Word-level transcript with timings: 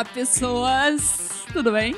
Olá, 0.00 0.08
pessoas! 0.14 1.44
Tudo 1.52 1.72
bem? 1.72 1.94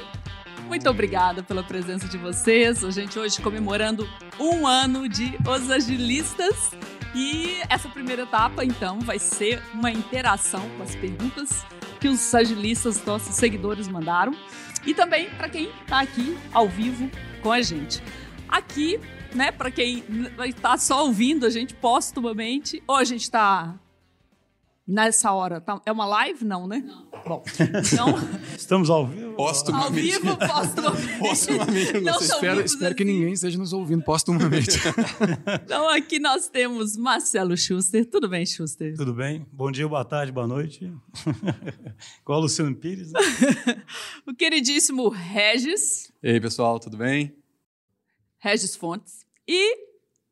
Muito 0.67 0.91
obrigada 0.91 1.41
pela 1.41 1.63
presença 1.63 2.09
de 2.09 2.19
vocês. 2.19 2.83
A 2.83 2.91
gente 2.91 3.17
hoje 3.17 3.41
comemorando 3.41 4.09
um 4.41 4.67
ano 4.67 5.09
de 5.09 5.39
Os 5.49 5.71
Agilistas. 5.71 6.73
E 7.15 7.61
essa 7.69 7.89
primeira 7.89 8.23
etapa, 8.23 8.65
então, 8.65 8.99
vai 8.99 9.21
ser 9.21 9.63
uma 9.73 9.89
interação 9.89 10.69
com 10.71 10.83
as 10.83 10.97
perguntas 10.97 11.65
que 12.01 12.09
os 12.09 12.35
agilistas, 12.35 13.05
nossos 13.05 13.37
seguidores, 13.37 13.87
mandaram. 13.87 14.35
E 14.85 14.93
também 14.93 15.31
para 15.31 15.49
quem 15.49 15.71
está 15.83 16.01
aqui 16.01 16.37
ao 16.53 16.69
vivo 16.69 17.09
com 17.41 17.53
a 17.53 17.63
gente. 17.63 18.03
Aqui, 18.49 18.99
né, 19.33 19.53
para 19.53 19.71
quem 19.71 20.03
está 20.45 20.77
só 20.77 21.05
ouvindo 21.05 21.47
a 21.47 21.51
gente 21.51 21.73
postumamente, 21.73 22.83
ou 22.85 22.97
a 22.97 23.05
gente 23.05 23.23
está 23.23 23.77
nessa 24.93 25.33
hora. 25.33 25.61
Tá, 25.61 25.81
é 25.87 25.91
uma 25.91 26.05
live? 26.05 26.45
Não, 26.45 26.67
né? 26.69 26.85
Não. 26.87 27.07
Bom, 27.27 27.43
então. 27.57 28.15
Estamos 28.57 28.91
ao 28.91 29.07
vivo? 29.07 29.33
Postumamente. 29.33 29.87
Ao 29.87 29.93
vivo, 29.93 30.37
postumamente. 30.37 31.19
postumamente. 31.19 32.01
Não, 32.01 32.21
espero, 32.21 32.61
espero 32.61 32.87
assim. 32.87 32.95
que 32.97 33.05
ninguém 33.05 33.33
esteja 33.33 33.59
nos 33.59 33.73
ouvindo 33.73 34.05
postumamente. 34.05 34.79
então, 35.65 35.89
aqui 35.89 36.19
nós 36.19 36.49
temos 36.49 36.97
Marcelo 36.97 37.57
Schuster. 37.57 38.05
Tudo 38.05 38.29
bem, 38.29 38.45
Schuster? 38.45 38.95
Tudo 38.95 39.15
bem. 39.15 39.47
Bom 39.51 39.71
dia, 39.71 39.89
boa 39.89 40.05
tarde, 40.05 40.31
boa 40.31 40.47
noite. 40.47 40.93
Igual 42.21 42.41
o 42.41 42.43
Luciano 42.43 42.75
Pires. 42.77 43.13
Né? 43.13 43.21
o 44.27 44.35
queridíssimo 44.35 45.09
Regis. 45.09 46.13
E 46.23 46.31
aí, 46.31 46.41
pessoal, 46.41 46.79
tudo 46.79 46.99
bem? 46.99 47.35
Regis 48.39 48.77
Fontes. 48.77 49.25
E 49.49 49.77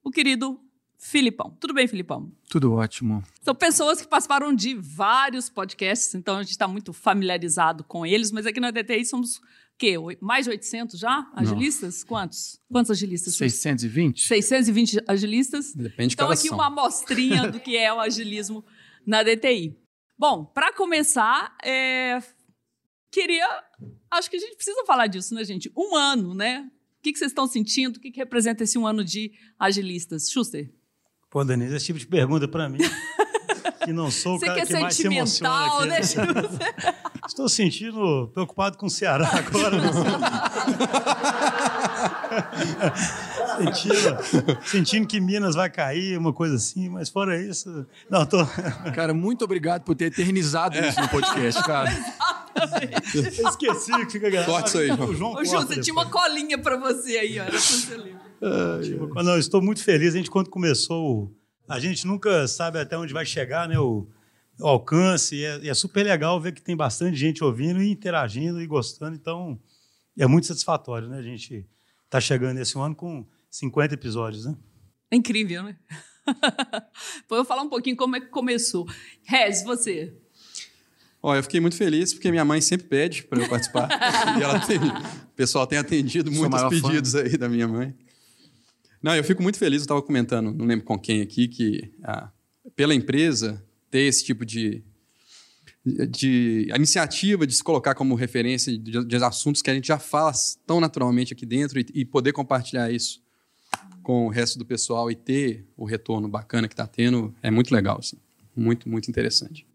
o 0.05 0.11
querido 0.11 0.61
Filipão. 1.03 1.57
Tudo 1.59 1.73
bem, 1.73 1.89
Filipão? 1.89 2.31
Tudo 2.51 2.75
ótimo. 2.75 3.25
São 3.41 3.55
pessoas 3.55 4.03
que 4.03 4.07
participaram 4.07 4.55
de 4.55 4.75
vários 4.75 5.49
podcasts, 5.49 6.15
então 6.15 6.37
a 6.37 6.43
gente 6.43 6.51
está 6.51 6.69
muito 6.69 6.93
familiarizado 6.93 7.83
com 7.83 8.05
eles, 8.05 8.31
mas 8.31 8.45
aqui 8.45 8.61
na 8.61 8.71
DTI 8.71 9.07
somos 9.07 9.41
quê? 9.79 9.95
Mais 10.21 10.45
de 10.45 10.51
800 10.51 11.01
já? 11.01 11.27
Agilistas? 11.35 12.03
Não. 12.03 12.09
Quantos? 12.09 12.61
Quantos 12.71 12.91
agilistas? 12.91 13.35
620. 13.35 14.29
620 14.29 15.01
agilistas. 15.09 15.73
Depende 15.75 16.09
de 16.09 16.15
Então 16.17 16.31
aqui 16.31 16.49
são. 16.49 16.59
uma 16.59 16.67
amostrinha 16.67 17.51
do 17.51 17.59
que 17.59 17.79
é 17.79 17.91
o 17.91 17.99
agilismo 17.99 18.63
na 19.07 19.23
DTI. 19.23 19.75
Bom, 20.19 20.45
para 20.45 20.71
começar, 20.71 21.57
é... 21.65 22.19
queria... 23.11 23.47
Acho 24.11 24.29
que 24.29 24.37
a 24.37 24.41
gente 24.41 24.55
precisa 24.55 24.85
falar 24.85 25.07
disso, 25.07 25.35
né, 25.35 25.45
gente? 25.45 25.73
Um 25.75 25.97
ano, 25.97 26.35
né? 26.35 26.71
O 26.99 27.03
que, 27.03 27.11
que 27.11 27.19
vocês 27.19 27.31
estão 27.31 27.47
sentindo? 27.47 27.97
O 27.97 28.01
que, 28.01 28.11
que 28.11 28.19
representa 28.19 28.65
esse 28.65 28.77
um 28.77 28.87
ano 28.87 29.03
de 29.03 29.33
agilistas? 29.59 30.29
Schuster? 30.31 30.71
Pô, 31.31 31.45
Denise, 31.45 31.77
esse 31.77 31.87
tipo 31.87 31.99
de 31.99 32.09
pergunta 32.09 32.49
para 32.49 32.69
mim, 32.69 32.79
que 33.85 33.93
não 33.93 34.11
sou 34.11 34.35
o 34.37 34.41
cara 34.41 34.67
que, 34.67 34.73
mais 34.73 34.97
se 34.97 35.07
emociona 35.07 35.67
aqui. 35.67 35.87
Né? 35.87 36.01
né? 36.01 36.95
Estou 37.25 37.49
sentindo 37.49 38.29
preocupado 38.35 38.77
com 38.77 38.87
o 38.87 38.91
Ceará 38.91 39.31
agora. 39.33 39.81
Né? 39.81 39.93
sentindo, 43.63 44.59
sentindo 44.65 45.07
que 45.07 45.21
Minas 45.21 45.55
vai 45.55 45.71
cair, 45.71 46.19
uma 46.19 46.33
coisa 46.33 46.57
assim, 46.57 46.89
mas 46.89 47.09
fora 47.09 47.41
isso, 47.41 47.87
não 48.11 48.27
tô. 48.27 48.45
Cara, 48.93 49.15
muito 49.15 49.45
obrigado 49.45 49.83
por 49.83 49.95
ter 49.95 50.07
eternizado 50.07 50.77
é. 50.77 50.89
isso 50.89 51.01
no 51.01 51.09
podcast, 51.09 51.63
cara. 51.63 51.97
Eu 53.15 53.49
esqueci 53.49 53.93
que 54.07 54.13
fica 54.13 54.29
gravado. 54.29 54.53
Corta 54.53 54.69
isso 54.69 54.79
aí, 54.79 54.89
João. 54.89 55.15
João 55.15 55.35
Ô, 55.35 55.45
João, 55.45 55.65
você 55.65 55.81
tinha 55.81 55.95
uma 55.95 56.07
colinha 56.07 56.59
para 56.59 56.77
você 56.77 57.19
aí, 57.19 57.39
ó. 57.39 57.45
Era 57.45 57.53
pra 57.53 58.30
você 58.41 58.91
ler. 58.91 59.09
Tipo, 59.09 59.23
não, 59.23 59.39
estou 59.39 59.61
muito 59.63 59.83
feliz. 59.83 60.15
A 60.15 60.19
gente, 60.19 60.31
quando 60.31 60.51
começou, 60.51 61.35
a 61.69 61.79
gente 61.79 62.07
nunca 62.07 62.49
sabe 62.49 62.79
até 62.79 62.97
onde 62.97 63.13
vai 63.13 63.27
chegar, 63.27 63.69
né? 63.69 63.79
O, 63.79 64.09
o 64.59 64.67
alcance. 64.67 65.37
E 65.37 65.45
é, 65.45 65.59
e 65.65 65.69
é, 65.69 65.75
super 65.75 66.05
legal 66.05 66.41
ver 66.41 66.53
que 66.53 66.63
tem 66.63 66.77
bastante 66.77 67.17
gente 67.17 67.45
ouvindo 67.45 67.83
e 67.83 67.91
interagindo 67.91 68.61
e 68.61 68.67
gostando. 68.67 69.15
Então, 69.15 69.61
é 70.19 70.27
muito 70.27 70.47
satisfatório, 70.47 71.09
né? 71.09 71.19
A 71.19 71.23
gente 71.23 71.67
está 72.05 72.21
chegando 72.21 72.59
esse 72.59 72.79
ano 72.79 72.95
com 72.95 73.27
50 73.51 73.95
episódios, 73.95 74.47
né? 74.47 74.57
É 75.11 75.17
incrível, 75.17 75.63
né? 75.63 75.77
Vou 77.29 77.45
falar 77.45 77.63
um 77.63 77.69
pouquinho 77.69 77.97
como 77.97 78.17
é 78.17 78.21
que 78.21 78.27
começou. 78.27 78.87
Rez, 79.25 79.63
você. 79.63 80.15
Ó, 81.23 81.35
eu 81.35 81.43
fiquei 81.43 81.61
muito 81.61 81.77
feliz 81.77 82.15
porque 82.15 82.31
minha 82.31 82.45
mãe 82.45 82.61
sempre 82.61 82.87
pede 82.87 83.25
para 83.25 83.43
eu 83.43 83.49
participar. 83.49 83.89
e 84.39 84.43
ela 84.43 84.59
tem, 84.61 84.79
o 84.79 85.35
pessoal 85.37 85.67
tem 85.67 85.79
atendido 85.79 86.31
muitos 86.31 86.63
pedidos 86.65 87.13
fã. 87.13 87.23
aí 87.23 87.37
da 87.37 87.49
minha 87.49 87.69
mãe. 87.69 87.95
Não, 89.03 89.15
eu 89.15 89.25
fico 89.25 89.43
muito 89.43 89.59
feliz, 89.59 89.81
eu 89.81 89.85
estava 89.85 90.03
comentando, 90.03 90.53
não 90.53 90.67
lembro 90.67 90.85
com 90.85 90.99
quem 90.99 91.23
aqui, 91.23 91.49
que 91.49 91.91
ah, 92.03 92.31
pela 92.77 92.95
empresa 92.95 93.65
ter 93.91 94.01
esse 94.01 94.25
tipo 94.25 94.45
de, 94.45 94.83
de 95.85 96.69
iniciativa 96.75 97.47
de 97.47 97.55
se 97.55 97.65
colocar 97.65 97.95
como 97.95 98.15
referência 98.15 98.77
de, 98.77 99.05
de, 99.05 99.17
assuntos 99.17 99.63
que 99.63 99.71
a 99.71 99.75
gente 99.75 99.89
já 99.89 99.99
fala 99.99 100.33
tão 100.67 100.81
naturalmente 100.81 101.33
aqui 101.33 101.47
dentro 101.47 101.81
e, 101.81 101.87
e, 101.95 102.05
poder 102.05 102.33
compartilhar 102.33 102.91
isso 102.91 103.23
com 104.03 104.27
o 104.27 104.29
resto 104.29 104.59
do 104.59 104.67
pessoal 104.67 105.11
e 105.11 105.15
ter 105.15 105.67
o 105.77 105.85
retorno 105.85 106.29
bacana 106.29 106.69
que 106.69 106.75
está 106.75 106.87
tendo 106.87 107.35
é 107.43 107.51
muito 107.51 107.73
legal, 107.75 107.99
assim. 107.99 108.19
muito, 108.55 108.89
muito 108.89 109.09
interessante. 109.09 109.67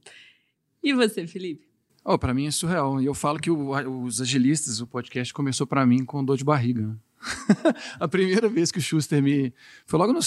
E 0.84 0.94
você, 0.94 1.26
Felipe? 1.26 1.66
Oh, 2.04 2.20
para 2.20 2.36
mim 2.36 2.46
é 2.46 2.52
surreal. 2.52 3.02
E 3.02 3.06
eu 3.06 3.16
falo 3.16 3.40
que 3.40 3.50
o, 3.50 4.04
os 4.04 4.22
agilistas, 4.22 4.80
o 4.80 4.86
podcast 4.86 5.34
começou 5.34 5.66
para 5.66 5.84
mim 5.88 6.06
com 6.06 6.24
dor 6.24 6.38
de 6.38 6.44
barriga. 6.44 6.96
A 8.00 8.08
primeira 8.08 8.48
vez 8.48 8.72
que 8.72 8.80
o 8.80 8.82
Schuster 8.82 9.22
me. 9.22 9.54
Foi 9.86 10.00
logo 10.00 10.14
no 10.14 10.20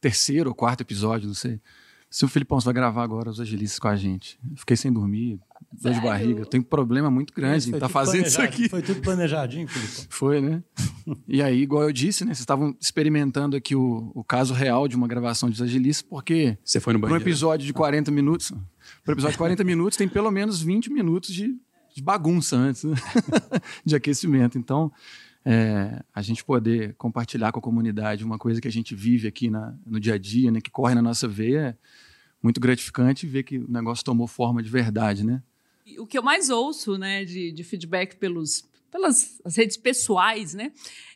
terceiro 0.00 0.50
ou 0.50 0.54
quarto 0.54 0.80
episódio, 0.80 1.26
não 1.26 1.34
sei. 1.34 1.60
Se 2.08 2.24
o 2.24 2.28
Filipão 2.28 2.58
vai 2.60 2.72
gravar 2.72 3.02
agora 3.02 3.28
os 3.28 3.40
agilistas 3.40 3.78
com 3.78 3.88
a 3.88 3.96
gente. 3.96 4.38
Fiquei 4.54 4.76
sem 4.76 4.92
dormir, 4.92 5.40
dor 5.72 5.92
de 5.92 6.00
barriga. 6.00 6.40
Eu 6.40 6.46
tenho 6.46 6.62
um 6.62 6.66
problema 6.66 7.10
muito 7.10 7.34
grande 7.34 7.68
em 7.68 7.78
tá 7.78 7.88
fazendo 7.88 8.26
isso 8.26 8.40
aqui. 8.40 8.68
Foi 8.68 8.80
tudo 8.80 9.00
planejadinho, 9.00 9.66
Filipão. 9.66 10.04
Foi, 10.08 10.40
né? 10.40 10.62
e 11.26 11.42
aí, 11.42 11.60
igual 11.60 11.82
eu 11.82 11.92
disse, 11.92 12.24
né? 12.24 12.28
Vocês 12.28 12.40
estavam 12.40 12.76
experimentando 12.80 13.56
aqui 13.56 13.74
o, 13.74 14.12
o 14.14 14.22
caso 14.22 14.54
real 14.54 14.86
de 14.86 14.94
uma 14.94 15.08
gravação 15.08 15.50
de 15.50 15.60
agilistas, 15.62 16.06
porque. 16.08 16.56
Você 16.64 16.80
foi 16.80 16.92
no 16.92 17.00
banheiro? 17.00 17.20
Para 17.20 17.28
um 17.28 17.30
episódio 17.30 17.66
de 17.66 17.72
40 17.72 18.10
minutos. 18.10 18.52
Para 19.04 19.12
episódio 19.12 19.32
de 19.32 19.38
40 19.38 19.64
minutos, 19.64 19.98
tem 19.98 20.08
pelo 20.08 20.30
menos 20.30 20.62
20 20.62 20.92
minutos 20.92 21.34
de, 21.34 21.56
de 21.94 22.02
bagunça 22.02 22.56
antes, 22.56 22.84
né? 22.84 22.94
de 23.84 23.96
aquecimento. 23.96 24.56
Então 24.56 24.92
é, 25.48 26.02
a 26.12 26.20
gente 26.22 26.44
poder 26.44 26.96
compartilhar 26.98 27.52
com 27.52 27.60
a 27.60 27.62
comunidade 27.62 28.24
uma 28.24 28.36
coisa 28.36 28.60
que 28.60 28.66
a 28.66 28.72
gente 28.72 28.96
vive 28.96 29.28
aqui 29.28 29.48
na, 29.48 29.78
no 29.86 30.00
dia 30.00 30.14
a 30.14 30.18
dia, 30.18 30.50
né, 30.50 30.60
que 30.60 30.72
corre 30.72 30.92
na 30.92 31.00
nossa 31.00 31.28
veia, 31.28 31.68
é 31.68 31.76
muito 32.42 32.60
gratificante 32.60 33.28
ver 33.28 33.44
que 33.44 33.58
o 33.58 33.70
negócio 33.70 34.04
tomou 34.04 34.26
forma 34.26 34.60
de 34.60 34.68
verdade, 34.68 35.24
né? 35.24 35.40
O 35.98 36.04
que 36.04 36.18
eu 36.18 36.22
mais 36.22 36.50
ouço, 36.50 36.98
né, 36.98 37.24
de, 37.24 37.52
de 37.52 37.62
feedback 37.62 38.16
pelos, 38.16 38.68
pelas 38.90 39.40
redes 39.56 39.76
pessoais, 39.76 40.52
né, 40.52 40.72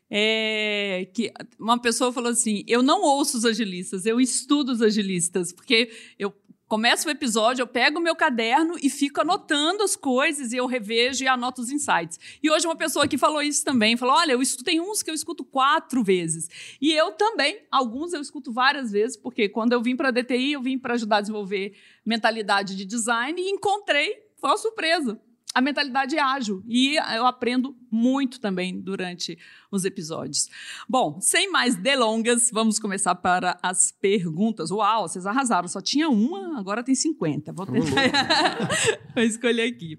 é 0.09 1.09
que 1.13 1.33
uma 1.59 1.81
pessoa 1.81 2.13
falou 2.13 2.31
assim: 2.31 2.63
eu 2.69 2.85
não 2.85 3.03
ouço 3.03 3.37
os 3.37 3.45
agilistas, 3.45 4.07
eu 4.07 4.21
estudo 4.21 4.71
os 4.71 4.81
agilistas, 4.81 5.53
porque 5.53 5.91
eu 6.17 6.33
Começa 6.71 7.09
o 7.09 7.11
episódio, 7.11 7.65
eu 7.65 7.67
pego 7.67 7.99
o 7.99 8.01
meu 8.01 8.15
caderno 8.15 8.77
e 8.81 8.89
fico 8.89 9.21
anotando 9.21 9.83
as 9.83 9.97
coisas 9.97 10.53
e 10.53 10.57
eu 10.57 10.67
revejo 10.67 11.25
e 11.25 11.27
anoto 11.27 11.61
os 11.61 11.69
insights. 11.69 12.17
E 12.41 12.49
hoje 12.49 12.65
uma 12.65 12.77
pessoa 12.77 13.07
aqui 13.07 13.19
falou 13.19 13.43
isso 13.43 13.65
também, 13.65 13.97
falou: 13.97 14.15
"Olha, 14.15 14.31
eu 14.31 14.41
escuto 14.41 14.63
tem 14.63 14.81
uns 14.81 15.03
que 15.03 15.11
eu 15.11 15.15
escuto 15.15 15.43
quatro 15.45 16.05
vezes". 16.05 16.49
E 16.81 16.93
eu 16.93 17.11
também, 17.11 17.61
alguns 17.73 18.13
eu 18.13 18.21
escuto 18.21 18.53
várias 18.53 18.93
vezes, 18.93 19.17
porque 19.17 19.49
quando 19.49 19.73
eu 19.73 19.83
vim 19.83 19.97
para 19.97 20.11
a 20.11 20.13
DTI, 20.13 20.53
eu 20.53 20.63
vim 20.63 20.79
para 20.79 20.95
ajudar 20.95 21.17
a 21.17 21.21
desenvolver 21.23 21.77
mentalidade 22.07 22.77
de 22.77 22.85
design 22.85 23.43
e 23.43 23.51
encontrei, 23.51 24.23
foi 24.39 24.51
uma 24.51 24.57
surpresa, 24.57 25.21
a 25.55 25.61
mentalidade 25.61 26.17
é 26.17 26.21
ágil. 26.21 26.63
E 26.67 26.97
eu 27.15 27.27
aprendo 27.27 27.77
muito 27.91 28.41
também 28.41 28.81
durante 28.81 29.39
os 29.71 29.85
episódios. 29.85 30.49
Bom, 30.89 31.21
sem 31.21 31.51
mais 31.51 31.75
delongas, 31.77 32.51
vamos 32.53 32.79
começar 32.79 33.15
para 33.17 33.59
as 33.63 33.93
perguntas. 33.93 34.71
Uau, 34.71 35.09
vocês 35.09 35.27
arrasaram. 35.27 35.69
Só 35.69 35.81
tinha 35.81 36.09
uma, 36.09 36.59
agora 36.59 36.83
tem 36.83 36.95
50. 36.95 37.53
Vou 37.53 37.67
tentar. 37.67 38.69
Vou 39.15 39.25
escolher 39.25 39.73
aqui. 39.73 39.99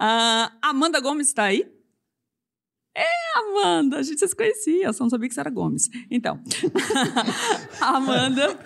Uh, 0.00 0.50
Amanda 0.62 1.00
Gomes 1.00 1.28
está 1.28 1.44
aí? 1.44 1.77
É, 2.94 3.06
Amanda, 3.38 3.98
a 3.98 4.02
gente 4.02 4.26
se 4.26 4.34
conhecia, 4.34 4.92
só 4.92 5.04
não 5.04 5.10
sabia 5.10 5.28
que 5.28 5.34
você 5.34 5.40
era 5.40 5.50
Gomes. 5.50 5.88
Então, 6.10 6.40
Amanda, 7.80 8.58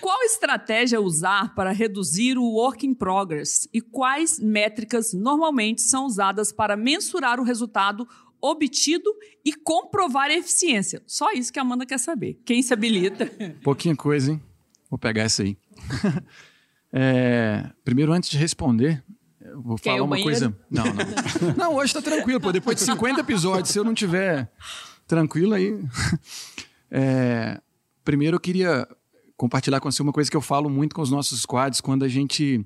qual 0.00 0.22
estratégia 0.24 1.00
usar 1.00 1.54
para 1.54 1.70
reduzir 1.70 2.36
o 2.36 2.44
work 2.44 2.84
in 2.84 2.94
progress 2.94 3.68
e 3.72 3.80
quais 3.80 4.40
métricas 4.40 5.12
normalmente 5.12 5.82
são 5.82 6.06
usadas 6.06 6.50
para 6.50 6.76
mensurar 6.76 7.38
o 7.38 7.44
resultado 7.44 8.08
obtido 8.40 9.08
e 9.44 9.52
comprovar 9.52 10.30
a 10.30 10.34
eficiência? 10.34 11.00
Só 11.06 11.32
isso 11.32 11.52
que 11.52 11.58
a 11.58 11.62
Amanda 11.62 11.86
quer 11.86 11.98
saber. 11.98 12.40
Quem 12.44 12.60
se 12.60 12.72
habilita? 12.74 13.30
Pouquinha 13.62 13.94
coisa, 13.94 14.32
hein? 14.32 14.42
Vou 14.90 14.98
pegar 14.98 15.22
essa 15.22 15.42
aí. 15.42 15.56
É, 16.96 17.72
primeiro, 17.84 18.12
antes 18.12 18.30
de 18.30 18.38
responder, 18.38 19.02
vou 19.62 19.76
Quer 19.76 19.90
falar 19.90 20.02
uma 20.02 20.20
coisa. 20.20 20.56
Não, 20.70 20.84
não. 20.84 21.54
não, 21.56 21.74
hoje 21.76 21.92
tá 21.92 22.02
tranquilo, 22.02 22.40
pô. 22.40 22.52
Depois 22.52 22.76
de 22.76 22.82
50 22.82 23.20
episódios, 23.20 23.70
se 23.70 23.78
eu 23.78 23.84
não 23.84 23.94
tiver 23.94 24.50
tranquilo 25.06 25.54
aí. 25.54 25.78
É... 26.90 27.60
Primeiro, 28.04 28.36
eu 28.36 28.40
queria 28.40 28.86
compartilhar 29.36 29.80
com 29.80 29.90
você 29.90 30.02
uma 30.02 30.12
coisa 30.12 30.30
que 30.30 30.36
eu 30.36 30.40
falo 30.40 30.70
muito 30.70 30.94
com 30.94 31.02
os 31.02 31.10
nossos 31.10 31.44
quadros 31.44 31.80
quando 31.80 32.04
a 32.04 32.08
gente 32.08 32.64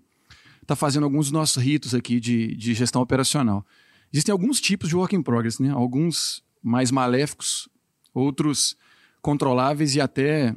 está 0.61 0.77
fazendo 0.77 1.05
alguns 1.05 1.27
dos 1.27 1.33
nossos 1.33 1.63
ritos 1.63 1.95
aqui 1.95 2.21
de, 2.21 2.55
de 2.55 2.75
gestão 2.75 3.01
operacional. 3.01 3.65
Existem 4.13 4.33
alguns 4.33 4.61
tipos 4.61 4.89
de 4.89 4.97
work 4.97 5.17
in 5.17 5.23
progress, 5.23 5.61
né? 5.61 5.71
alguns 5.71 6.43
mais 6.63 6.91
maléficos, 6.91 7.69
outros 8.13 8.77
controláveis 9.23 9.95
e 9.95 10.01
até 10.01 10.55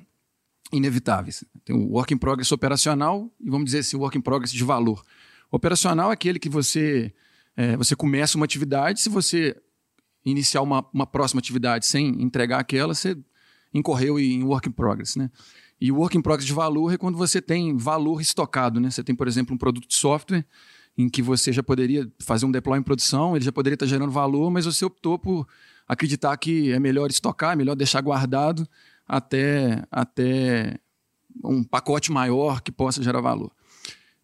inevitáveis. 0.72 1.44
Tem 1.64 1.76
o 1.76 1.92
work 1.92 2.14
in 2.14 2.18
progress 2.18 2.52
operacional 2.52 3.30
e 3.40 3.50
vamos 3.50 3.66
dizer 3.66 3.80
assim, 3.80 3.98
o 3.98 4.02
work 4.02 4.18
in 4.18 4.22
progress 4.22 4.52
de 4.52 4.64
valor. 4.64 5.04
Operacional 5.52 6.12
é 6.12 6.14
aquele 6.14 6.40
que 6.40 6.50
você, 6.50 7.14
é, 7.58 7.76
você 7.76 7.96
começa 7.96 8.38
uma 8.38 8.46
atividade, 8.46 9.02
se 9.02 9.10
você 9.10 9.56
iniciar 10.26 10.62
uma, 10.62 10.86
uma 10.94 11.06
próxima 11.06 11.40
atividade 11.40 11.86
sem 11.86 12.22
entregar 12.22 12.60
aquela, 12.60 12.94
você 12.94 13.18
incorreu 13.74 14.18
em 14.18 14.44
work 14.44 14.70
in 14.70 14.72
progress. 14.72 15.18
Né? 15.18 15.30
E 15.80 15.92
o 15.92 15.98
work 15.98 16.18
in 16.18 16.22
progress 16.22 16.46
de 16.46 16.54
valor 16.54 16.94
é 16.94 16.98
quando 16.98 17.18
você 17.18 17.42
tem 17.42 17.76
valor 17.76 18.22
estocado. 18.22 18.80
Né? 18.80 18.90
Você 18.90 19.04
tem, 19.04 19.16
por 19.16 19.28
exemplo, 19.28 19.54
um 19.54 19.58
produto 19.58 19.88
de 19.88 19.96
software 19.96 20.46
em 20.98 21.10
que 21.10 21.22
você 21.22 21.52
já 21.52 21.64
poderia 21.64 22.10
fazer 22.20 22.46
um 22.46 22.52
deploy 22.52 22.78
em 22.78 22.84
produção, 22.84 23.36
ele 23.36 23.46
já 23.46 23.52
poderia 23.52 23.76
estar 23.76 23.86
gerando 23.86 24.12
valor, 24.12 24.52
mas 24.52 24.66
você 24.66 24.84
optou 24.86 25.18
por 25.18 25.48
acreditar 25.88 26.36
que 26.38 26.72
é 26.72 26.80
melhor 26.80 27.10
estocar, 27.10 27.54
é 27.54 27.56
melhor 27.56 27.76
deixar 27.76 28.02
guardado 28.02 28.68
até, 29.08 29.84
até 29.90 30.78
um 31.44 31.64
pacote 31.64 32.12
maior 32.12 32.62
que 32.62 32.72
possa 32.72 33.02
gerar 33.02 33.22
valor. 33.22 33.52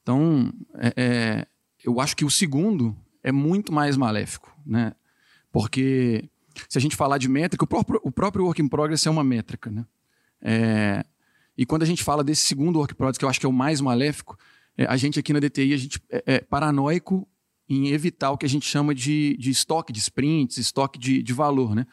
Então, 0.08 0.54
é, 0.76 0.94
é, 0.96 1.48
eu 1.84 2.00
acho 2.00 2.16
que 2.16 2.24
o 2.24 2.32
segundo 2.32 2.96
é 3.22 3.30
muito 3.30 3.74
mais 3.74 3.98
maléfico, 3.98 4.58
né? 4.66 4.94
Porque 5.52 6.30
se 6.70 6.78
a 6.78 6.82
gente 6.82 6.96
falar 6.96 7.18
de 7.18 7.28
métrica, 7.28 7.66
o 7.66 7.68
próprio, 7.68 8.00
o 8.02 8.10
próprio 8.10 8.46
work 8.46 8.62
in 8.62 8.70
progress 8.70 9.06
é 9.06 9.12
uma 9.12 9.24
métrica, 9.24 9.70
né? 9.70 9.86
É, 10.42 11.06
e 11.58 11.66
quando 11.66 11.84
a 11.84 11.86
gente 11.86 12.06
fala 12.06 12.24
desse 12.24 12.44
segundo 12.44 12.78
work 12.78 12.94
in 12.94 12.96
progress, 12.96 13.18
que 13.18 13.26
eu 13.26 13.28
acho 13.28 13.38
que 13.38 13.46
é 13.46 13.50
o 13.50 13.52
mais 13.52 13.82
maléfico, 13.82 14.38
é, 14.78 14.86
a 14.86 14.96
gente 14.96 15.20
aqui 15.20 15.34
na 15.34 15.42
DTI, 15.42 15.74
a 15.74 15.78
gente 15.78 16.02
é, 16.10 16.24
é, 16.26 16.40
paranoico 16.40 17.28
em 17.68 17.90
evitar 17.90 18.32
o 18.32 18.38
que 18.38 18.46
a 18.46 18.50
gente 18.50 18.66
chama 18.66 18.96
de, 18.96 19.36
de 19.36 19.50
estoque 19.50 19.92
de 19.92 20.00
sprints, 20.00 20.56
estoque 20.58 20.98
de, 20.98 21.22
de 21.22 21.34
valor, 21.34 21.76
né? 21.76 21.86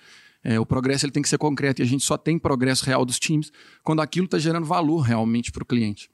É, 0.44 0.60
o 0.60 0.64
progresso 0.64 1.04
ele 1.04 1.12
tem 1.12 1.22
que 1.22 1.28
ser 1.28 1.38
concreto 1.38 1.82
e 1.82 1.84
a 1.84 1.86
gente 1.86 2.04
só 2.04 2.16
tem 2.16 2.38
progresso 2.38 2.86
real 2.86 3.04
dos 3.04 3.18
times 3.18 3.50
quando 3.82 4.00
aquilo 4.00 4.26
está 4.26 4.38
gerando 4.38 4.66
valor 4.66 5.00
realmente 5.00 5.50
para 5.50 5.64
o 5.64 5.66
cliente. 5.66 6.08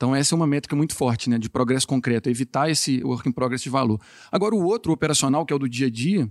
Então, 0.00 0.16
essa 0.16 0.34
é 0.34 0.36
uma 0.36 0.46
métrica 0.46 0.74
muito 0.74 0.94
forte, 0.94 1.28
né, 1.28 1.36
de 1.36 1.50
progresso 1.50 1.86
concreto, 1.86 2.30
evitar 2.30 2.70
esse 2.70 3.04
work 3.04 3.28
in 3.28 3.32
progress 3.32 3.62
de 3.62 3.68
valor. 3.68 4.00
Agora, 4.32 4.54
o 4.54 4.64
outro, 4.64 4.92
o 4.92 4.94
operacional, 4.94 5.44
que 5.44 5.52
é 5.52 5.56
o 5.56 5.58
do 5.58 5.68
dia 5.68 5.88
a 5.88 5.90
dia, 5.90 6.26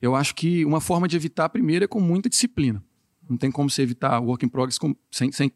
eu 0.00 0.16
acho 0.16 0.34
que 0.34 0.64
uma 0.64 0.80
forma 0.80 1.06
de 1.06 1.14
evitar, 1.14 1.48
primeiro, 1.48 1.84
é 1.84 1.86
com 1.86 2.00
muita 2.00 2.28
disciplina. 2.28 2.82
Não 3.30 3.36
tem 3.36 3.48
como 3.48 3.70
você 3.70 3.82
evitar 3.82 4.18
o 4.18 4.24
work 4.24 4.44
in 4.44 4.48
progress 4.48 4.76
com, 4.76 4.96
sem, 5.08 5.30
sem 5.30 5.52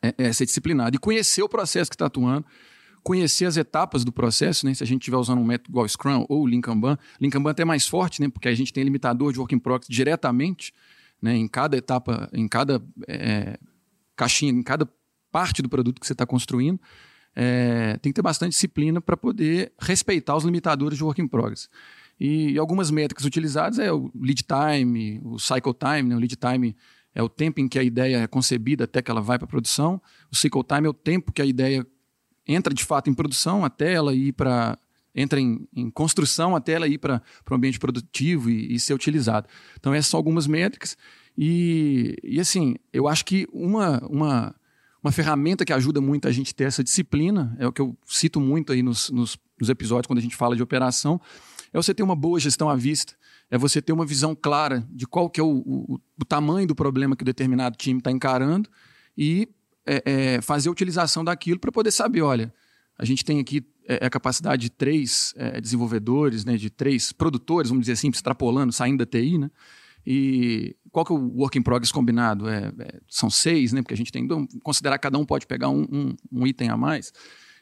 é, 0.00 0.14
é, 0.16 0.32
ser 0.32 0.46
disciplinado. 0.46 0.96
E 0.96 0.98
conhecer 0.98 1.42
o 1.42 1.48
processo 1.48 1.90
que 1.90 1.94
está 1.94 2.06
atuando, 2.06 2.46
conhecer 3.02 3.44
as 3.44 3.58
etapas 3.58 4.02
do 4.02 4.10
processo, 4.10 4.64
né? 4.64 4.72
Se 4.72 4.82
a 4.82 4.86
gente 4.86 5.02
estiver 5.02 5.18
usando 5.18 5.40
um 5.40 5.44
método 5.44 5.72
igual 5.72 5.86
Scrum 5.86 6.24
ou 6.26 6.46
Lean 6.46 6.62
Kanban, 6.62 6.98
Lean 7.20 7.28
Kanban 7.28 7.50
é 7.50 7.52
até 7.52 7.66
mais 7.66 7.86
forte, 7.86 8.22
né? 8.22 8.30
Porque 8.30 8.48
a 8.48 8.54
gente 8.54 8.72
tem 8.72 8.82
limitador 8.82 9.30
de 9.30 9.38
work 9.38 9.54
in 9.54 9.58
progress 9.58 9.88
diretamente, 9.90 10.72
né? 11.20 11.36
Em 11.36 11.46
cada 11.46 11.76
etapa, 11.76 12.30
em 12.32 12.48
cada 12.48 12.82
é, 13.06 13.58
caixinha, 14.16 14.50
em 14.50 14.62
cada 14.62 14.88
parte 15.34 15.60
do 15.60 15.68
produto 15.68 16.00
que 16.00 16.06
você 16.06 16.12
está 16.12 16.24
construindo, 16.24 16.80
é, 17.34 17.98
tem 18.00 18.12
que 18.12 18.14
ter 18.14 18.22
bastante 18.22 18.52
disciplina 18.52 19.00
para 19.00 19.16
poder 19.16 19.72
respeitar 19.80 20.36
os 20.36 20.44
limitadores 20.44 20.96
de 20.96 21.02
work 21.02 21.20
in 21.20 21.26
progress. 21.26 21.68
E, 22.20 22.52
e, 22.52 22.58
algumas 22.58 22.88
métricas 22.88 23.26
utilizadas 23.26 23.80
é 23.80 23.92
o 23.92 24.12
lead 24.14 24.44
time, 24.44 25.20
o 25.24 25.36
cycle 25.36 25.74
time, 25.74 26.08
né? 26.08 26.14
o 26.14 26.20
lead 26.20 26.36
time 26.36 26.76
é 27.12 27.20
o 27.20 27.28
tempo 27.28 27.60
em 27.60 27.66
que 27.66 27.80
a 27.80 27.82
ideia 27.82 28.18
é 28.18 28.26
concebida 28.28 28.84
até 28.84 29.02
que 29.02 29.10
ela 29.10 29.20
vai 29.20 29.36
para 29.36 29.46
a 29.46 29.48
produção, 29.48 30.00
o 30.30 30.36
cycle 30.36 30.62
time 30.62 30.86
é 30.86 30.90
o 30.90 30.94
tempo 30.94 31.32
que 31.32 31.42
a 31.42 31.44
ideia 31.44 31.84
entra 32.46 32.72
de 32.72 32.84
fato 32.84 33.10
em 33.10 33.14
produção 33.14 33.64
até 33.64 33.92
ela 33.92 34.14
ir 34.14 34.32
para 34.34 34.78
entra 35.16 35.40
em, 35.40 35.66
em, 35.74 35.90
construção 35.90 36.54
até 36.54 36.72
ela 36.72 36.86
ir 36.86 36.98
para 36.98 37.20
o 37.50 37.54
ambiente 37.54 37.78
produtivo 37.78 38.50
e, 38.50 38.74
e, 38.74 38.80
ser 38.80 38.94
utilizado. 38.94 39.48
Então 39.78 39.92
essas 39.92 40.10
são 40.10 40.18
algumas 40.18 40.46
métricas 40.46 40.96
e, 41.36 42.16
e 42.22 42.38
assim 42.38 42.76
eu 42.92 43.08
acho 43.08 43.24
que 43.24 43.48
uma, 43.52 43.98
uma 44.06 44.54
uma 45.04 45.12
ferramenta 45.12 45.64
que 45.64 45.72
ajuda 45.72 46.00
muito 46.00 46.26
a 46.26 46.32
gente 46.32 46.54
ter 46.54 46.64
essa 46.64 46.82
disciplina 46.82 47.54
é 47.58 47.66
o 47.66 47.72
que 47.72 47.80
eu 47.82 47.96
cito 48.06 48.40
muito 48.40 48.72
aí 48.72 48.82
nos, 48.82 49.10
nos, 49.10 49.36
nos 49.60 49.68
episódios 49.68 50.06
quando 50.06 50.18
a 50.18 50.22
gente 50.22 50.34
fala 50.34 50.56
de 50.56 50.62
operação 50.62 51.20
é 51.72 51.76
você 51.76 51.92
ter 51.92 52.02
uma 52.02 52.16
boa 52.16 52.40
gestão 52.40 52.70
à 52.70 52.74
vista 52.74 53.14
é 53.50 53.58
você 53.58 53.82
ter 53.82 53.92
uma 53.92 54.06
visão 54.06 54.34
clara 54.34 54.86
de 54.90 55.06
qual 55.06 55.28
que 55.28 55.38
é 55.38 55.44
o, 55.44 55.62
o, 55.66 56.00
o 56.18 56.24
tamanho 56.24 56.66
do 56.66 56.74
problema 56.74 57.14
que 57.14 57.22
o 57.22 57.26
determinado 57.26 57.76
time 57.76 57.98
está 57.98 58.10
encarando 58.10 58.68
e 59.16 59.48
é, 59.86 60.02
é, 60.04 60.40
fazer 60.40 60.68
a 60.68 60.72
utilização 60.72 61.22
daquilo 61.22 61.60
para 61.60 61.70
poder 61.70 61.90
saber, 61.90 62.22
olha, 62.22 62.52
a 62.98 63.04
gente 63.04 63.24
tem 63.24 63.40
aqui 63.40 63.64
é, 63.86 64.06
a 64.06 64.10
capacidade 64.10 64.62
de 64.62 64.70
três 64.70 65.34
é, 65.36 65.60
desenvolvedores, 65.60 66.44
né, 66.44 66.56
de 66.56 66.70
três 66.70 67.12
produtores, 67.12 67.68
vamos 67.68 67.82
dizer 67.82 67.92
assim, 67.92 68.08
extrapolando, 68.08 68.72
saindo 68.72 68.98
da 68.98 69.06
TI, 69.06 69.38
né? 69.38 69.50
E 70.06 70.76
qual 70.94 71.04
que 71.04 71.12
é 71.12 71.16
o 71.16 71.38
work 71.38 71.58
in 71.58 71.62
progress 71.62 71.90
combinado? 71.90 72.48
É, 72.48 72.72
é, 72.78 73.00
são 73.08 73.28
seis, 73.28 73.72
né? 73.72 73.82
Porque 73.82 73.94
a 73.94 73.96
gente 73.96 74.12
tem 74.12 74.28
que 74.28 74.60
considerar 74.60 74.96
que 74.96 75.02
cada 75.02 75.18
um 75.18 75.26
pode 75.26 75.44
pegar 75.44 75.68
um, 75.68 75.84
um, 75.90 76.16
um 76.30 76.46
item 76.46 76.68
a 76.68 76.76
mais. 76.76 77.12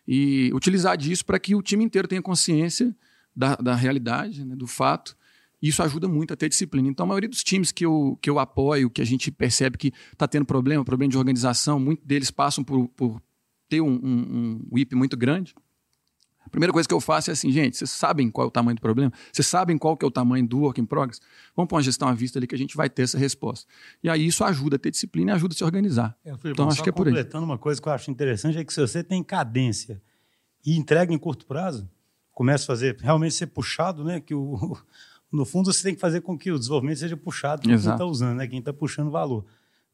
E 0.07 0.51
utilizar 0.53 0.99
disso 0.99 1.25
para 1.25 1.39
que 1.39 1.55
o 1.55 1.63
time 1.63 1.83
inteiro 1.83 2.07
tenha 2.07 2.21
consciência 2.21 2.95
da, 3.35 3.57
da 3.57 3.75
realidade, 3.75 4.45
né, 4.45 4.55
do 4.55 4.67
fato, 4.67 5.17
isso 5.63 5.83
ajuda 5.83 6.07
muito 6.09 6.35
a 6.35 6.37
ter 6.37 6.51
disciplina. 6.51 6.89
Então, 6.89 7.05
a 7.05 7.07
maioria 7.07 7.29
dos 7.29 7.43
times 7.43 7.73
que 7.73 7.87
eu, 7.87 8.19
que 8.21 8.29
eu 8.29 8.39
apoio, 8.39 8.91
que 8.91 9.01
a 9.01 9.07
gente 9.07 9.31
percebe 9.31 9.79
que 9.79 9.95
está 10.13 10.29
tendo 10.29 10.45
problema, 10.45 10.85
problema 10.85 11.11
de 11.11 11.17
organização, 11.17 11.81
muitos 11.81 12.05
deles 12.05 12.31
passam 12.31 12.63
por, 12.63 12.87
por 12.89 13.23
ter 13.67 13.81
um, 13.81 13.95
um, 13.95 13.97
um 14.03 14.69
WIP 14.73 14.95
muito 14.95 15.17
grande. 15.17 15.55
A 16.45 16.51
primeira 16.51 16.73
coisa 16.73 16.89
que 16.89 16.95
eu 16.95 17.01
faço 17.01 17.31
é 17.31 17.33
assim, 17.33 17.51
gente, 17.51 17.77
vocês 17.77 17.91
sabem 17.91 18.31
qual 18.31 18.47
é 18.47 18.49
o 18.49 18.51
tamanho 18.51 18.77
do 18.77 18.81
problema? 18.81 19.13
Vocês 19.33 19.47
sabem 19.47 19.79
qual 19.79 19.97
que 19.97 20.05
é 20.05 20.09
o 20.09 20.11
tamanho 20.11 20.47
do 20.47 20.61
work 20.61 20.81
in 20.81 20.85
progress? 20.85 21.21
Vamos 21.57 21.69
pôr 21.69 21.77
uma 21.77 21.83
gestão 21.83 22.09
à 22.09 22.13
vista 22.13 22.39
ali 22.39 22.47
que 22.47 22.55
a 22.55 22.59
gente 22.59 22.77
vai 22.77 22.91
ter 22.91 23.03
essa 23.03 23.17
resposta. 23.17 23.67
E 24.03 24.11
aí 24.11 24.27
isso 24.27 24.45
ajuda 24.45 24.77
a 24.77 24.79
ter 24.79 24.91
disciplina 24.91 25.33
e 25.33 25.35
ajuda 25.35 25.55
a 25.55 25.57
se 25.57 25.65
organizar. 25.65 26.17
É, 26.25 26.33
então, 26.45 26.69
acho 26.69 26.83
que 26.83 26.89
é 26.89 26.93
por 26.93 27.07
aí. 27.07 27.13
Completando 27.13 27.45
uma 27.45 27.59
coisa 27.59 27.81
que 27.81 27.89
eu 27.89 27.93
acho 27.93 28.11
interessante 28.11 28.59
é 28.59 28.65
que 28.65 28.73
se 28.73 28.81
você 28.81 29.03
tem 29.03 29.23
cadência 29.23 30.03
e 30.65 30.77
entrega 30.77 31.13
em 31.13 31.19
curto 31.19 31.47
prazo, 31.47 31.89
começa 32.33 32.65
a 32.65 32.67
fazer 32.67 32.97
realmente 33.01 33.35
ser 33.35 33.47
puxado, 33.47 34.05
né? 34.05 34.21
Que 34.21 34.35
o, 34.35 34.77
no 35.33 35.45
fundo, 35.45 35.73
você 35.73 35.83
tem 35.83 35.95
que 35.95 36.01
fazer 36.01 36.21
com 36.21 36.37
que 36.37 36.53
o 36.53 36.59
desenvolvimento 36.59 36.99
seja 36.99 37.17
puxado 37.17 37.63
por 37.63 37.69
quem 37.69 37.77
está 37.77 38.05
usando, 38.05 38.37
né? 38.37 38.47
quem 38.47 38.59
está 38.59 38.73
puxando 38.73 39.11
valor. 39.11 39.45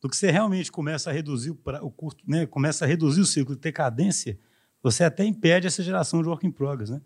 Do 0.01 0.09
que 0.09 0.17
você 0.17 0.31
realmente 0.31 0.71
começa 0.71 1.11
a 1.11 1.13
reduzir 1.13 1.51
o, 1.51 1.55
pra, 1.55 1.85
o 1.85 1.91
curto, 1.91 2.23
né? 2.27 2.47
começa 2.47 2.85
a 2.85 2.89
reduzir 2.89 3.21
o 3.21 3.27
ciclo 3.27 3.55
de 3.55 3.61
ter 3.61 3.73
cadência, 3.73 4.39
você 4.83 5.05
até 5.05 5.25
impede 5.25 5.67
essa 5.67 5.83
geração 5.83 6.23
de 6.23 6.29
work 6.29 6.47
in 6.47 6.51
progress, 6.51 6.91
né? 6.91 7.01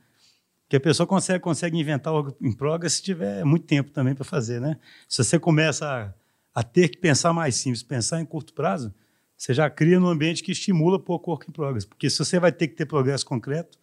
Que 0.68 0.76
a 0.76 0.80
pessoa 0.80 1.06
consegue, 1.06 1.40
consegue 1.40 1.78
inventar 1.78 2.12
work 2.12 2.36
in 2.40 2.52
progress 2.52 2.94
se 2.94 3.02
tiver 3.02 3.44
muito 3.44 3.66
tempo 3.66 3.90
também 3.90 4.14
para 4.14 4.24
fazer, 4.24 4.60
né? 4.60 4.78
Se 5.08 5.22
você 5.22 5.38
começa 5.38 6.14
a, 6.54 6.60
a, 6.60 6.62
ter 6.62 6.88
que 6.88 6.98
pensar 6.98 7.32
mais 7.32 7.56
simples, 7.56 7.82
pensar 7.82 8.20
em 8.20 8.24
curto 8.24 8.54
prazo, 8.54 8.92
você 9.36 9.52
já 9.52 9.68
cria 9.68 10.00
um 10.00 10.06
ambiente 10.06 10.42
que 10.42 10.52
estimula 10.52 10.98
pouco 10.98 11.30
work 11.30 11.48
in 11.48 11.52
progress. 11.52 11.84
Porque 11.84 12.08
se 12.08 12.18
você 12.18 12.38
vai 12.38 12.52
ter 12.52 12.68
que 12.68 12.74
ter 12.74 12.86
progresso 12.86 13.26
concreto 13.26 13.78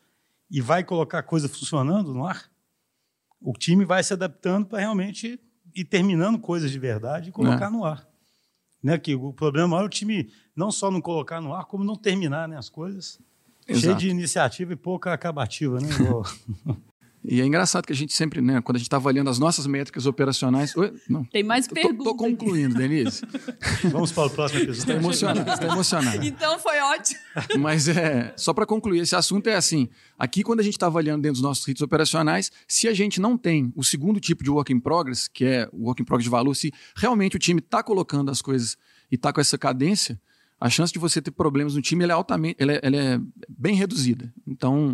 e 0.49 0.61
vai 0.61 0.83
colocar 0.83 1.19
a 1.19 1.23
coisa 1.23 1.47
funcionando 1.49 2.13
no 2.13 2.25
ar, 2.25 2.49
o 3.41 3.53
time 3.53 3.85
vai 3.85 4.03
se 4.03 4.13
adaptando 4.13 4.65
para 4.65 4.79
realmente 4.79 5.39
ir 5.75 5.85
terminando 5.85 6.39
coisas 6.39 6.71
de 6.71 6.79
verdade 6.79 7.29
e 7.29 7.31
colocar 7.31 7.67
é. 7.67 7.69
no 7.69 7.85
ar. 7.85 8.07
Né? 8.81 8.97
Que 8.97 9.15
o 9.15 9.33
problema 9.33 9.67
maior 9.67 9.83
é 9.83 9.85
o 9.85 9.89
time 9.89 10.31
não 10.55 10.71
só 10.71 10.89
não 10.89 11.01
colocar 11.01 11.41
no 11.41 11.53
ar, 11.53 11.65
como 11.65 11.83
não 11.83 11.95
terminar 11.95 12.47
né, 12.47 12.57
as 12.57 12.69
coisas. 12.69 13.19
Exato. 13.69 13.85
Cheio 13.85 13.95
de 13.95 14.09
iniciativa 14.09 14.73
e 14.73 14.75
pouca 14.75 15.13
acabativa, 15.13 15.79
né? 15.79 15.89
E 17.23 17.41
é 17.41 17.45
engraçado 17.45 17.85
que 17.85 17.91
a 17.91 17.95
gente 17.95 18.13
sempre, 18.13 18.41
né, 18.41 18.61
quando 18.61 18.77
a 18.77 18.79
gente 18.79 18.88
está 18.88 18.95
avaliando 18.95 19.29
as 19.29 19.38
nossas 19.38 19.67
métricas 19.67 20.05
operacionais. 20.05 20.75
Oi, 20.75 20.93
não. 21.09 21.25
Tem 21.25 21.43
mais 21.43 21.67
perguntas. 21.67 21.97
Estou 21.99 22.15
concluindo, 22.15 22.75
Denise. 22.75 23.21
Vamos 23.91 24.11
para 24.11 24.27
o 24.27 24.29
próximo 24.29 24.61
episódio. 24.61 24.79
Está 24.79 24.93
emocionado, 24.93 25.51
está 25.51 25.65
emocionado. 25.65 26.25
Então 26.25 26.57
foi 26.59 26.79
ótimo. 26.79 27.19
Mas 27.59 27.89
é, 27.89 28.33
só 28.38 28.53
para 28.53 28.65
concluir, 28.65 28.99
esse 28.99 29.15
assunto 29.15 29.47
é 29.47 29.55
assim: 29.55 29.89
aqui, 30.17 30.43
quando 30.43 30.61
a 30.61 30.63
gente 30.63 30.75
está 30.75 30.88
avaliando 30.88 31.21
dentro 31.21 31.33
dos 31.33 31.41
nossos 31.41 31.65
ritos 31.65 31.81
operacionais, 31.81 32.51
se 32.65 32.88
a 32.88 32.93
gente 32.93 33.19
não 33.19 33.38
tem 33.38 33.73
o 33.75 33.83
segundo 33.83 34.19
tipo 34.19 34.41
de 34.41 34.49
work 34.49 34.71
in 34.71 34.79
progress, 34.79 35.27
que 35.27 35.43
é 35.43 35.69
o 35.73 35.88
work 35.88 36.01
in 36.01 36.05
progress 36.05 36.23
de 36.23 36.29
valor, 36.29 36.55
se 36.55 36.71
realmente 36.95 37.35
o 37.35 37.39
time 37.39 37.59
está 37.59 37.83
colocando 37.83 38.31
as 38.31 38.41
coisas 38.41 38.77
e 39.11 39.15
está 39.15 39.33
com 39.33 39.41
essa 39.41 39.57
cadência, 39.57 40.19
a 40.59 40.69
chance 40.69 40.91
de 40.91 40.99
você 40.99 41.21
ter 41.21 41.31
problemas 41.31 41.75
no 41.75 41.81
time 41.81 42.05
é 42.05 42.11
altamente, 42.11 42.57
ela 42.59 42.73
é, 42.73 42.79
ela 42.83 42.95
é 42.95 43.19
bem 43.47 43.75
reduzida. 43.75 44.33
Então 44.45 44.93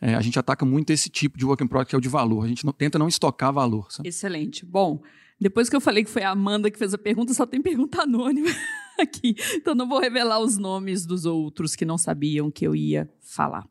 é, 0.00 0.14
a 0.14 0.20
gente 0.20 0.38
ataca 0.38 0.64
muito 0.64 0.90
esse 0.90 1.10
tipo 1.10 1.36
de 1.36 1.44
work 1.44 1.62
in 1.62 1.66
progress 1.66 1.90
que 1.90 1.94
é 1.94 1.98
o 1.98 2.00
de 2.00 2.08
valor. 2.08 2.44
A 2.44 2.48
gente 2.48 2.64
não, 2.64 2.72
tenta 2.72 2.98
não 2.98 3.08
estocar 3.08 3.52
valor. 3.52 3.90
Sabe? 3.92 4.08
Excelente. 4.08 4.64
Bom, 4.64 5.02
depois 5.40 5.68
que 5.68 5.76
eu 5.76 5.80
falei 5.80 6.04
que 6.04 6.10
foi 6.10 6.22
a 6.22 6.30
Amanda 6.30 6.70
que 6.70 6.78
fez 6.78 6.94
a 6.94 6.98
pergunta, 6.98 7.34
só 7.34 7.44
tem 7.44 7.60
pergunta 7.60 8.02
anônima 8.02 8.48
aqui. 9.00 9.34
Então 9.54 9.74
não 9.74 9.88
vou 9.88 9.98
revelar 9.98 10.38
os 10.38 10.56
nomes 10.56 11.04
dos 11.04 11.26
outros 11.26 11.74
que 11.74 11.84
não 11.84 11.98
sabiam 11.98 12.50
que 12.50 12.66
eu 12.66 12.74
ia 12.74 13.10
falar. 13.20 13.66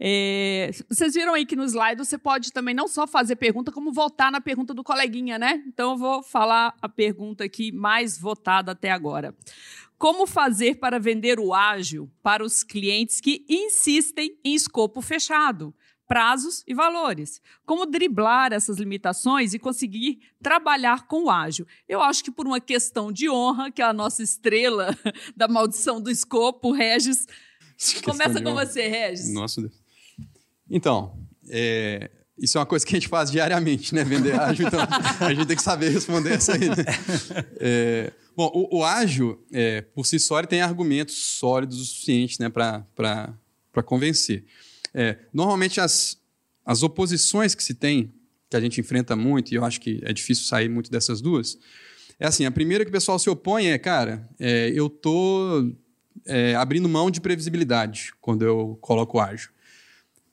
É, 0.00 0.70
vocês 0.88 1.14
viram 1.14 1.34
aí 1.34 1.44
que 1.44 1.56
no 1.56 1.64
slide 1.64 2.04
você 2.04 2.16
pode 2.16 2.52
também 2.52 2.74
não 2.74 2.86
só 2.86 3.06
fazer 3.06 3.36
pergunta, 3.36 3.72
como 3.72 3.92
votar 3.92 4.30
na 4.30 4.40
pergunta 4.40 4.72
do 4.72 4.84
coleguinha, 4.84 5.38
né? 5.38 5.62
Então 5.66 5.92
eu 5.92 5.98
vou 5.98 6.22
falar 6.22 6.74
a 6.80 6.88
pergunta 6.88 7.42
aqui 7.42 7.72
mais 7.72 8.18
votada 8.18 8.72
até 8.72 8.90
agora. 8.92 9.34
Como 9.98 10.26
fazer 10.26 10.76
para 10.76 11.00
vender 11.00 11.40
o 11.40 11.52
ágil 11.52 12.10
para 12.22 12.44
os 12.44 12.62
clientes 12.62 13.20
que 13.20 13.44
insistem 13.48 14.38
em 14.44 14.54
escopo 14.54 15.02
fechado? 15.02 15.74
prazos 16.08 16.64
e 16.66 16.72
valores. 16.72 17.40
Como 17.66 17.84
driblar 17.84 18.52
essas 18.54 18.78
limitações 18.78 19.52
e 19.52 19.58
conseguir 19.58 20.20
trabalhar 20.42 21.06
com 21.06 21.24
o 21.24 21.30
ágil? 21.30 21.66
Eu 21.86 22.00
acho 22.00 22.24
que 22.24 22.30
por 22.30 22.46
uma 22.46 22.58
questão 22.58 23.12
de 23.12 23.28
honra, 23.28 23.70
que 23.70 23.82
é 23.82 23.84
a 23.84 23.92
nossa 23.92 24.22
estrela 24.22 24.96
da 25.36 25.46
maldição 25.46 26.00
do 26.00 26.10
escopo, 26.10 26.72
Regis. 26.72 27.26
Começa 28.02 28.42
com 28.42 28.54
você, 28.54 28.88
Regis. 28.88 29.32
Nossa 29.34 29.60
Deus. 29.60 29.78
Então, 30.70 31.14
é, 31.50 32.10
isso 32.38 32.56
é 32.56 32.60
uma 32.60 32.66
coisa 32.66 32.86
que 32.86 32.94
a 32.94 32.98
gente 32.98 33.08
faz 33.08 33.30
diariamente, 33.30 33.94
né? 33.94 34.04
Vender 34.04 34.38
ágil, 34.38 34.66
então 34.66 34.80
a 35.20 35.34
gente 35.34 35.46
tem 35.46 35.56
que 35.56 35.62
saber 35.62 35.90
responder 35.90 36.34
essa 36.34 36.54
aí. 36.54 36.68
Né? 36.68 36.76
É, 37.56 38.12
bom, 38.36 38.50
o, 38.54 38.78
o 38.78 38.84
ágil, 38.84 39.44
é, 39.52 39.82
por 39.82 40.06
si 40.06 40.18
só, 40.18 40.38
ele 40.38 40.46
tem 40.46 40.62
argumentos 40.62 41.16
sólidos 41.16 41.80
o 41.80 41.84
suficiente 41.84 42.38
né, 42.40 42.48
para 42.48 43.34
convencer. 43.84 44.44
É, 44.94 45.18
normalmente, 45.32 45.80
as, 45.80 46.16
as 46.64 46.82
oposições 46.82 47.54
que 47.54 47.62
se 47.62 47.74
tem, 47.74 48.12
que 48.48 48.56
a 48.56 48.60
gente 48.60 48.80
enfrenta 48.80 49.16
muito, 49.16 49.52
e 49.52 49.56
eu 49.56 49.64
acho 49.64 49.80
que 49.80 50.00
é 50.04 50.12
difícil 50.12 50.44
sair 50.44 50.68
muito 50.68 50.90
dessas 50.90 51.20
duas, 51.20 51.58
é 52.18 52.26
assim: 52.26 52.44
a 52.44 52.50
primeira 52.50 52.84
que 52.84 52.90
o 52.90 52.92
pessoal 52.92 53.18
se 53.18 53.28
opõe 53.28 53.66
é, 53.68 53.78
cara, 53.78 54.28
é, 54.38 54.70
eu 54.74 54.88
tô 54.88 55.72
é, 56.26 56.54
abrindo 56.54 56.88
mão 56.88 57.10
de 57.10 57.20
previsibilidade 57.20 58.12
quando 58.20 58.44
eu 58.44 58.78
coloco 58.80 59.18
ágil. 59.20 59.50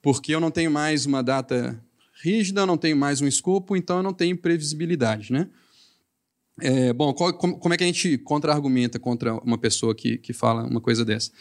Porque 0.02 0.36
eu 0.36 0.40
não 0.40 0.52
tenho 0.52 0.70
mais 0.70 1.06
uma 1.06 1.24
data 1.24 1.82
rígida, 2.26 2.66
não 2.66 2.78
tenho 2.78 2.98
mais 2.98 3.22
um 3.22 3.28
escopo, 3.28 3.76
então 3.76 3.98
eu 3.98 4.04
não 4.04 4.14
tenho 4.14 4.36
previsibilidade, 4.36 5.32
né? 5.32 5.48
É, 6.60 6.92
bom, 6.94 7.14
qual, 7.14 7.34
como, 7.34 7.60
como, 7.60 7.74
é 7.74 7.78
que 7.78 7.84
a 7.84 7.88
gente 7.88 8.18
contra-argumenta 8.18 8.98
contra 8.98 9.36
uma 9.44 9.58
pessoa 9.58 9.94
que, 9.94 10.18
que 10.18 10.34
fala 10.34 10.64
uma 10.66 10.82
coisa 10.82 11.04
dessa? 11.06 11.32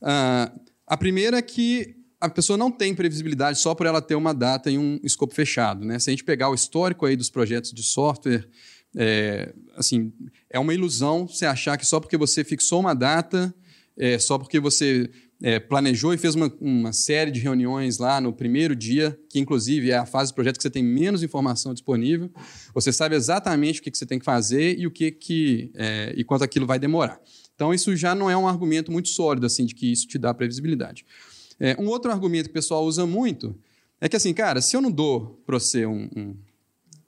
Ah, 0.00 0.52
a 0.86 0.96
primeira 0.96 1.38
é 1.38 1.42
que 1.42 1.96
a 2.20 2.28
pessoa 2.28 2.56
não 2.56 2.70
tem 2.70 2.94
previsibilidade 2.94 3.58
só 3.58 3.74
por 3.74 3.86
ela 3.86 4.00
ter 4.00 4.14
uma 4.14 4.32
data 4.32 4.70
e 4.70 4.78
um 4.78 4.98
escopo 5.02 5.34
fechado. 5.34 5.84
Né? 5.84 5.98
Se 5.98 6.10
a 6.10 6.12
gente 6.12 6.24
pegar 6.24 6.50
o 6.50 6.54
histórico 6.54 7.04
aí 7.04 7.16
dos 7.16 7.30
projetos 7.30 7.72
de 7.72 7.82
software, 7.82 8.48
é, 8.96 9.52
assim, 9.76 10.12
é 10.48 10.58
uma 10.58 10.72
ilusão 10.72 11.26
você 11.26 11.46
achar 11.46 11.76
que 11.76 11.86
só 11.86 11.98
porque 11.98 12.16
você 12.16 12.44
fixou 12.44 12.80
uma 12.80 12.94
data, 12.94 13.54
é, 13.96 14.18
só 14.18 14.38
porque 14.38 14.60
você 14.60 15.10
é, 15.42 15.58
planejou 15.58 16.12
e 16.12 16.18
fez 16.18 16.34
uma, 16.34 16.52
uma, 16.60 16.92
série 16.92 17.30
de 17.30 17.40
reuniões 17.40 17.98
lá 17.98 18.20
no 18.20 18.32
primeiro 18.32 18.76
dia, 18.76 19.18
que 19.28 19.38
inclusive 19.38 19.90
é 19.90 19.96
a 19.96 20.06
fase 20.06 20.32
do 20.32 20.34
projeto 20.34 20.56
que 20.56 20.62
você 20.62 20.70
tem 20.70 20.82
menos 20.82 21.22
informação 21.22 21.72
disponível, 21.72 22.30
você 22.74 22.92
sabe 22.92 23.14
exatamente 23.14 23.80
o 23.80 23.82
que, 23.82 23.90
que 23.90 23.98
você 23.98 24.06
tem 24.06 24.18
que 24.18 24.24
fazer 24.24 24.78
e 24.78 24.86
o 24.86 24.90
que, 24.90 25.10
que 25.10 25.70
é, 25.74 26.12
e 26.16 26.24
quanto 26.24 26.44
aquilo 26.44 26.66
vai 26.66 26.78
demorar. 26.78 27.20
Então 27.54 27.72
isso 27.72 27.94
já 27.96 28.14
não 28.14 28.30
é 28.30 28.36
um 28.36 28.46
argumento 28.46 28.92
muito 28.92 29.08
sólido 29.08 29.46
assim 29.46 29.64
de 29.64 29.74
que 29.74 29.90
isso 29.90 30.06
te 30.06 30.18
dá 30.18 30.32
previsibilidade. 30.34 31.04
É, 31.58 31.76
um 31.78 31.88
outro 31.88 32.10
argumento 32.10 32.46
que 32.46 32.50
o 32.50 32.54
pessoal 32.54 32.84
usa 32.84 33.06
muito 33.06 33.54
é 34.00 34.08
que, 34.08 34.16
assim, 34.16 34.32
cara, 34.32 34.62
se 34.62 34.74
eu 34.74 34.80
não 34.80 34.90
dou 34.90 35.42
para 35.44 35.58
você 35.58 35.84
um, 35.84 36.08
um... 36.16 36.36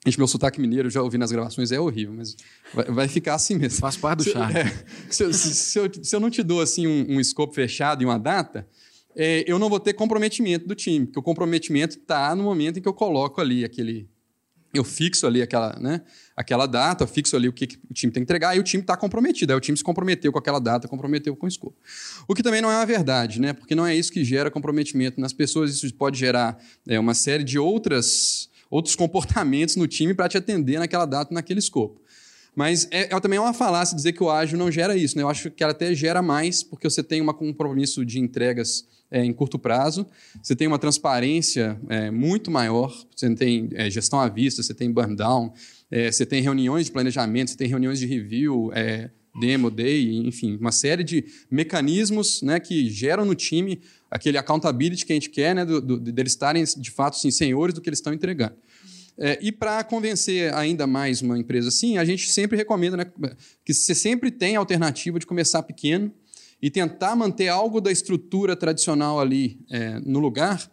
Gente, 0.04 0.18
meu 0.18 0.26
sotaque 0.26 0.60
mineiro, 0.60 0.90
já 0.90 1.00
ouvi 1.00 1.16
nas 1.16 1.30
gravações, 1.30 1.70
é 1.70 1.78
horrível, 1.78 2.14
mas 2.16 2.36
vai, 2.74 2.84
vai 2.86 3.08
ficar 3.08 3.34
assim 3.34 3.54
mesmo. 3.54 3.78
Faz 3.78 3.96
parte 3.96 4.18
do 4.18 4.24
charme. 4.24 4.58
É, 4.58 4.64
se, 5.08 5.32
se, 5.32 5.54
se, 5.54 5.78
eu, 5.78 5.90
se, 6.02 6.16
eu, 6.16 6.18
não 6.18 6.28
te 6.28 6.42
dou 6.42 6.60
assim 6.60 6.88
um, 6.88 7.16
um 7.16 7.20
escopo 7.20 7.54
fechado 7.54 8.02
e 8.02 8.04
uma 8.04 8.18
data, 8.18 8.66
é, 9.14 9.44
eu 9.46 9.58
não 9.58 9.68
vou 9.68 9.78
ter 9.78 9.92
comprometimento 9.92 10.66
do 10.66 10.74
time, 10.74 11.06
porque 11.06 11.20
o 11.20 11.22
comprometimento 11.22 11.98
está 11.98 12.34
no 12.34 12.42
momento 12.42 12.78
em 12.78 12.82
que 12.82 12.88
eu 12.88 12.94
coloco 12.94 13.40
ali 13.40 13.64
aquele, 13.64 14.08
eu 14.74 14.82
fixo 14.82 15.26
ali 15.26 15.40
aquela, 15.42 15.78
né, 15.78 16.00
aquela 16.34 16.66
data, 16.66 17.06
fixo 17.06 17.36
ali 17.36 17.48
o 17.48 17.52
que, 17.52 17.66
que 17.68 17.78
o 17.88 17.94
time 17.94 18.12
tem 18.12 18.22
que 18.22 18.24
entregar, 18.24 18.56
e 18.56 18.60
o 18.60 18.62
time 18.62 18.82
está 18.82 18.96
comprometido. 18.96 19.52
Aí 19.52 19.56
o 19.56 19.60
time 19.60 19.76
se 19.76 19.84
comprometeu 19.84 20.32
com 20.32 20.38
aquela 20.38 20.58
data, 20.58 20.88
comprometeu 20.88 21.36
com 21.36 21.46
o 21.46 21.48
escopo. 21.48 21.76
O 22.26 22.34
que 22.34 22.42
também 22.42 22.60
não 22.60 22.70
é 22.70 22.76
uma 22.76 22.86
verdade, 22.86 23.40
né? 23.40 23.52
Porque 23.52 23.74
não 23.74 23.86
é 23.86 23.94
isso 23.94 24.10
que 24.10 24.24
gera 24.24 24.50
comprometimento 24.50 25.20
nas 25.20 25.32
pessoas, 25.32 25.70
isso 25.70 25.94
pode 25.94 26.18
gerar 26.18 26.58
é, 26.88 26.98
uma 26.98 27.14
série 27.14 27.44
de 27.44 27.58
outras, 27.58 28.48
outros 28.72 28.96
comportamentos 28.96 29.76
no 29.76 29.86
time 29.86 30.14
para 30.14 30.30
te 30.30 30.38
atender 30.38 30.78
naquela 30.78 31.04
data, 31.04 31.34
naquele 31.34 31.58
escopo. 31.58 32.00
Mas 32.56 32.88
é, 32.90 33.14
é, 33.14 33.20
também 33.20 33.38
uma 33.38 33.52
falácia 33.52 33.94
dizer 33.94 34.14
que 34.14 34.22
o 34.22 34.30
ágil 34.30 34.56
não 34.56 34.70
gera 34.70 34.96
isso. 34.96 35.14
Né? 35.14 35.22
Eu 35.22 35.28
acho 35.28 35.50
que 35.50 35.62
ela 35.62 35.72
até 35.72 35.94
gera 35.94 36.22
mais, 36.22 36.62
porque 36.62 36.88
você 36.88 37.02
tem 37.02 37.20
um 37.20 37.26
compromisso 37.26 38.04
de 38.04 38.18
entregas 38.18 38.86
é, 39.10 39.22
em 39.22 39.32
curto 39.32 39.58
prazo, 39.58 40.06
você 40.42 40.56
tem 40.56 40.66
uma 40.66 40.78
transparência 40.78 41.78
é, 41.90 42.10
muito 42.10 42.50
maior, 42.50 42.90
você 43.14 43.34
tem 43.34 43.68
é, 43.74 43.90
gestão 43.90 44.18
à 44.18 44.26
vista, 44.26 44.62
você 44.62 44.72
tem 44.72 44.90
burn 44.90 45.14
down, 45.14 45.52
é, 45.90 46.10
você 46.10 46.24
tem 46.24 46.40
reuniões 46.40 46.86
de 46.86 46.92
planejamento, 46.92 47.50
você 47.50 47.56
tem 47.58 47.68
reuniões 47.68 47.98
de 47.98 48.06
review, 48.06 48.70
é, 48.74 49.10
demo, 49.38 49.70
day, 49.70 50.26
enfim, 50.26 50.56
uma 50.56 50.72
série 50.72 51.04
de 51.04 51.26
mecanismos 51.50 52.40
né, 52.40 52.58
que 52.58 52.88
geram 52.88 53.26
no 53.26 53.34
time 53.34 53.80
aquele 54.12 54.36
accountability 54.36 55.06
que 55.06 55.12
a 55.12 55.16
gente 55.16 55.30
quer, 55.30 55.54
né, 55.54 55.64
do, 55.64 55.80
do, 55.80 55.98
deles 55.98 56.32
estarem, 56.32 56.62
de 56.62 56.90
fato, 56.90 57.16
sim, 57.16 57.30
senhores 57.30 57.74
do 57.74 57.80
que 57.80 57.88
eles 57.88 57.98
estão 57.98 58.12
entregando. 58.12 58.54
É, 59.18 59.38
e 59.40 59.50
para 59.50 59.82
convencer 59.84 60.52
ainda 60.54 60.86
mais 60.86 61.22
uma 61.22 61.38
empresa 61.38 61.68
assim, 61.68 61.96
a 61.96 62.04
gente 62.04 62.30
sempre 62.30 62.56
recomenda 62.56 62.96
né, 62.96 63.06
que 63.64 63.72
você 63.72 63.94
sempre 63.94 64.30
tem 64.30 64.56
a 64.56 64.58
alternativa 64.58 65.18
de 65.18 65.26
começar 65.26 65.62
pequeno 65.62 66.12
e 66.60 66.70
tentar 66.70 67.16
manter 67.16 67.48
algo 67.48 67.80
da 67.80 67.90
estrutura 67.90 68.54
tradicional 68.54 69.18
ali 69.18 69.58
é, 69.70 69.98
no 70.00 70.18
lugar, 70.18 70.70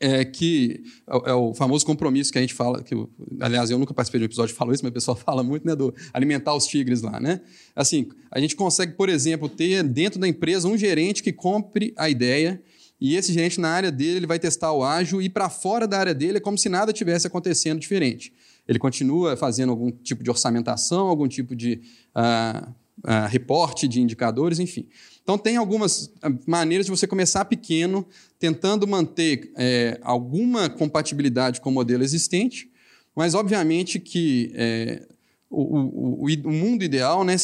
é, 0.00 0.24
que 0.24 0.82
é, 1.08 1.30
é, 1.30 1.34
o 1.34 1.54
famoso 1.54 1.84
compromisso 1.84 2.32
que 2.32 2.38
a 2.38 2.40
gente 2.40 2.54
fala, 2.54 2.82
que 2.82 2.94
aliás 3.40 3.70
eu 3.70 3.78
nunca 3.78 3.94
participei 3.94 4.20
de 4.20 4.24
um 4.24 4.26
episódio 4.26 4.52
que 4.52 4.58
falou 4.58 4.74
isso, 4.74 4.82
mas 4.82 4.90
o 4.90 4.94
pessoal 4.94 5.16
fala 5.18 5.42
muito, 5.42 5.66
né, 5.66 5.74
do 5.74 5.94
alimentar 6.12 6.54
os 6.54 6.66
tigres 6.66 7.02
lá, 7.02 7.18
né? 7.20 7.40
Assim, 7.74 8.08
a 8.30 8.40
gente 8.40 8.56
consegue, 8.56 8.92
por 8.92 9.08
exemplo, 9.08 9.48
ter 9.48 9.82
dentro 9.82 10.18
da 10.18 10.28
empresa 10.28 10.68
um 10.68 10.76
gerente 10.76 11.22
que 11.22 11.32
compre 11.32 11.94
a 11.96 12.08
ideia 12.08 12.62
e 13.00 13.14
esse 13.14 13.32
gerente, 13.32 13.60
na 13.60 13.68
área 13.68 13.92
dele, 13.92 14.16
ele 14.16 14.26
vai 14.26 14.38
testar 14.38 14.72
o 14.72 14.82
ágil 14.82 15.20
e 15.20 15.28
para 15.28 15.50
fora 15.50 15.86
da 15.86 15.98
área 15.98 16.14
dele 16.14 16.38
é 16.38 16.40
como 16.40 16.56
se 16.56 16.68
nada 16.68 16.92
tivesse 16.92 17.26
acontecendo 17.26 17.78
diferente. 17.78 18.32
Ele 18.66 18.78
continua 18.78 19.36
fazendo 19.36 19.70
algum 19.70 19.90
tipo 19.90 20.22
de 20.22 20.30
orçamentação, 20.30 21.06
algum 21.06 21.28
tipo 21.28 21.54
de 21.54 21.80
uh, 22.16 22.68
uh, 23.04 23.28
reporte 23.28 23.86
de 23.86 24.00
indicadores, 24.00 24.58
enfim. 24.58 24.88
Então, 25.26 25.36
tem 25.36 25.56
algumas 25.56 26.08
maneiras 26.46 26.86
de 26.86 26.92
você 26.92 27.04
começar 27.04 27.44
pequeno, 27.46 28.06
tentando 28.38 28.86
manter 28.86 29.50
é, 29.56 29.98
alguma 30.00 30.70
compatibilidade 30.70 31.60
com 31.60 31.68
o 31.68 31.72
modelo 31.72 32.04
existente, 32.04 32.70
mas, 33.12 33.34
obviamente, 33.34 33.98
que 33.98 34.52
é, 34.54 35.04
o, 35.50 35.78
o, 35.78 36.24
o, 36.26 36.52
mundo 36.52 36.84
ideal 36.84 37.24
né, 37.24 37.34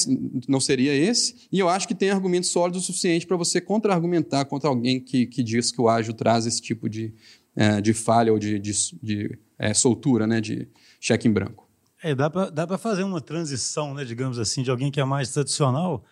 não 0.46 0.60
seria 0.60 0.94
esse, 0.94 1.48
e 1.50 1.58
eu 1.58 1.68
acho 1.68 1.88
que 1.88 1.94
tem 1.96 2.10
argumentos 2.10 2.50
sólidos 2.50 2.84
o 2.84 2.86
suficiente 2.86 3.26
para 3.26 3.36
você 3.36 3.60
contra-argumentar 3.60 4.44
contra 4.44 4.68
alguém 4.68 5.00
que, 5.00 5.26
que 5.26 5.42
diz 5.42 5.72
que 5.72 5.80
o 5.80 5.88
ágil 5.88 6.14
traz 6.14 6.46
esse 6.46 6.62
tipo 6.62 6.88
de, 6.88 7.12
é, 7.56 7.80
de 7.80 7.92
falha 7.92 8.32
ou 8.32 8.38
de, 8.38 8.60
de, 8.60 8.72
de 9.02 9.38
é, 9.58 9.74
soltura, 9.74 10.24
né, 10.24 10.40
de 10.40 10.68
cheque 11.00 11.26
em 11.26 11.32
branco. 11.32 11.68
É, 12.00 12.14
dá 12.14 12.30
para 12.30 12.78
fazer 12.78 13.02
uma 13.02 13.20
transição, 13.20 13.92
né, 13.92 14.04
digamos 14.04 14.38
assim, 14.38 14.62
de 14.62 14.70
alguém 14.70 14.88
que 14.88 15.00
é 15.00 15.04
mais 15.04 15.32
tradicional, 15.32 16.04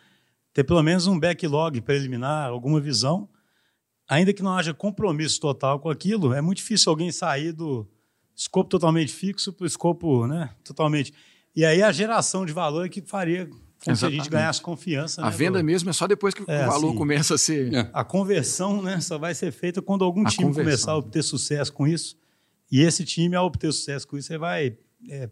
ter 0.52 0.64
pelo 0.64 0.82
menos 0.82 1.06
um 1.06 1.18
backlog 1.18 1.80
preliminar, 1.80 2.48
alguma 2.48 2.80
visão, 2.80 3.28
ainda 4.08 4.32
que 4.32 4.42
não 4.42 4.56
haja 4.56 4.74
compromisso 4.74 5.40
total 5.40 5.78
com 5.78 5.90
aquilo, 5.90 6.32
é 6.32 6.40
muito 6.40 6.58
difícil 6.58 6.90
alguém 6.90 7.12
sair 7.12 7.52
do 7.52 7.86
escopo 8.36 8.68
totalmente 8.70 9.12
fixo 9.12 9.52
para 9.52 9.64
o 9.64 9.66
escopo 9.66 10.26
né, 10.26 10.50
totalmente 10.64 11.12
e 11.54 11.64
aí 11.64 11.82
a 11.82 11.90
geração 11.90 12.46
de 12.46 12.52
valor 12.52 12.86
é 12.86 12.88
que 12.88 13.02
faria 13.02 13.46
com 13.46 13.58
que 13.82 13.90
a 13.90 14.10
gente 14.10 14.28
ganhasse 14.28 14.60
confiança. 14.60 15.22
A 15.22 15.30
né, 15.30 15.36
venda 15.36 15.58
do... 15.58 15.64
mesmo 15.64 15.90
é 15.90 15.92
só 15.92 16.06
depois 16.06 16.34
que 16.34 16.42
é, 16.46 16.64
o 16.64 16.70
valor 16.70 16.88
assim, 16.88 16.96
começa 16.96 17.34
a 17.34 17.38
ser. 17.38 17.74
É. 17.74 17.90
A 17.92 18.04
conversão 18.04 18.82
né, 18.82 19.00
só 19.00 19.18
vai 19.18 19.34
ser 19.34 19.50
feita 19.50 19.82
quando 19.82 20.04
algum 20.04 20.26
a 20.26 20.30
time 20.30 20.44
conversão. 20.44 20.64
começar 20.64 20.92
a 20.92 20.96
obter 20.96 21.22
sucesso 21.22 21.72
com 21.72 21.86
isso. 21.86 22.16
E 22.70 22.82
esse 22.82 23.04
time, 23.04 23.34
ao 23.34 23.46
obter 23.46 23.72
sucesso 23.72 24.06
com 24.06 24.16
isso, 24.16 24.28
você 24.28 24.38
vai, 24.38 24.76
é, 25.08 25.28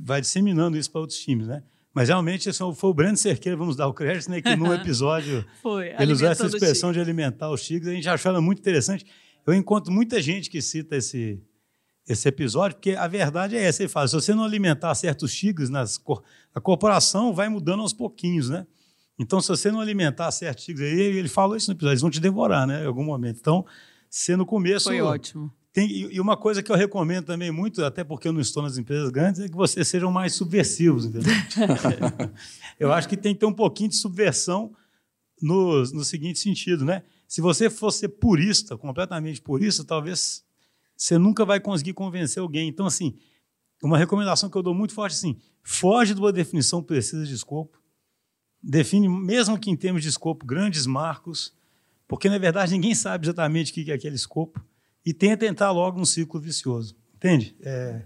vai 0.00 0.20
disseminando 0.20 0.76
isso 0.76 0.90
para 0.90 1.02
outros 1.02 1.18
times. 1.18 1.46
Né? 1.46 1.62
Mas 1.94 2.08
realmente 2.08 2.48
esse 2.48 2.58
foi 2.58 2.90
o 2.90 2.94
Brando 2.94 3.16
Cerqueira, 3.16 3.56
vamos 3.56 3.76
dar 3.76 3.86
o 3.86 3.94
crédito, 3.94 4.28
né, 4.28 4.42
que 4.42 4.56
no 4.56 4.74
episódio 4.74 5.46
foi, 5.62 5.94
ele 5.96 6.12
usou 6.12 6.28
essa 6.28 6.46
expressão 6.46 6.92
de 6.92 6.98
alimentar 6.98 7.48
os 7.50 7.62
tigres. 7.62 7.88
A 7.88 7.94
gente 7.94 8.08
achou 8.08 8.30
ela 8.30 8.40
muito 8.40 8.58
interessante. 8.58 9.06
Eu 9.46 9.54
encontro 9.54 9.92
muita 9.92 10.20
gente 10.20 10.50
que 10.50 10.60
cita 10.60 10.96
esse, 10.96 11.40
esse 12.08 12.28
episódio, 12.28 12.76
porque 12.76 12.92
a 12.92 13.06
verdade 13.06 13.56
é 13.56 13.62
essa, 13.62 13.82
ele 13.82 13.88
fala, 13.88 14.08
se 14.08 14.14
você 14.14 14.34
não 14.34 14.42
alimentar 14.42 14.92
certos 14.96 15.32
tigres, 15.32 15.70
nas, 15.70 16.00
a 16.52 16.60
corporação 16.60 17.32
vai 17.32 17.48
mudando 17.48 17.80
aos 17.80 17.92
pouquinhos, 17.92 18.50
né? 18.50 18.66
Então, 19.16 19.40
se 19.40 19.46
você 19.46 19.70
não 19.70 19.78
alimentar 19.78 20.32
certos 20.32 20.64
tigres, 20.64 20.90
aí, 20.90 21.00
ele 21.00 21.28
falou 21.28 21.56
isso 21.56 21.70
no 21.70 21.76
episódio, 21.76 21.92
eles 21.92 22.02
vão 22.02 22.10
te 22.10 22.18
devorar, 22.18 22.66
né, 22.66 22.82
em 22.82 22.86
algum 22.86 23.04
momento. 23.04 23.38
Então, 23.38 23.64
se 24.10 24.34
no 24.34 24.44
começo... 24.44 24.88
Foi 24.88 25.00
ótimo. 25.00 25.52
Tem, 25.74 25.90
e 25.90 26.20
uma 26.20 26.36
coisa 26.36 26.62
que 26.62 26.70
eu 26.70 26.76
recomendo 26.76 27.24
também 27.24 27.50
muito, 27.50 27.84
até 27.84 28.04
porque 28.04 28.28
eu 28.28 28.32
não 28.32 28.40
estou 28.40 28.62
nas 28.62 28.78
empresas 28.78 29.10
grandes, 29.10 29.40
é 29.40 29.48
que 29.48 29.56
vocês 29.56 29.88
sejam 29.88 30.08
mais 30.08 30.32
subversivos, 30.32 31.04
entendeu? 31.04 31.32
eu 32.78 32.92
acho 32.92 33.08
que 33.08 33.16
tem 33.16 33.34
que 33.34 33.40
ter 33.40 33.46
um 33.46 33.52
pouquinho 33.52 33.90
de 33.90 33.96
subversão 33.96 34.72
no, 35.42 35.82
no 35.82 36.04
seguinte 36.04 36.38
sentido, 36.38 36.84
né? 36.84 37.02
Se 37.26 37.40
você 37.40 37.68
fosse 37.68 38.06
purista, 38.06 38.78
completamente 38.78 39.42
purista, 39.42 39.82
talvez 39.82 40.44
você 40.96 41.18
nunca 41.18 41.44
vai 41.44 41.58
conseguir 41.58 41.92
convencer 41.92 42.40
alguém. 42.40 42.68
Então, 42.68 42.86
assim, 42.86 43.18
uma 43.82 43.98
recomendação 43.98 44.48
que 44.48 44.56
eu 44.56 44.62
dou 44.62 44.76
muito 44.76 44.94
forte 44.94 45.14
assim, 45.14 45.36
foge 45.60 46.14
de 46.14 46.20
uma 46.20 46.32
definição 46.32 46.84
precisa 46.84 47.26
de 47.26 47.34
escopo, 47.34 47.82
define, 48.62 49.08
mesmo 49.08 49.58
que 49.58 49.72
em 49.72 49.76
termos 49.76 50.02
de 50.02 50.08
escopo, 50.08 50.46
grandes 50.46 50.86
marcos, 50.86 51.52
porque, 52.06 52.28
na 52.28 52.38
verdade, 52.38 52.70
ninguém 52.74 52.94
sabe 52.94 53.26
exatamente 53.26 53.72
o 53.72 53.74
que 53.74 53.90
é 53.90 53.94
aquele 53.94 54.14
escopo. 54.14 54.64
E 55.04 55.12
tenta 55.12 55.46
entrar 55.46 55.70
logo 55.70 55.98
num 55.98 56.04
ciclo 56.04 56.40
vicioso. 56.40 56.96
Entende? 57.14 57.56
É, 57.62 58.02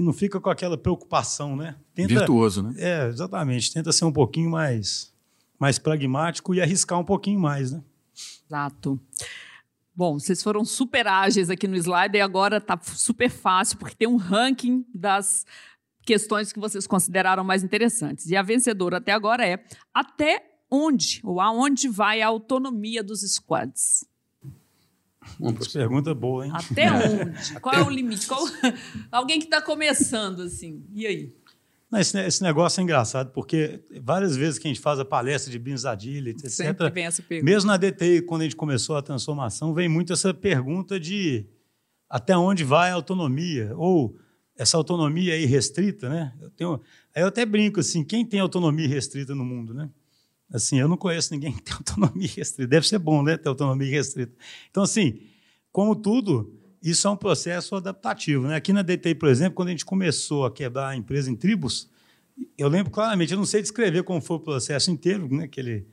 não 0.00 0.12
fica 0.12 0.40
com 0.40 0.50
aquela 0.50 0.76
preocupação, 0.76 1.56
né? 1.56 1.76
Tenta, 1.94 2.14
Virtuoso, 2.14 2.62
né? 2.62 2.74
É, 2.78 3.08
exatamente. 3.08 3.72
Tenta 3.72 3.92
ser 3.92 4.04
um 4.04 4.12
pouquinho 4.12 4.50
mais, 4.50 5.12
mais 5.58 5.78
pragmático 5.78 6.54
e 6.54 6.60
arriscar 6.60 6.98
um 6.98 7.04
pouquinho 7.04 7.40
mais, 7.40 7.72
né? 7.72 7.82
Exato. 8.46 9.00
Bom, 9.94 10.18
vocês 10.18 10.42
foram 10.42 10.64
super 10.64 11.06
ágeis 11.06 11.50
aqui 11.50 11.68
no 11.68 11.76
slide 11.76 12.16
e 12.16 12.20
agora 12.20 12.58
está 12.58 12.78
super 12.82 13.30
fácil, 13.30 13.78
porque 13.78 13.94
tem 13.94 14.08
um 14.08 14.16
ranking 14.16 14.84
das 14.92 15.46
questões 16.04 16.52
que 16.52 16.58
vocês 16.60 16.86
consideraram 16.86 17.44
mais 17.44 17.62
interessantes. 17.62 18.26
E 18.26 18.36
a 18.36 18.42
vencedora 18.42 18.98
até 18.98 19.12
agora 19.12 19.46
é 19.46 19.64
até 19.92 20.44
onde 20.70 21.20
ou 21.22 21.40
aonde 21.40 21.88
vai 21.88 22.20
a 22.20 22.26
autonomia 22.26 23.02
dos 23.02 23.20
squads? 23.20 24.04
Uma 25.38 25.52
pergunta 25.52 26.14
boa, 26.14 26.46
hein? 26.46 26.52
Até 26.54 26.92
onde? 26.92 27.60
Qual 27.60 27.74
é 27.74 27.82
o 27.82 27.90
limite? 27.90 28.26
Qual... 28.26 28.44
Alguém 29.10 29.38
que 29.38 29.46
está 29.46 29.60
começando 29.60 30.42
assim. 30.42 30.84
E 30.92 31.06
aí? 31.06 31.34
Não, 31.90 32.00
esse, 32.00 32.18
esse, 32.18 32.42
negócio 32.42 32.80
é 32.80 32.82
engraçado, 32.82 33.30
porque 33.30 33.80
várias 34.02 34.36
vezes 34.36 34.58
que 34.58 34.66
a 34.66 34.70
gente 34.70 34.80
faz 34.80 34.98
a 34.98 35.04
palestra 35.04 35.56
de 35.56 35.86
Agility, 35.86 36.44
etc., 36.44 36.92
vem 36.92 37.06
essa 37.06 37.22
pergunta. 37.22 37.50
mesmo 37.52 37.68
na 37.68 37.76
DTI, 37.76 38.22
quando 38.22 38.40
a 38.40 38.44
gente 38.44 38.56
começou 38.56 38.96
a 38.96 39.02
transformação, 39.02 39.72
vem 39.72 39.88
muito 39.88 40.12
essa 40.12 40.34
pergunta 40.34 40.98
de 40.98 41.46
até 42.10 42.36
onde 42.36 42.64
vai 42.64 42.90
a 42.90 42.94
autonomia, 42.94 43.72
ou 43.76 44.16
essa 44.56 44.76
autonomia 44.76 45.34
aí 45.34 45.46
restrita, 45.46 46.08
né? 46.08 46.32
Eu 46.40 46.50
tenho, 46.50 46.80
aí 47.14 47.22
eu 47.22 47.28
até 47.28 47.44
brinco 47.46 47.80
assim, 47.80 48.02
quem 48.02 48.24
tem 48.24 48.40
autonomia 48.40 48.88
restrita 48.88 49.34
no 49.34 49.44
mundo, 49.44 49.72
né? 49.72 49.88
Assim, 50.54 50.78
eu 50.78 50.86
não 50.86 50.96
conheço 50.96 51.34
ninguém 51.34 51.52
que 51.52 51.62
tem 51.62 51.74
autonomia 51.76 52.28
restrita. 52.28 52.68
Deve 52.68 52.86
ser 52.86 53.00
bom, 53.00 53.24
né, 53.24 53.36
ter 53.36 53.48
autonomia 53.48 53.90
restrita. 53.90 54.32
Então, 54.70 54.84
assim, 54.84 55.18
como 55.72 55.96
tudo, 55.96 56.54
isso 56.80 57.08
é 57.08 57.10
um 57.10 57.16
processo 57.16 57.74
adaptativo. 57.74 58.46
Né? 58.46 58.54
Aqui 58.54 58.72
na 58.72 58.82
DTI, 58.82 59.16
por 59.16 59.28
exemplo, 59.28 59.54
quando 59.56 59.68
a 59.68 59.70
gente 59.72 59.84
começou 59.84 60.46
a 60.46 60.52
quebrar 60.52 60.90
a 60.90 60.96
empresa 60.96 61.28
em 61.28 61.34
tribos, 61.34 61.90
eu 62.56 62.68
lembro 62.68 62.92
claramente, 62.92 63.32
eu 63.32 63.38
não 63.38 63.44
sei 63.44 63.62
descrever 63.62 64.04
como 64.04 64.20
foi 64.20 64.36
o 64.36 64.40
processo 64.40 64.92
inteiro, 64.92 65.28
né, 65.28 65.48
que 65.48 65.58
ele, 65.58 65.88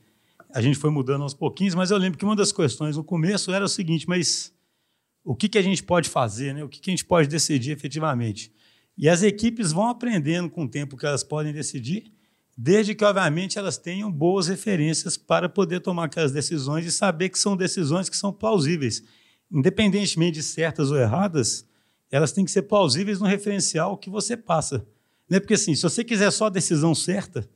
a 0.54 0.62
gente 0.62 0.78
foi 0.78 0.90
mudando 0.90 1.22
aos 1.22 1.34
pouquinhos, 1.34 1.74
mas 1.74 1.90
eu 1.90 1.98
lembro 1.98 2.16
que 2.16 2.24
uma 2.24 2.36
das 2.36 2.52
questões 2.52 2.96
no 2.96 3.02
começo 3.02 3.50
era 3.50 3.64
o 3.64 3.68
seguinte, 3.68 4.08
mas 4.08 4.52
o 5.24 5.34
que, 5.34 5.48
que 5.48 5.58
a 5.58 5.62
gente 5.62 5.82
pode 5.82 6.08
fazer, 6.08 6.54
né? 6.54 6.62
o 6.62 6.68
que, 6.68 6.80
que 6.80 6.88
a 6.88 6.92
gente 6.92 7.04
pode 7.04 7.26
decidir 7.26 7.72
efetivamente? 7.72 8.52
E 8.96 9.08
as 9.08 9.24
equipes 9.24 9.72
vão 9.72 9.88
aprendendo 9.88 10.48
com 10.48 10.64
o 10.64 10.68
tempo 10.68 10.96
que 10.96 11.06
elas 11.06 11.24
podem 11.24 11.52
decidir, 11.52 12.12
desde 12.56 12.94
que, 12.94 13.04
obviamente, 13.04 13.58
elas 13.58 13.78
tenham 13.78 14.10
boas 14.10 14.48
referências 14.48 15.16
para 15.16 15.48
poder 15.48 15.80
tomar 15.80 16.04
aquelas 16.04 16.32
decisões 16.32 16.84
e 16.86 16.92
saber 16.92 17.28
que 17.28 17.38
são 17.38 17.56
decisões 17.56 18.08
que 18.08 18.16
são 18.16 18.32
plausíveis 18.32 19.02
independentemente 19.52 20.38
de 20.38 20.42
certas 20.42 20.90
ou 20.90 20.96
erradas, 20.96 21.68
elas 22.10 22.32
têm 22.32 22.44
que 22.44 22.50
ser 22.50 22.62
plausíveis 22.62 23.20
no 23.20 23.26
referencial 23.26 23.96
que 23.98 24.08
você 24.08 24.36
passa. 24.36 24.86
Né? 25.28 25.38
Porque, 25.38 25.54
assim, 25.54 25.74
se 25.74 25.82
você 25.82 26.02
quiser 26.02 26.30
só 26.30 26.46
a 26.46 26.50
decisão 26.50 26.94
certa, 26.94 27.48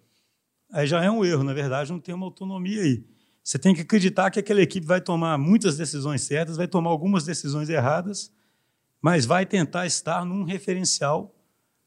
aí 0.71 0.87
já 0.87 1.03
é 1.03 1.11
um 1.11 1.25
erro, 1.25 1.43
na 1.43 1.55
verdade, 1.55 1.91
não 1.91 1.99
tem 1.99 2.15
uma 2.15 2.27
autonomia 2.27 2.83
aí. 2.83 3.05
Você 3.43 3.59
tem 3.59 3.75
que 3.75 3.81
acreditar 3.81 4.31
que 4.31 4.41
aquela 4.41 4.61
equipe 4.61 4.87
vai 4.87 5.01
tomar 5.01 5.39
muitas 5.39 5.77
decisões 5.77 6.23
certas, 6.23 6.57
vai 6.57 6.69
tomar 6.69 6.91
algumas 6.91 7.25
decisões 7.25 7.69
erradas, 7.69 8.31
mas 9.01 9.25
vai 9.25 9.47
tentar 9.47 9.87
estar 9.87 10.25
num 10.25 10.43
referencial 10.43 11.35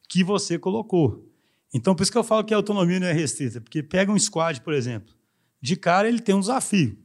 que 0.08 0.24
você 0.24 0.58
colocou. 0.58 1.29
Então, 1.74 1.94
por 1.96 2.04
isso 2.04 2.12
que 2.12 2.18
eu 2.18 2.24
falo 2.24 2.44
que 2.44 2.54
a 2.54 2.58
autonomia 2.58 3.00
não 3.00 3.08
é 3.08 3.14
restrita, 3.14 3.62
porque 3.62 3.84
pega 3.84 4.12
um 4.12 4.18
squad, 4.18 4.62
por 4.62 4.74
exemplo, 4.74 5.14
de 5.62 5.76
cara 5.76 6.08
ele 6.08 6.20
tem 6.20 6.34
um 6.34 6.40
desafio. 6.40 6.98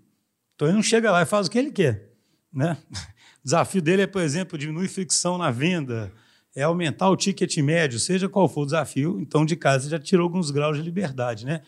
Então, 0.54 0.68
ele 0.68 0.76
não 0.76 0.82
chega 0.82 1.10
lá 1.10 1.22
e 1.22 1.26
faz 1.26 1.46
o 1.46 1.50
que 1.50 1.58
ele 1.58 1.70
quer. 1.70 2.10
Né? 2.52 2.76
O 3.36 3.44
desafio 3.44 3.82
dele 3.82 4.00
é, 4.00 4.06
por 4.06 4.22
exemplo, 4.22 4.56
diminuir 4.56 4.88
fricção 4.88 5.36
na 5.36 5.50
venda, 5.50 6.10
é 6.56 6.62
aumentar 6.62 7.10
o 7.10 7.16
ticket 7.16 7.54
médio, 7.58 8.00
seja 8.00 8.26
qual 8.26 8.48
for 8.48 8.62
o 8.62 8.64
desafio. 8.64 9.20
Então, 9.20 9.44
de 9.44 9.54
casa, 9.54 9.90
já 9.90 9.98
tirou 9.98 10.24
alguns 10.24 10.50
graus 10.50 10.78
de 10.78 10.82
liberdade. 10.82 11.44
Né? 11.44 11.60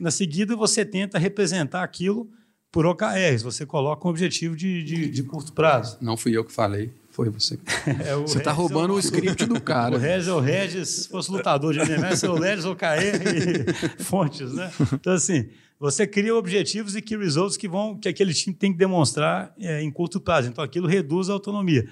Na 0.00 0.10
seguida, 0.10 0.54
você 0.54 0.84
tenta 0.84 1.18
representar 1.18 1.82
aquilo 1.82 2.30
por 2.70 2.86
OKRs, 2.86 3.42
você 3.42 3.64
coloca 3.64 4.06
um 4.06 4.10
objetivo 4.10 4.56
de, 4.56 4.82
de, 4.82 5.10
de 5.10 5.22
curto 5.22 5.52
prazo. 5.52 5.98
Não 6.00 6.16
fui 6.16 6.36
eu 6.36 6.44
que 6.44 6.52
falei, 6.52 6.90
foi 7.12 7.30
você. 7.30 7.58
É, 8.04 8.14
você 8.16 8.38
está 8.38 8.52
roubando 8.52 8.92
o, 8.92 8.96
o, 8.96 8.98
script 8.98 9.44
do 9.46 9.60
cara. 9.60 9.96
O 9.96 9.98
Regis 9.98 10.28
é 10.28 10.32
o 10.32 10.40
Regis, 10.40 10.88
se 10.88 11.08
fosse 11.08 11.30
lutador 11.30 11.72
de 11.72 11.78
MMA, 11.78 12.08
é 12.22 12.28
o 12.28 12.34
Regis, 12.34 12.64
OKR 12.64 13.98
e 13.98 14.02
fontes. 14.02 14.52
Né? 14.52 14.70
Então, 14.94 15.12
assim, 15.12 15.48
você 15.78 16.06
cria 16.06 16.34
objetivos 16.34 16.96
e 16.96 17.02
key 17.02 17.16
results 17.16 17.56
que 17.56 17.68
vão 17.68 17.98
que 17.98 18.08
aquele 18.08 18.32
time 18.32 18.54
tem 18.54 18.72
que 18.72 18.78
demonstrar 18.78 19.52
é, 19.58 19.82
em 19.82 19.90
curto 19.90 20.20
prazo. 20.20 20.48
Então, 20.48 20.62
aquilo 20.62 20.86
reduz 20.86 21.28
a 21.28 21.32
autonomia. 21.32 21.88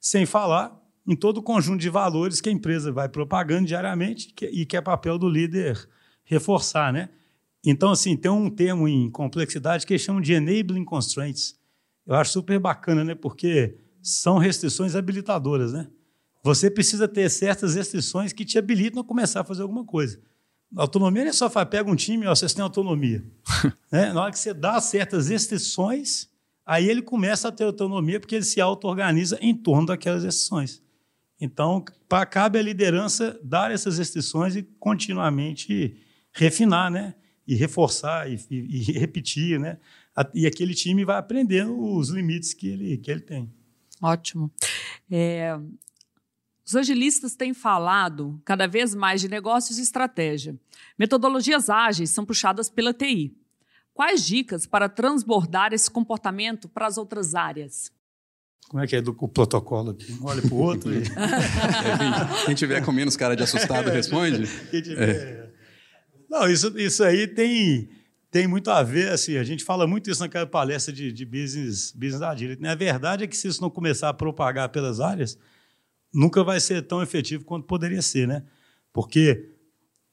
Sem 0.00 0.26
falar 0.26 0.74
em 1.06 1.14
todo 1.14 1.38
o 1.38 1.42
conjunto 1.42 1.80
de 1.80 1.90
valores 1.90 2.40
que 2.40 2.48
a 2.48 2.52
empresa 2.52 2.90
vai 2.90 3.08
propagando 3.08 3.66
diariamente 3.66 4.32
que, 4.34 4.46
e 4.46 4.64
que 4.64 4.76
é 4.76 4.80
papel 4.80 5.18
do 5.18 5.28
líder 5.28 5.78
reforçar, 6.24 6.92
né? 6.92 7.10
Então, 7.64 7.90
assim, 7.90 8.16
tem 8.16 8.30
um 8.30 8.50
termo 8.50 8.88
em 8.88 9.10
complexidade 9.10 9.86
que 9.86 9.92
eles 9.92 10.02
chamam 10.02 10.20
de 10.20 10.32
enabling 10.32 10.84
constraints. 10.84 11.54
Eu 12.06 12.14
acho 12.14 12.32
super 12.32 12.58
bacana, 12.58 13.04
né? 13.04 13.14
Porque 13.14 13.78
são 14.04 14.36
restrições 14.36 14.94
habilitadoras, 14.94 15.72
né? 15.72 15.88
Você 16.42 16.70
precisa 16.70 17.08
ter 17.08 17.30
certas 17.30 17.74
restrições 17.74 18.34
que 18.34 18.44
te 18.44 18.58
habilitam 18.58 19.00
a 19.00 19.04
começar 19.04 19.40
a 19.40 19.44
fazer 19.44 19.62
alguma 19.62 19.82
coisa. 19.82 20.20
Autonomia 20.76 21.22
não 21.22 21.30
é 21.30 21.32
só 21.32 21.48
falar, 21.48 21.66
pega 21.66 21.90
um 21.90 21.96
time, 21.96 22.26
ó, 22.26 22.34
vocês 22.34 22.52
têm 22.52 22.62
autonomia. 22.62 23.24
né? 23.90 24.12
Na 24.12 24.22
hora 24.22 24.30
que 24.30 24.38
você 24.38 24.52
dá 24.52 24.78
certas 24.78 25.28
restrições, 25.28 26.28
aí 26.66 26.86
ele 26.86 27.00
começa 27.00 27.48
a 27.48 27.52
ter 27.52 27.64
autonomia 27.64 28.20
porque 28.20 28.34
ele 28.34 28.44
se 28.44 28.60
auto-organiza 28.60 29.38
em 29.40 29.54
torno 29.54 29.86
daquelas 29.86 30.22
restrições. 30.22 30.82
Então, 31.40 31.82
cabe 32.30 32.58
a 32.58 32.62
liderança 32.62 33.40
dar 33.42 33.70
essas 33.70 33.96
restrições 33.96 34.54
e 34.54 34.62
continuamente 34.78 35.96
refinar, 36.30 36.90
né? 36.90 37.14
E 37.46 37.54
reforçar 37.54 38.30
e, 38.30 38.38
e, 38.50 38.90
e 38.90 38.98
repetir, 38.98 39.58
né? 39.58 39.78
E 40.34 40.46
aquele 40.46 40.74
time 40.74 41.04
vai 41.04 41.16
aprendendo 41.16 41.78
os 41.78 42.10
limites 42.10 42.52
que 42.52 42.68
ele, 42.68 42.98
que 42.98 43.10
ele 43.10 43.20
tem. 43.20 43.50
Ótimo. 44.04 44.52
É, 45.10 45.58
os 46.66 46.76
agilistas 46.76 47.34
têm 47.34 47.54
falado 47.54 48.38
cada 48.44 48.66
vez 48.66 48.94
mais 48.94 49.22
de 49.22 49.28
negócios 49.28 49.78
e 49.78 49.82
estratégia. 49.82 50.54
Metodologias 50.98 51.70
ágeis 51.70 52.10
são 52.10 52.26
puxadas 52.26 52.68
pela 52.68 52.92
TI. 52.92 53.34
Quais 53.94 54.26
dicas 54.26 54.66
para 54.66 54.90
transbordar 54.90 55.72
esse 55.72 55.90
comportamento 55.90 56.68
para 56.68 56.86
as 56.86 56.98
outras 56.98 57.34
áreas? 57.34 57.90
Como 58.68 58.82
é 58.82 58.86
que 58.86 58.96
é 58.96 59.00
do, 59.00 59.16
o 59.18 59.28
protocolo 59.28 59.92
aqui? 59.92 60.18
Olha 60.20 60.42
para 60.42 60.54
o 60.54 60.58
outro 60.58 60.92
e... 60.92 60.98
é, 61.08 62.44
quem, 62.44 62.54
tiver 62.54 62.84
com 62.84 62.92
menos 62.92 63.16
cara 63.16 63.34
de 63.34 63.42
assustado 63.42 63.88
responde. 63.88 64.44
É. 64.98 65.48
Não, 66.28 66.46
isso, 66.46 66.78
isso 66.78 67.02
aí 67.04 67.26
tem, 67.26 67.88
tem 68.34 68.48
muito 68.48 68.68
a 68.68 68.82
ver, 68.82 69.12
assim, 69.12 69.36
a 69.36 69.44
gente 69.44 69.62
fala 69.62 69.86
muito 69.86 70.10
isso 70.10 70.20
naquela 70.20 70.44
palestra 70.44 70.92
de, 70.92 71.12
de 71.12 71.24
business, 71.24 71.92
business 71.92 72.20
agility. 72.20 72.60
Né? 72.60 72.68
A 72.68 72.74
verdade 72.74 73.22
é 73.22 73.28
que 73.28 73.36
se 73.36 73.46
isso 73.46 73.62
não 73.62 73.70
começar 73.70 74.08
a 74.08 74.12
propagar 74.12 74.70
pelas 74.70 74.98
áreas, 74.98 75.38
nunca 76.12 76.42
vai 76.42 76.58
ser 76.58 76.82
tão 76.82 77.00
efetivo 77.00 77.44
quanto 77.44 77.64
poderia 77.64 78.02
ser, 78.02 78.26
né? 78.26 78.42
Porque 78.92 79.50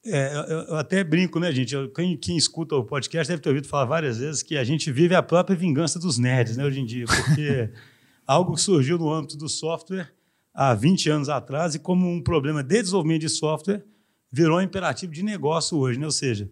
é, 0.06 0.32
eu 0.68 0.76
até 0.76 1.02
brinco, 1.02 1.40
né, 1.40 1.50
gente? 1.50 1.74
Quem, 1.96 2.16
quem, 2.16 2.36
escuta 2.36 2.76
o 2.76 2.84
podcast 2.84 3.28
deve 3.28 3.42
ter 3.42 3.48
ouvido 3.48 3.66
falar 3.66 3.86
várias 3.86 4.18
vezes 4.18 4.40
que 4.40 4.56
a 4.56 4.62
gente 4.62 4.92
vive 4.92 5.16
a 5.16 5.22
própria 5.24 5.56
vingança 5.56 5.98
dos 5.98 6.16
nerds, 6.16 6.56
né, 6.56 6.64
hoje 6.64 6.78
em 6.78 6.86
dia, 6.86 7.06
porque 7.06 7.70
algo 8.24 8.56
surgiu 8.56 8.98
no 8.98 9.12
âmbito 9.12 9.36
do 9.36 9.48
software 9.48 10.12
há 10.54 10.72
20 10.74 11.10
anos 11.10 11.28
atrás 11.28 11.74
e 11.74 11.80
como 11.80 12.08
um 12.08 12.22
problema 12.22 12.62
de 12.62 12.82
desenvolvimento 12.82 13.22
de 13.22 13.30
software 13.30 13.84
virou 14.30 14.58
um 14.58 14.62
imperativo 14.62 15.12
de 15.12 15.24
negócio 15.24 15.76
hoje, 15.76 15.98
né? 15.98 16.06
Ou 16.06 16.12
seja, 16.12 16.48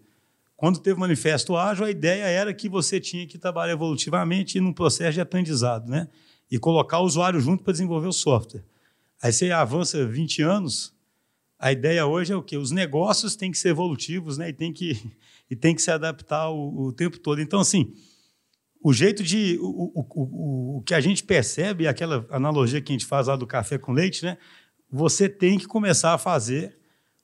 quando 0.60 0.78
teve 0.78 0.98
o 0.98 1.00
manifesto 1.00 1.56
ágil, 1.56 1.86
a 1.86 1.90
ideia 1.90 2.24
era 2.24 2.52
que 2.52 2.68
você 2.68 3.00
tinha 3.00 3.26
que 3.26 3.38
trabalhar 3.38 3.72
evolutivamente 3.72 4.60
num 4.60 4.74
processo 4.74 5.14
de 5.14 5.20
aprendizado, 5.22 5.88
né? 5.88 6.06
E 6.50 6.58
colocar 6.58 6.98
o 6.98 7.04
usuário 7.06 7.40
junto 7.40 7.64
para 7.64 7.72
desenvolver 7.72 8.08
o 8.08 8.12
software. 8.12 8.62
Aí 9.22 9.32
você 9.32 9.50
avança 9.52 10.06
20 10.06 10.42
anos, 10.42 10.94
a 11.58 11.72
ideia 11.72 12.04
hoje 12.04 12.34
é 12.34 12.36
o 12.36 12.42
quê? 12.42 12.58
Os 12.58 12.72
negócios 12.72 13.36
têm 13.36 13.50
que 13.50 13.56
ser 13.56 13.70
evolutivos 13.70 14.36
né? 14.36 14.50
e, 14.50 14.52
tem 14.52 14.70
que, 14.70 15.00
e 15.50 15.56
tem 15.56 15.74
que 15.74 15.80
se 15.80 15.90
adaptar 15.90 16.50
o, 16.50 16.88
o 16.88 16.92
tempo 16.92 17.18
todo. 17.18 17.40
Então, 17.40 17.60
assim, 17.60 17.94
o 18.82 18.92
jeito 18.92 19.22
de. 19.22 19.58
O, 19.62 19.92
o, 19.94 20.76
o, 20.76 20.82
que 20.82 20.92
a 20.92 21.00
gente 21.00 21.24
percebe, 21.24 21.88
aquela 21.88 22.26
analogia 22.28 22.82
que 22.82 22.92
a 22.92 22.94
gente 22.94 23.06
faz 23.06 23.28
lá 23.28 23.36
do 23.36 23.46
café 23.46 23.78
com 23.78 23.92
leite, 23.92 24.22
né? 24.26 24.36
Você 24.90 25.26
tem 25.26 25.58
que 25.58 25.66
começar 25.66 26.12
a 26.12 26.18
fazer 26.18 26.79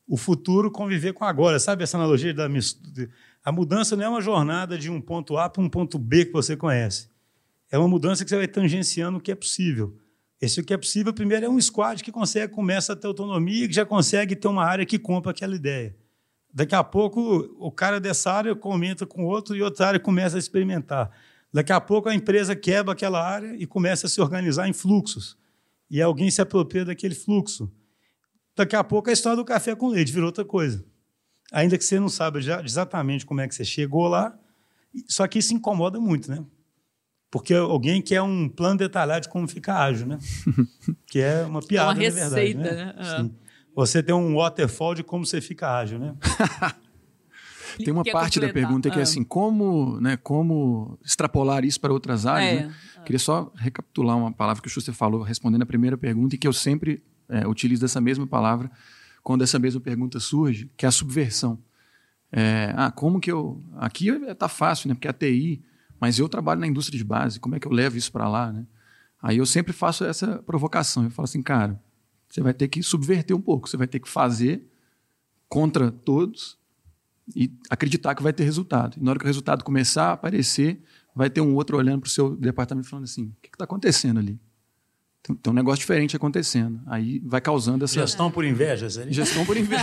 o 0.07 0.16
futuro 0.16 0.71
conviver 0.71 1.12
com 1.12 1.25
agora. 1.25 1.59
Sabe 1.59 1.83
essa 1.83 1.97
analogia 1.97 2.33
da 2.33 2.49
a 3.45 3.53
mudança 3.53 3.95
não 3.97 4.05
é 4.05 4.09
uma 4.09 4.21
jornada 4.21 4.77
de 4.77 4.90
um 4.90 5.01
ponto 5.01 5.37
A 5.37 5.49
para 5.49 5.62
um 5.62 5.69
ponto 5.69 5.99
B 5.99 6.25
que 6.25 6.33
você 6.33 6.57
conhece. 6.57 7.09
É 7.71 7.79
uma 7.79 7.88
mudança 7.88 8.25
que 8.25 8.31
você 8.31 8.37
vai 8.37 8.49
tangenciando 8.49 9.19
o 9.19 9.21
que 9.21 9.31
é 9.31 9.35
possível. 9.35 9.97
Esse 10.40 10.62
que 10.62 10.75
é 10.75 10.77
possível, 10.77 11.12
primeiro, 11.12 11.47
é 11.47 11.49
um 11.49 11.61
squad 11.61 12.03
que 12.03 12.12
consegue, 12.12 12.53
começa 12.53 12.92
a 12.92 12.97
ter 12.97 13.07
autonomia 13.07 13.64
e 13.64 13.69
que 13.69 13.75
já 13.75 13.87
consegue 13.87 14.37
ter 14.37 14.49
uma 14.49 14.64
área 14.64 14.85
que 14.85 14.99
compra 14.99 15.31
aquela 15.31 15.55
ideia. 15.55 15.97
Daqui 16.53 16.75
a 16.75 16.83
pouco, 16.85 17.55
o 17.59 17.71
cara 17.71 18.01
dessa 18.01 18.33
área 18.33 18.55
comenta 18.55 19.07
com 19.07 19.25
outro 19.25 19.55
e 19.55 19.62
outra 19.62 19.88
área 19.88 20.01
começa 20.01 20.37
a 20.37 20.38
experimentar. 20.38 21.11
Daqui 21.53 21.73
a 21.73 21.81
pouco 21.81 22.09
a 22.09 22.14
empresa 22.14 22.55
quebra 22.55 22.92
aquela 22.92 23.25
área 23.25 23.55
e 23.57 23.66
começa 23.66 24.07
a 24.07 24.11
se 24.11 24.21
organizar 24.21 24.69
em 24.69 24.73
fluxos. 24.73 25.38
E 25.90 26.03
alguém 26.03 26.31
se 26.31 26.40
apropria 26.40 26.85
daquele 26.85 27.14
fluxo. 27.14 27.71
Daqui 28.57 28.75
a 28.75 28.83
pouco 28.83 29.11
a 29.11 29.12
história 29.12 29.37
do 29.37 29.45
café 29.45 29.75
com 29.75 29.88
leite 29.88 30.11
virou 30.11 30.27
outra 30.27 30.45
coisa. 30.45 30.85
Ainda 31.53 31.77
que 31.77 31.85
você 31.85 32.01
não 32.01 32.09
saiba 32.09 32.38
exatamente 32.64 33.27
como 33.27 33.40
é 33.40 33.47
que 33.47 33.55
você 33.55 33.64
chegou 33.64 34.09
lá, 34.09 34.37
só 35.07 35.27
que 35.29 35.38
isso 35.38 35.55
incomoda 35.55 36.01
muito, 36.01 36.31
né? 36.31 36.42
Porque 37.31 37.53
alguém 37.55 38.01
quer 38.01 38.23
um 38.23 38.49
plano 38.49 38.79
detalhado 38.79 39.23
de 39.23 39.29
como 39.29 39.47
ficar 39.47 39.83
ágil, 39.83 40.07
né? 40.07 40.19
que 41.07 41.21
é 41.21 41.45
uma 41.45 41.61
piada, 41.61 41.90
é 41.90 41.95
uma 41.95 42.03
receita, 42.03 42.61
na 42.61 42.69
verdade. 42.69 42.95
Né? 42.99 43.23
né? 43.23 43.31
Você 43.75 44.03
tem 44.03 44.14
um 44.14 44.37
waterfall 44.37 44.95
de 44.95 45.05
como 45.05 45.27
você 45.27 45.40
fica 45.40 45.77
ágil, 45.77 45.99
né? 45.99 46.16
Tem 47.77 47.92
uma 47.92 48.05
parte 48.05 48.40
completar. 48.40 48.62
da 48.62 48.69
pergunta 48.69 48.88
que 48.88 48.97
é 48.97 49.01
ah. 49.01 49.03
assim, 49.03 49.23
como, 49.23 50.01
né, 50.01 50.16
como 50.16 50.99
extrapolar 51.05 51.62
isso 51.62 51.79
para 51.79 51.92
outras 51.92 52.25
áreas? 52.25 52.62
É. 52.62 52.66
Né? 52.66 52.75
Queria 53.05 53.19
só 53.19 53.53
recapitular 53.55 54.16
uma 54.16 54.33
palavra 54.33 54.62
que 54.62 54.69
o 54.69 54.71
Schuster 54.71 54.95
falou 54.95 55.21
respondendo 55.21 55.61
a 55.61 55.66
primeira 55.66 55.99
pergunta 55.99 56.35
e 56.35 56.38
que 56.38 56.49
eu 56.49 56.55
sempre 56.55 57.03
é, 57.28 57.46
utilizo 57.46 57.84
essa 57.84 58.00
mesma 58.00 58.26
palavra 58.26 58.70
quando 59.22 59.42
essa 59.42 59.58
mesma 59.58 59.80
pergunta 59.80 60.20
surge, 60.20 60.70
que 60.76 60.86
é 60.86 60.88
a 60.88 60.92
subversão. 60.92 61.58
É, 62.30 62.72
ah, 62.76 62.90
como 62.90 63.20
que 63.20 63.30
eu... 63.30 63.62
Aqui 63.76 64.08
está 64.08 64.48
fácil, 64.48 64.88
né? 64.88 64.94
Porque 64.94 65.08
é 65.08 65.10
a 65.10 65.14
TI, 65.14 65.64
mas 66.00 66.18
eu 66.18 66.28
trabalho 66.28 66.60
na 66.60 66.66
indústria 66.66 66.98
de 66.98 67.04
base, 67.04 67.40
como 67.40 67.54
é 67.54 67.60
que 67.60 67.66
eu 67.66 67.72
levo 67.72 67.96
isso 67.96 68.12
para 68.12 68.28
lá, 68.28 68.52
né? 68.52 68.66
Aí 69.20 69.38
eu 69.38 69.46
sempre 69.46 69.72
faço 69.72 70.04
essa 70.04 70.42
provocação. 70.42 71.04
Eu 71.04 71.10
falo 71.10 71.24
assim, 71.24 71.42
cara, 71.42 71.80
você 72.28 72.40
vai 72.40 72.54
ter 72.54 72.68
que 72.68 72.82
subverter 72.82 73.36
um 73.36 73.40
pouco, 73.40 73.68
você 73.68 73.76
vai 73.76 73.86
ter 73.86 73.98
que 73.98 74.08
fazer 74.08 74.62
contra 75.48 75.90
todos 75.90 76.58
e 77.34 77.50
acreditar 77.70 78.14
que 78.14 78.22
vai 78.22 78.32
ter 78.32 78.44
resultado. 78.44 78.96
E 78.96 79.02
na 79.02 79.10
hora 79.10 79.18
que 79.18 79.24
o 79.24 79.26
resultado 79.26 79.64
começar 79.64 80.10
a 80.10 80.12
aparecer, 80.12 80.80
vai 81.14 81.30
ter 81.30 81.40
um 81.40 81.54
outro 81.54 81.76
olhando 81.76 82.02
para 82.02 82.08
o 82.08 82.10
seu 82.10 82.36
departamento 82.36 82.88
falando 82.88 83.04
assim: 83.04 83.24
o 83.24 83.36
que 83.42 83.48
está 83.48 83.64
acontecendo 83.64 84.18
ali? 84.18 84.38
Tem, 85.26 85.34
tem, 85.34 85.52
um 85.52 85.56
negócio 85.56 85.80
diferente 85.80 86.14
acontecendo. 86.14 86.80
Aí 86.86 87.20
vai 87.24 87.40
causando 87.40 87.84
essa. 87.84 87.94
Gestão 87.94 88.30
por 88.30 88.44
inveja, 88.44 88.88
seria? 88.88 89.12
Gestão 89.12 89.44
por 89.44 89.56
inveja. 89.56 89.82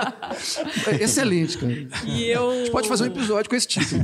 Excelente, 1.00 1.58
cara. 1.58 1.72
E 2.06 2.24
eu... 2.24 2.50
A 2.50 2.54
gente 2.54 2.70
pode 2.70 2.88
fazer 2.88 3.04
um 3.04 3.08
episódio 3.08 3.50
com 3.50 3.56
esse 3.56 3.68
título. 3.68 4.02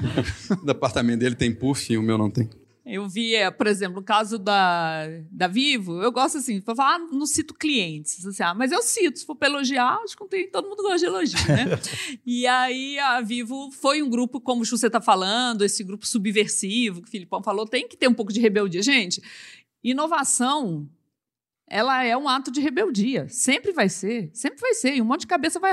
o 0.51 0.67
departamento 0.67 1.21
dele 1.21 1.35
tem 1.35 1.51
puff 1.53 1.91
e 1.91 1.97
o 1.97 2.03
meu 2.03 2.19
não 2.19 2.31
tem. 2.31 2.51
Eu 2.85 3.09
vi, 3.09 3.37
é, 3.37 3.51
por 3.51 3.69
exemplo, 3.69 4.01
o 4.01 4.03
caso 4.03 4.37
da, 4.37 5.07
da 5.31 5.47
Vivo, 5.47 6.03
eu 6.03 6.11
gosto 6.11 6.39
assim, 6.39 6.61
para 6.61 6.75
falar, 6.75 6.99
não 6.99 7.25
cito 7.25 7.55
clientes, 7.55 8.27
assim, 8.27 8.43
ah, 8.43 8.53
mas 8.53 8.73
eu 8.73 8.83
cito, 8.83 9.21
se 9.21 9.25
for 9.25 9.37
para 9.37 9.49
elogiar, 9.49 10.01
acho 10.03 10.17
que 10.17 10.23
não 10.23 10.29
tem, 10.29 10.51
todo 10.51 10.69
mundo 10.69 10.83
gosta 10.83 10.99
de 10.99 11.05
elogio, 11.05 11.39
né? 11.47 11.79
e 12.27 12.49
aí 12.49 12.99
a 12.99 13.21
Vivo 13.21 13.71
foi 13.71 14.03
um 14.03 14.11
grupo, 14.11 14.41
como 14.41 14.63
o 14.63 14.67
você 14.67 14.89
está 14.89 15.01
falando, 15.01 15.65
esse 15.65 15.85
grupo 15.85 16.05
subversivo 16.05 17.01
que 17.03 17.09
o 17.09 17.11
Filipão 17.11 17.43
falou, 17.43 17.65
tem 17.65 17.87
que 17.87 17.97
ter 17.97 18.09
um 18.09 18.15
pouco 18.15 18.33
de 18.33 18.41
rebeldia. 18.41 18.83
Gente, 18.83 19.23
inovação, 19.83 20.89
ela 21.67 22.03
é 22.03 22.17
um 22.17 22.29
ato 22.29 22.51
de 22.51 22.61
rebeldia, 22.61 23.29
sempre 23.29 23.73
vai 23.73 23.89
ser, 23.89 24.31
sempre 24.35 24.61
vai 24.61 24.75
ser, 24.75 24.97
e 24.97 25.01
um 25.01 25.05
monte 25.05 25.21
de 25.21 25.27
cabeça 25.29 25.61
vai 25.61 25.73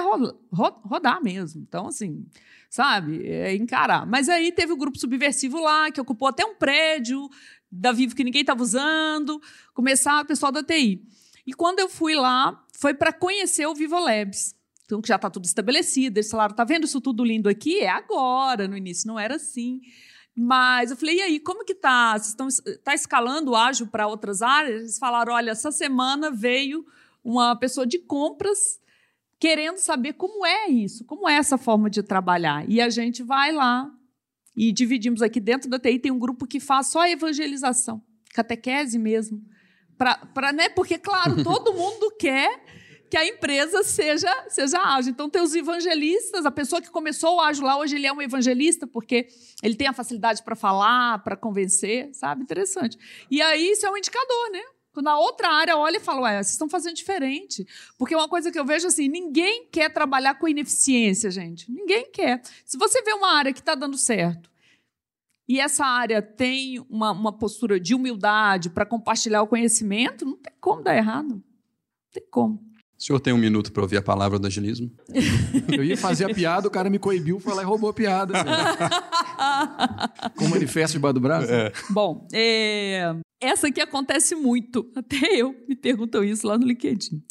rodar 0.51 1.23
mesmo. 1.23 1.61
Então, 1.67 1.87
assim, 1.87 2.25
sabe? 2.69 3.25
É 3.27 3.55
encarar. 3.55 4.05
Mas 4.05 4.29
aí 4.29 4.51
teve 4.51 4.71
o 4.71 4.77
grupo 4.77 4.99
subversivo 4.99 5.59
lá, 5.59 5.89
que 5.91 5.99
ocupou 5.99 6.27
até 6.27 6.45
um 6.45 6.55
prédio 6.55 7.27
da 7.71 7.91
Vivo 7.91 8.15
que 8.15 8.23
ninguém 8.23 8.41
estava 8.41 8.61
usando, 8.61 9.41
começar 9.73 10.21
o 10.21 10.27
pessoal 10.27 10.51
da 10.51 10.63
TI. 10.63 11.03
E 11.45 11.53
quando 11.53 11.79
eu 11.79 11.89
fui 11.89 12.13
lá, 12.13 12.63
foi 12.73 12.93
para 12.93 13.11
conhecer 13.11 13.65
o 13.65 13.73
Vivo 13.73 13.99
Labs. 13.99 14.55
Então, 14.85 15.01
que 15.01 15.07
já 15.07 15.15
está 15.15 15.29
tudo 15.29 15.45
estabelecido. 15.45 16.17
Eles 16.17 16.29
falaram: 16.29 16.55
tá 16.55 16.63
vendo 16.63 16.85
isso 16.85 17.01
tudo 17.01 17.23
lindo 17.23 17.49
aqui? 17.49 17.79
É 17.79 17.89
agora. 17.89 18.67
No 18.67 18.77
início 18.77 19.07
não 19.07 19.19
era 19.19 19.35
assim. 19.35 19.81
Mas 20.39 20.91
eu 20.91 20.97
falei, 20.97 21.15
e 21.15 21.21
aí, 21.21 21.39
como 21.39 21.65
que 21.65 21.73
tá? 21.73 22.11
Vocês 22.11 22.27
estão 22.27 22.47
tá 22.83 22.93
escalando 22.93 23.55
ágil 23.55 23.87
para 23.87 24.05
outras 24.05 24.43
áreas? 24.43 24.81
Eles 24.81 24.99
falaram: 24.99 25.33
olha, 25.33 25.49
essa 25.49 25.71
semana 25.71 26.29
veio 26.29 26.85
uma 27.23 27.55
pessoa 27.55 27.87
de 27.87 27.97
compras 27.97 28.79
querendo 29.39 29.77
saber 29.77 30.13
como 30.13 30.45
é 30.45 30.67
isso, 30.69 31.03
como 31.05 31.27
é 31.27 31.37
essa 31.37 31.57
forma 31.57 31.89
de 31.89 32.03
trabalhar. 32.03 32.69
E 32.69 32.79
a 32.79 32.87
gente 32.87 33.23
vai 33.23 33.51
lá 33.51 33.91
e 34.55 34.71
dividimos 34.71 35.23
aqui 35.23 35.39
dentro 35.39 35.67
da 35.71 35.79
TI, 35.79 35.97
tem 35.97 36.11
um 36.11 36.19
grupo 36.19 36.45
que 36.45 36.59
faz 36.59 36.87
só 36.87 37.07
evangelização, 37.07 37.99
catequese 38.31 38.99
mesmo. 38.99 39.41
Pra, 39.97 40.17
pra, 40.17 40.53
né? 40.53 40.69
Porque, 40.69 40.99
claro, 40.99 41.41
todo 41.43 41.73
mundo 41.73 42.15
quer 42.19 42.63
que 43.09 43.17
a 43.17 43.25
empresa 43.25 43.83
seja, 43.83 44.29
seja 44.49 44.79
ágil. 44.79 45.11
Então, 45.11 45.29
tem 45.29 45.41
os 45.41 45.55
evangelistas, 45.55 46.45
a 46.45 46.51
pessoa 46.51 46.81
que 46.81 46.89
começou 46.89 47.37
o 47.37 47.41
ágil 47.41 47.65
lá, 47.65 47.77
hoje 47.77 47.95
ele 47.95 48.07
é 48.07 48.13
um 48.13 48.21
evangelista, 48.21 48.85
porque 48.85 49.27
ele 49.63 49.75
tem 49.75 49.87
a 49.87 49.93
facilidade 49.93 50.43
para 50.43 50.55
falar, 50.55 51.23
para 51.23 51.35
convencer, 51.35 52.13
sabe? 52.13 52.43
Interessante. 52.43 52.97
E 53.31 53.41
aí, 53.41 53.71
isso 53.71 53.85
é 53.85 53.91
um 53.91 53.97
indicador, 53.97 54.51
né? 54.51 54.61
Quando 54.97 55.09
a 55.09 55.19
outra 55.19 55.49
área 55.49 55.77
olha 55.77 55.97
e 55.97 55.99
fala, 55.99 56.21
ué, 56.21 56.33
vocês 56.37 56.53
estão 56.53 56.67
fazendo 56.67 56.95
diferente. 56.95 57.67
Porque 57.99 58.15
uma 58.15 58.27
coisa 58.27 58.51
que 58.51 58.57
eu 58.57 58.65
vejo 58.65 58.87
assim, 58.87 59.07
ninguém 59.07 59.67
quer 59.71 59.93
trabalhar 59.93 60.33
com 60.39 60.47
ineficiência, 60.47 61.29
gente. 61.29 61.71
Ninguém 61.71 62.09
quer. 62.11 62.41
Se 62.65 62.79
você 62.79 63.03
vê 63.03 63.13
uma 63.13 63.31
área 63.33 63.53
que 63.53 63.59
está 63.59 63.75
dando 63.75 63.95
certo 63.95 64.49
e 65.47 65.59
essa 65.59 65.85
área 65.85 66.19
tem 66.19 66.83
uma, 66.89 67.11
uma 67.11 67.31
postura 67.31 67.79
de 67.79 67.93
humildade 67.93 68.71
para 68.71 68.87
compartilhar 68.87 69.43
o 69.43 69.47
conhecimento, 69.47 70.25
não 70.25 70.35
tem 70.35 70.53
como 70.59 70.81
dar 70.81 70.97
errado. 70.97 71.29
Não 71.35 71.43
tem 72.11 72.23
como. 72.31 72.59
O 72.97 73.03
senhor 73.03 73.19
tem 73.19 73.31
um 73.31 73.37
minuto 73.37 73.71
para 73.71 73.83
ouvir 73.83 73.97
a 73.97 74.01
palavra 74.01 74.39
do 74.39 74.47
agilismo? 74.47 74.91
Eu 75.67 75.83
ia 75.83 75.95
fazer 75.95 76.25
a 76.25 76.33
piada, 76.33 76.67
o 76.67 76.71
cara 76.71 76.89
me 76.89 76.97
coibiu, 76.97 77.39
foi 77.39 77.53
lá 77.53 77.61
e 77.61 77.65
roubou 77.65 77.91
a 77.91 77.93
piada. 77.93 78.33
Com 80.35 80.45
o 80.45 80.49
manifesto 80.49 80.93
debaixo 80.93 81.13
do 81.13 81.19
braço? 81.19 81.51
É. 81.51 81.71
Bom, 81.91 82.27
é... 82.33 83.15
Essa 83.39 83.67
aqui 83.67 83.79
acontece 83.79 84.33
muito. 84.33 84.91
Até 84.95 85.35
eu 85.35 85.55
me 85.69 85.75
perguntam 85.75 86.23
isso 86.23 86.47
lá 86.47 86.57
no 86.57 86.65
LinkedIn. 86.65 87.23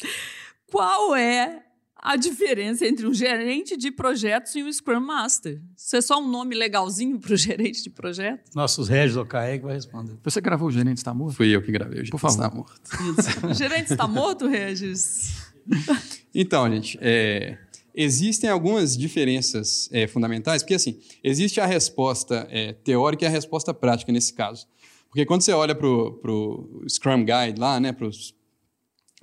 Qual 0.71 1.13
é 1.13 1.63
a 1.97 2.15
diferença 2.15 2.87
entre 2.87 3.05
um 3.05 3.13
gerente 3.13 3.75
de 3.75 3.91
projetos 3.91 4.55
e 4.55 4.63
um 4.63 4.71
Scrum 4.71 5.01
Master? 5.01 5.61
Isso 5.75 5.97
é 5.97 6.01
só 6.01 6.21
um 6.21 6.29
nome 6.29 6.55
legalzinho 6.55 7.19
para 7.19 7.33
o 7.33 7.35
gerente 7.37 7.83
de 7.83 7.89
projetos? 7.89 8.55
Nossos 8.55 8.87
Regis 8.87 9.17
Ocaeg 9.17 9.61
vai 9.61 9.73
responder. 9.73 10.17
Você 10.23 10.39
gravou 10.39 10.69
o 10.69 10.71
Gerente 10.71 10.97
Está 10.97 11.13
Morto? 11.13 11.35
Fui 11.35 11.53
eu 11.53 11.61
que 11.61 11.71
gravei 11.73 11.95
o 12.01 12.05
Gerente 12.05 12.11
Por 12.11 12.19
favor. 12.19 12.45
Está 12.45 12.55
Morto. 12.55 12.81
Isso. 13.19 13.47
O 13.47 13.53
gerente 13.53 13.91
está 13.91 14.07
morto, 14.07 14.47
Regis? 14.47 15.46
Então, 16.39 16.69
gente, 16.71 16.99
é, 17.01 17.57
existem 17.95 18.47
algumas 18.47 18.95
diferenças 18.95 19.89
é, 19.91 20.05
fundamentais, 20.05 20.61
porque 20.61 20.75
assim, 20.75 20.99
existe 21.23 21.59
a 21.59 21.65
resposta 21.65 22.47
é, 22.51 22.73
teórica 22.73 23.25
e 23.25 23.27
a 23.27 23.31
resposta 23.31 23.73
prática 23.73 24.11
nesse 24.11 24.33
caso. 24.33 24.67
Porque 25.09 25.25
quando 25.25 25.41
você 25.41 25.51
olha 25.51 25.73
para 25.73 25.87
o 25.87 26.85
Scrum 26.87 27.25
Guide 27.25 27.59
lá, 27.59 27.79
né, 27.79 27.91
para 27.91 28.05
os 28.05 28.35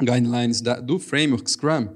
guidelines 0.01 0.61
da, 0.61 0.81
do 0.81 0.99
framework 0.99 1.49
Scrum, 1.49 1.89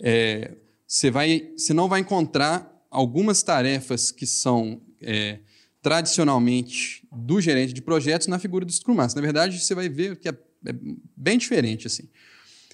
é, 0.00 0.56
você, 0.86 1.10
vai, 1.10 1.50
você 1.56 1.74
não 1.74 1.88
vai 1.88 2.00
encontrar 2.00 2.70
algumas 2.88 3.42
tarefas 3.42 4.12
que 4.12 4.26
são 4.26 4.80
é, 5.02 5.40
tradicionalmente 5.82 7.06
do 7.10 7.40
gerente 7.40 7.72
de 7.72 7.82
projetos 7.82 8.28
na 8.28 8.38
figura 8.38 8.64
do 8.64 8.72
Scrum 8.72 8.94
Master. 8.94 9.20
Na 9.20 9.26
verdade, 9.26 9.58
você 9.58 9.74
vai 9.74 9.88
ver 9.88 10.16
que 10.16 10.28
é, 10.28 10.32
é 10.66 10.74
bem 11.16 11.38
diferente. 11.38 11.86
assim. 11.86 12.08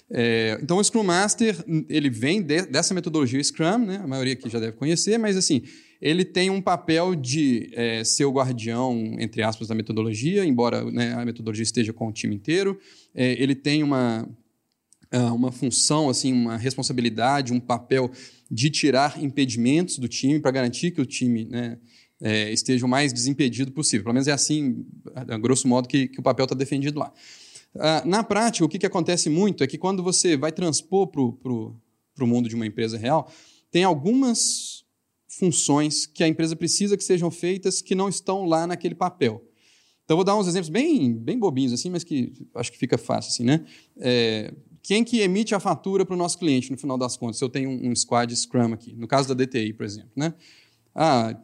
É, 0.09 0.57
então, 0.61 0.77
o 0.77 0.83
Scrum 0.83 1.03
Master 1.03 1.55
ele 1.89 2.09
vem 2.09 2.41
de, 2.41 2.61
dessa 2.67 2.93
metodologia 2.93 3.43
Scrum, 3.43 3.79
né? 3.79 3.99
a 4.03 4.07
maioria 4.07 4.33
aqui 4.33 4.49
já 4.49 4.59
deve 4.59 4.73
conhecer, 4.77 5.17
mas 5.17 5.35
assim 5.35 5.63
ele 6.01 6.23
tem 6.23 6.49
um 6.49 6.61
papel 6.61 7.15
de 7.15 7.69
é, 7.73 8.03
ser 8.03 8.25
o 8.25 8.31
guardião, 8.31 9.15
entre 9.19 9.41
aspas, 9.41 9.67
da 9.67 9.75
metodologia, 9.75 10.45
embora 10.45 10.83
né, 10.91 11.13
a 11.13 11.25
metodologia 11.25 11.63
esteja 11.63 11.91
com 11.91 12.07
o 12.07 12.11
time 12.11 12.35
inteiro. 12.35 12.79
É, 13.15 13.31
ele 13.41 13.55
tem 13.55 13.81
uma, 13.81 14.29
ah, 15.11 15.33
uma 15.33 15.51
função, 15.51 16.09
assim, 16.09 16.31
uma 16.31 16.57
responsabilidade, 16.57 17.51
um 17.51 17.59
papel 17.59 18.11
de 18.49 18.69
tirar 18.69 19.21
impedimentos 19.21 19.97
do 19.97 20.07
time 20.07 20.39
para 20.39 20.51
garantir 20.51 20.91
que 20.91 21.01
o 21.01 21.05
time 21.05 21.45
né, 21.45 21.77
é, 22.21 22.51
esteja 22.51 22.85
o 22.85 22.89
mais 22.89 23.11
desimpedido 23.11 23.71
possível. 23.71 24.03
Pelo 24.03 24.13
menos 24.13 24.27
é 24.27 24.31
assim, 24.31 24.85
a 25.15 25.37
grosso 25.37 25.67
modo, 25.67 25.87
que, 25.87 26.07
que 26.07 26.19
o 26.19 26.23
papel 26.23 26.45
está 26.45 26.55
defendido 26.55 26.99
lá. 26.99 27.11
Uh, 27.75 28.07
na 28.07 28.23
prática, 28.23 28.65
o 28.65 28.69
que, 28.69 28.79
que 28.79 28.85
acontece 28.85 29.29
muito 29.29 29.63
é 29.63 29.67
que 29.67 29.77
quando 29.77 30.01
você 30.01 30.35
vai 30.35 30.51
transpor 30.51 31.07
para 31.07 31.21
o 31.21 32.27
mundo 32.27 32.49
de 32.49 32.55
uma 32.55 32.65
empresa 32.65 32.97
real, 32.97 33.31
tem 33.69 33.83
algumas 33.83 34.85
funções 35.27 36.05
que 36.05 36.23
a 36.23 36.27
empresa 36.27 36.55
precisa 36.55 36.97
que 36.97 37.03
sejam 37.03 37.29
feitas 37.29 37.81
que 37.81 37.93
não 37.93 38.09
estão 38.09 38.45
lá 38.45 38.65
naquele 38.65 38.95
papel. 38.95 39.43
Então, 40.03 40.15
vou 40.15 40.23
dar 40.23 40.37
uns 40.37 40.47
exemplos 40.47 40.69
bem, 40.69 41.13
bem 41.13 41.37
bobinhos, 41.37 41.73
assim, 41.73 41.89
mas 41.89 42.03
que 42.03 42.31
acho 42.55 42.71
que 42.71 42.77
fica 42.77 42.97
fácil. 42.97 43.29
Assim, 43.29 43.43
né? 43.43 43.65
É, 43.97 44.53
quem 44.81 45.03
que 45.03 45.19
emite 45.19 45.53
a 45.53 45.59
fatura 45.59 46.05
para 46.05 46.13
o 46.13 46.17
nosso 46.17 46.39
cliente, 46.39 46.71
no 46.71 46.77
final 46.77 46.97
das 46.97 47.17
contas? 47.17 47.37
Se 47.37 47.43
eu 47.43 47.49
tenho 47.49 47.69
um, 47.69 47.89
um 47.91 47.95
squad 47.95 48.33
Scrum 48.33 48.71
aqui, 48.71 48.95
no 48.95 49.05
caso 49.05 49.27
da 49.27 49.45
DTI, 49.45 49.73
por 49.73 49.85
exemplo. 49.85 50.09
Né? 50.15 50.33
Ah, 50.95 51.37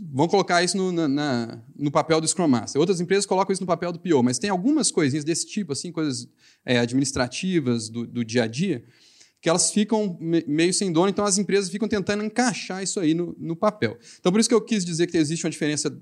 vamos 0.00 0.30
colocar 0.30 0.62
isso 0.62 0.76
no, 0.76 0.90
na, 0.90 1.08
na, 1.08 1.62
no 1.76 1.90
papel 1.90 2.20
do 2.20 2.26
Scrum 2.26 2.48
Master. 2.48 2.80
Outras 2.80 3.00
empresas 3.00 3.26
colocam 3.26 3.52
isso 3.52 3.62
no 3.62 3.66
papel 3.66 3.92
do 3.92 3.98
PO, 3.98 4.22
mas 4.22 4.38
tem 4.38 4.50
algumas 4.50 4.90
coisinhas 4.90 5.24
desse 5.24 5.46
tipo, 5.46 5.72
assim, 5.72 5.92
coisas 5.92 6.28
é, 6.64 6.78
administrativas 6.78 7.88
do, 7.88 8.06
do 8.06 8.24
dia 8.24 8.44
a 8.44 8.46
dia, 8.46 8.84
que 9.40 9.48
elas 9.48 9.70
ficam 9.70 10.16
meio 10.20 10.72
sem 10.72 10.90
dono, 10.90 11.08
então 11.08 11.24
as 11.24 11.36
empresas 11.36 11.70
ficam 11.70 11.86
tentando 11.86 12.24
encaixar 12.24 12.82
isso 12.82 12.98
aí 12.98 13.12
no, 13.12 13.36
no, 13.38 13.54
papel. 13.54 13.98
Então, 14.18 14.32
por 14.32 14.40
isso 14.40 14.48
que 14.48 14.54
eu 14.54 14.60
quis 14.60 14.84
dizer 14.84 15.06
que 15.06 15.18
existe 15.18 15.44
uma 15.44 15.50
diferença 15.50 15.94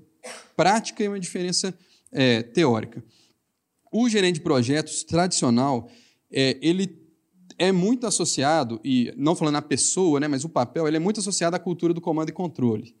prática 0.55 1.03
e 1.03 1.07
uma 1.07 1.19
diferença 1.19 1.77
é, 2.11 2.41
teórica. 2.41 3.03
O 3.91 4.07
gerente 4.07 4.35
de 4.35 4.41
projetos 4.41 5.03
tradicional, 5.03 5.89
é, 6.31 6.57
ele 6.61 7.03
é 7.59 7.71
muito 7.71 8.07
associado, 8.07 8.79
e 8.83 9.13
não 9.17 9.35
falando 9.35 9.57
a 9.57 9.61
pessoa, 9.61 10.19
né, 10.19 10.27
mas 10.27 10.43
o 10.43 10.49
papel, 10.49 10.87
ele 10.87 10.97
é 10.97 10.99
muito 10.99 11.19
associado 11.19 11.55
à 11.55 11.59
cultura 11.59 11.93
do 11.93 12.01
comando 12.01 12.29
e 12.29 12.31
controle. 12.31 12.95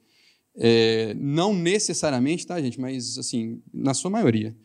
É, 0.55 1.15
não 1.15 1.53
necessariamente, 1.53 2.45
tá, 2.45 2.61
gente? 2.61 2.79
Mas, 2.79 3.17
assim, 3.17 3.61
na 3.73 3.93
sua 3.93 4.11
maioria. 4.11 4.55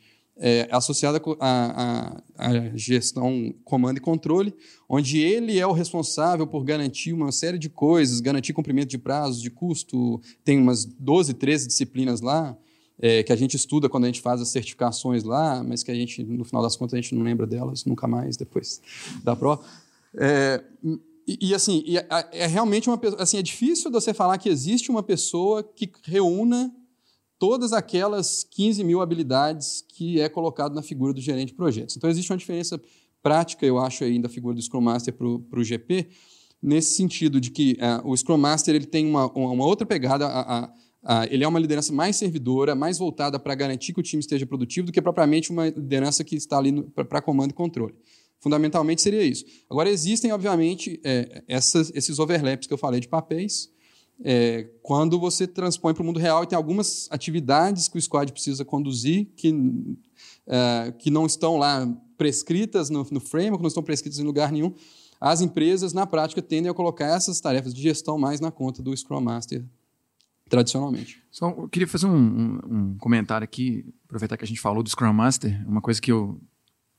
É, 0.41 0.69
associada 0.71 1.21
à, 1.41 2.23
à, 2.37 2.77
gestão 2.77 3.53
comando 3.65 3.97
e 3.97 4.01
controle, 4.01 4.55
onde 4.89 5.19
ele 5.19 5.59
é 5.59 5.67
o 5.67 5.73
responsável 5.73 6.47
por 6.47 6.63
garantir 6.63 7.13
uma 7.13 7.33
série 7.33 7.59
de 7.59 7.69
coisas, 7.69 8.21
garantir 8.21 8.53
cumprimento 8.53 8.89
de 8.89 8.99
prazos, 8.99 9.43
de 9.43 9.51
custo, 9.51 10.21
tem 10.45 10.57
umas 10.57 10.85
12, 10.85 11.35
13 11.35 11.67
disciplinas 11.67 12.21
lá, 12.21 12.57
é, 13.01 13.25
que 13.25 13.33
a 13.33 13.37
gente 13.37 13.57
estuda 13.57 13.89
quando 13.89 14.05
a 14.05 14.07
gente 14.07 14.21
faz 14.21 14.41
as 14.41 14.49
certificações 14.49 15.25
lá, 15.25 15.63
mas 15.65 15.83
que 15.83 15.91
a 15.91 15.95
gente, 15.95 16.23
no 16.23 16.45
final 16.45 16.63
das 16.63 16.77
contas, 16.77 16.95
a 16.95 17.01
gente 17.01 17.17
não 17.17 17.23
lembra 17.25 17.45
delas 17.45 17.85
nunca 17.85 18.07
mais 18.07 18.37
depois 18.37 18.81
da 19.25 19.35
prova. 19.35 19.65
É, 20.17 20.63
e, 21.41 21.55
assim, 21.55 21.83
e 21.85 21.99
é, 21.99 22.07
é, 22.33 22.47
realmente 22.47 22.89
uma 22.89 22.99
assim, 23.19 23.37
é 23.37 23.43
difícil 23.43 23.91
você 23.91 24.15
falar 24.15 24.39
que 24.39 24.49
existe 24.49 24.91
uma 24.91 25.03
pessoa 25.03 25.63
que 25.63 25.91
reúna 26.05 26.73
todas 27.39 27.73
aquelas 27.73 28.45
15 28.45 28.83
mil 28.83 29.01
habilidades 29.01 29.85
que 29.89 30.21
é 30.21 30.29
colocado 30.29 30.75
na 30.75 30.83
figura 30.83 31.13
do 31.13 31.21
gerente 31.21 31.49
de 31.49 31.55
projetos. 31.55 31.97
Então, 31.97 32.09
existe 32.09 32.33
uma 32.33 32.39
diferença 32.39 32.81
prática, 33.23 33.67
eu 33.67 33.79
acho, 33.79 34.05
aí, 34.05 34.19
da 34.19 34.29
figura 34.29 34.55
do 34.55 34.63
Scrum 34.63 34.81
Master 34.81 35.15
para 35.15 35.61
o 35.61 35.65
GP, 35.65 36.09
nesse 36.63 36.95
sentido 36.95 37.41
de 37.41 37.51
que 37.51 37.79
uh, 37.81 38.09
o 38.09 38.17
Scrum 38.17 38.39
Master 38.39 38.75
ele 38.75 38.87
tem 38.87 39.07
uma, 39.07 39.31
uma 39.33 39.65
outra 39.65 39.87
pegada, 39.87 40.27
a, 40.27 40.59
a, 40.59 40.73
a, 41.05 41.27
ele 41.27 41.45
é 41.45 41.49
uma 41.49 41.61
liderança 41.61 41.93
mais 41.93 42.17
servidora, 42.17 42.75
mais 42.75 42.99
voltada 42.99 43.39
para 43.39 43.55
garantir 43.55 43.93
que 43.93 44.01
o 44.01 44.03
time 44.03 44.21
esteja 44.21 44.47
produtivo 44.47 44.87
do 44.87 44.93
que 44.93 45.01
propriamente 45.01 45.51
uma 45.51 45.67
liderança 45.67 46.25
que 46.25 46.37
está 46.37 46.59
ali 46.59 46.83
para 46.93 47.23
comando 47.23 47.51
e 47.51 47.55
controle. 47.55 47.95
Fundamentalmente 48.41 49.03
seria 49.03 49.23
isso. 49.23 49.45
Agora, 49.69 49.89
existem, 49.89 50.33
obviamente, 50.33 51.01
é, 51.05 51.43
essas, 51.49 51.91
esses 51.95 52.19
overlaps 52.19 52.67
que 52.67 52.73
eu 52.73 52.79
falei 52.79 53.01
de 53.01 53.09
papéis, 53.09 53.71
é, 54.25 54.69
quando 54.83 55.19
você 55.19 55.47
transpõe 55.47 55.95
para 55.95 56.03
o 56.03 56.07
mundo 56.07 56.19
real 56.19 56.43
e 56.43 56.47
tem 56.47 56.57
algumas 56.57 57.09
atividades 57.11 57.89
que 57.89 57.99
o 57.99 58.03
squad 58.03 58.33
precisa 58.33 58.65
conduzir 58.65 59.29
que, 59.37 59.55
é, 60.47 60.93
que 60.99 61.11
não 61.11 61.27
estão 61.27 61.57
lá 61.57 61.87
prescritas 62.17 62.91
no, 62.91 63.07
no 63.11 63.21
framework, 63.21 63.63
não 63.63 63.69
estão 63.69 63.83
prescritas 63.83 64.19
em 64.19 64.25
lugar 64.25 64.51
nenhum, 64.51 64.75
as 65.21 65.41
empresas, 65.41 65.93
na 65.93 66.07
prática, 66.07 66.41
tendem 66.41 66.71
a 66.71 66.75
colocar 66.75 67.07
essas 67.07 67.41
tarefas 67.41 67.75
de 67.75 67.83
gestão 67.83 68.19
mais 68.19 68.41
na 68.41 68.51
conta 68.51 68.83
do 68.83 68.97
Scrum 68.97 69.21
Master 69.21 69.65
tradicionalmente. 70.49 71.23
Só, 71.31 71.51
eu 71.51 71.69
queria 71.69 71.87
fazer 71.87 72.07
um, 72.07 72.17
um, 72.17 72.61
um, 72.71 72.99
comentário 72.99 73.45
aqui, 73.45 73.85
aproveitar 74.05 74.37
que 74.37 74.45
a 74.45 74.47
gente 74.47 74.61
falou 74.61 74.83
do 74.83 74.89
Scrum 74.89 75.13
Master, 75.13 75.63
uma 75.69 75.81
coisa 75.81 76.01
que 76.01 76.11
eu 76.11 76.41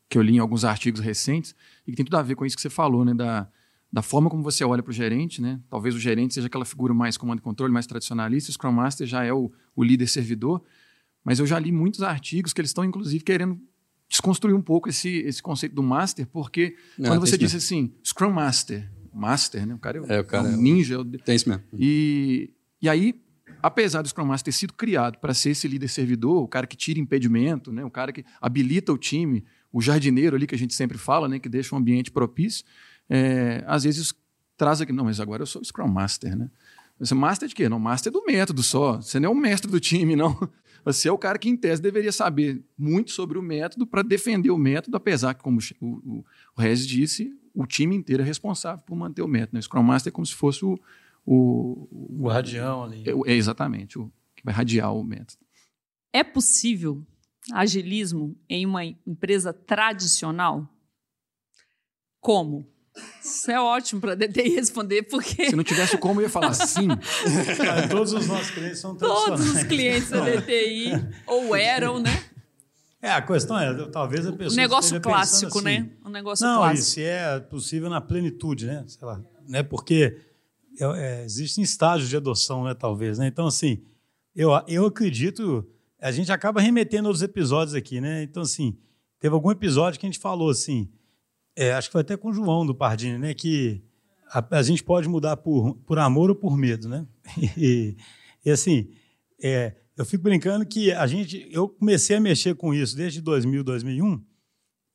que 0.10 0.18
eu 0.18 0.22
li 0.22 0.36
em 0.36 0.40
alguns 0.40 0.66
artigos 0.66 1.00
recentes 1.00 1.56
e 1.86 1.92
que 1.92 1.98
tem 1.98 2.06
tudo 2.06 2.18
a 2.18 2.22
ver 2.22 2.36
com 2.36 2.46
isso 2.46 2.56
que 2.56 2.62
você 2.62 2.70
falou, 2.70 3.06
né? 3.06 3.14
Da, 3.14 3.48
da 3.92 4.02
forma 4.02 4.30
como 4.30 4.44
você 4.44 4.64
olha 4.64 4.82
para 4.82 4.92
o 4.92 4.94
gerente, 4.94 5.42
né? 5.42 5.60
Talvez 5.70 5.96
o 5.96 6.00
gerente 6.00 6.34
seja 6.34 6.48
aquela 6.48 6.66
figura 6.66 6.94
mais 6.94 7.16
comando 7.16 7.40
e 7.40 7.42
controle, 7.42 7.72
mais 7.72 7.86
tradicionalista, 7.86 8.50
o 8.50 8.54
Scrum 8.54 8.72
Master 8.72 9.06
já 9.08 9.24
é 9.24 9.32
o, 9.32 9.52
o 9.76 9.84
líder 9.84 10.08
servidor, 10.08 10.64
mas 11.24 11.40
eu 11.40 11.46
já 11.46 11.60
li 11.60 11.72
muitos 11.72 12.02
artigos 12.02 12.54
que 12.54 12.60
eles 12.60 12.70
estão, 12.72 12.84
inclusive, 12.84 13.24
querendo 13.24 13.60
desconstruir 14.10 14.56
um 14.56 14.62
pouco 14.62 14.90
esse, 14.90 15.20
esse 15.20 15.42
conceito 15.42 15.76
do 15.76 15.84
Master, 15.84 16.26
porque 16.28 16.76
Não, 16.98 17.12
quando 17.12 17.22
você 17.22 17.38
diz 17.38 17.54
assim, 17.54 17.94
Scrum 18.04 18.32
Master, 18.32 18.90
Master, 19.14 19.66
né? 19.66 19.76
O 19.76 19.80
cara 19.80 20.00
é, 20.08 20.16
é, 20.16 20.20
o, 20.20 20.24
cara 20.24 20.48
é 20.48 20.52
um 20.52 20.58
ninja. 20.58 21.00
É 21.14 21.18
tem 21.20 21.36
isso 21.36 21.48
mesmo. 21.48 21.64
E, 21.78 22.52
e 22.82 22.90
aí, 22.90 23.22
apesar 23.62 24.02
do 24.02 24.08
Scrum 24.08 24.26
Master 24.26 24.52
ter 24.52 24.58
sido 24.58 24.74
criado 24.74 25.20
para 25.20 25.34
ser 25.34 25.52
esse 25.52 25.68
líder 25.68 25.88
servidor, 25.88 26.44
o 26.44 26.48
cara 26.48 26.66
que 26.66 26.76
tira 26.76 27.00
impedimento, 27.00 27.72
né? 27.72 27.84
o 27.84 27.92
cara 27.92 28.12
que 28.12 28.26
habilita 28.42 28.92
o 28.92 28.98
time, 28.98 29.44
o 29.72 29.82
jardineiro 29.82 30.36
ali 30.36 30.48
que 30.48 30.56
a 30.56 30.58
gente 30.58 30.74
sempre 30.74 30.98
fala, 30.98 31.28
né, 31.28 31.40
que 31.40 31.50
deixa 31.50 31.76
um 31.76 31.78
ambiente 31.78 32.12
propício, 32.12 32.66
é, 33.10 33.64
às 33.68 33.84
vezes 33.84 34.14
traz 34.58 34.82
aqui, 34.82 34.92
não, 34.92 35.06
mas 35.06 35.20
agora 35.20 35.42
eu 35.42 35.48
sou 35.48 35.64
Scrum 35.64 35.88
Master, 35.88 36.36
né? 36.38 36.50
Você 37.00 37.16
Master 37.16 37.48
de 37.48 37.56
quê? 37.56 37.70
Não, 37.70 37.80
Master 37.80 38.12
do 38.12 38.24
método 38.26 38.62
só. 38.62 38.98
Você 38.98 39.20
não 39.20 39.30
é 39.30 39.32
o 39.32 39.36
mestre 39.36 39.72
do 39.72 39.80
time, 39.80 40.16
não. 40.16 40.38
Você 40.84 41.08
é 41.08 41.12
o 41.12 41.18
cara 41.18 41.38
que, 41.38 41.50
em 41.50 41.56
tese, 41.56 41.82
deveria 41.82 42.12
saber 42.12 42.62
muito 42.78 43.12
sobre 43.12 43.38
o 43.38 43.42
método 43.42 43.88
para 43.88 44.02
defender 44.02 44.50
o 44.52 44.58
método, 44.58 44.98
apesar 44.98 45.34
que, 45.34 45.44
como 45.44 45.60
o, 45.80 45.86
o, 45.86 46.26
o 46.56 46.62
Regis 46.62 46.88
disse, 46.88 47.34
o 47.54 47.66
time 47.66 47.96
inteiro 47.96 48.24
é 48.24 48.26
responsável 48.26 48.84
por 48.86 48.96
manter 48.96 49.22
o 49.22 49.28
método. 49.28 49.56
Né? 49.56 49.60
O 49.60 49.64
Scrum 49.64 49.84
Master 49.84 50.12
é 50.12 50.14
como 50.14 50.26
se 50.26 50.36
fosse 50.36 50.64
o... 50.66 50.80
O, 51.26 51.88
o 52.24 52.28
radião 52.28 52.84
ali. 52.84 53.04
É, 53.06 53.32
é 53.32 53.36
exatamente, 53.36 54.00
o 54.00 54.12
que 54.36 54.44
vai 54.44 54.54
radiar 54.54 54.94
o 54.94 55.04
método. 55.04 55.38
É 56.12 56.24
possível 56.24 57.06
agilismo 57.54 58.36
em 58.50 58.66
uma 58.66 58.84
empresa 58.86 59.54
tradicional? 59.54 60.68
Como? 62.20 62.68
Isso 63.24 63.50
é 63.50 63.60
ótimo 63.60 64.02
para 64.02 64.14
a 64.14 64.16
DTI 64.16 64.50
responder, 64.50 65.04
porque. 65.04 65.50
Se 65.50 65.56
não 65.56 65.64
tivesse 65.64 65.98
como, 65.98 66.20
eu 66.20 66.26
ia 66.26 66.30
falar 66.30 66.54
sim. 66.54 66.88
todos 67.90 68.14
os 68.14 68.28
nossos 68.28 68.52
clientes 68.52 68.80
são 68.80 68.96
tradicionais. 68.96 69.30
Todos 69.30 69.56
os 69.56 69.64
clientes 69.64 70.10
da 70.10 70.26
DTI, 70.26 70.92
ou 71.26 71.56
eram, 71.56 72.00
né? 72.00 72.12
É, 73.02 73.12
a 73.12 73.22
questão 73.22 73.58
é, 73.58 73.74
talvez 73.90 74.26
a 74.26 74.34
pessoa. 74.34 74.54
Um 74.54 74.56
negócio 74.56 75.00
clássico, 75.00 75.62
né? 75.62 75.78
assim, 75.78 75.84
né? 75.84 75.92
Um 76.06 76.10
negócio 76.10 76.46
não, 76.46 76.58
clássico. 76.58 76.78
Não, 76.78 76.94
se 76.94 77.04
é 77.04 77.40
possível 77.40 77.90
na 77.90 78.02
plenitude, 78.02 78.66
né? 78.66 78.84
Sei 78.88 79.08
lá. 79.08 79.22
Né? 79.48 79.64
Porque 79.64 80.18
é, 80.80 80.86
é, 80.86 81.24
existem 81.24 81.64
estágios 81.64 82.10
de 82.10 82.18
adoção, 82.18 82.66
né? 82.66 82.74
Talvez, 82.74 83.18
né? 83.18 83.28
Então, 83.28 83.48
assim, 83.48 83.82
eu, 84.36 84.52
eu 84.68 84.86
acredito 84.86 85.66
a 86.02 86.12
gente 86.12 86.32
acaba 86.32 86.62
remetendo 86.62 87.08
aos 87.08 87.22
episódios 87.22 87.76
aqui, 87.76 88.00
né? 88.00 88.24
Então, 88.24 88.44
assim, 88.44 88.78
teve 89.20 89.34
algum 89.34 89.52
episódio 89.52 90.00
que 90.00 90.06
a 90.06 90.10
gente 90.10 90.20
falou 90.20 90.50
assim, 90.50 90.90
é, 91.56 91.74
acho 91.74 91.90
que 91.90 91.94
foi 91.94 92.02
até 92.02 92.16
com 92.16 92.30
o 92.30 92.34
João 92.34 92.66
do 92.66 92.74
Pardini, 92.74 93.18
né? 93.18 93.34
Que 93.34 93.84
a, 94.32 94.58
a, 94.58 94.64
gente 94.64 94.84
pode 94.84 95.10
mudar 95.10 95.38
por, 95.38 95.76
por 95.86 96.00
amor 96.00 96.30
ou 96.30 96.36
por 96.36 96.56
medo, 96.56 96.88
né? 96.88 97.06
E, 97.58 97.98
e 98.46 98.52
assim, 98.52 98.90
é, 99.42 99.76
eu 99.98 100.06
fico 100.06 100.24
brincando 100.24 100.66
que 100.66 100.92
a 100.94 101.06
gente, 101.06 101.48
eu 101.52 101.68
comecei 101.68 102.16
a 102.16 102.22
mexer 102.22 102.56
com 102.56 102.74
isso 102.74 102.96
desde 102.96 103.20
2000, 103.20 103.64
2001, 103.64 104.24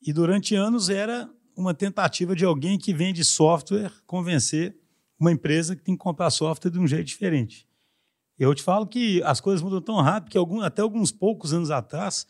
e 0.00 0.12
durante 0.12 0.54
anos 0.54 0.88
era 0.88 1.30
uma 1.56 1.74
tentativa 1.74 2.34
de 2.34 2.44
alguém 2.44 2.78
que 2.78 2.92
vende 2.92 3.22
software 3.24 3.92
convencer 4.06 4.76
uma 5.18 5.30
empresa 5.30 5.76
que 5.76 5.82
tem 5.82 5.94
que 5.94 6.02
comprar 6.02 6.30
software 6.30 6.70
de 6.70 6.78
um 6.78 6.86
jeito 6.86 7.06
diferente. 7.06 7.68
Eu 8.38 8.54
te 8.54 8.62
falo 8.62 8.86
que 8.86 9.22
as 9.22 9.40
coisas 9.40 9.62
mudam 9.62 9.80
tão 9.80 9.96
rápido 9.96 10.30
que 10.32 10.38
algum, 10.38 10.60
até 10.60 10.82
alguns 10.82 11.12
poucos 11.12 11.52
anos 11.52 11.70
atrás 11.70 12.26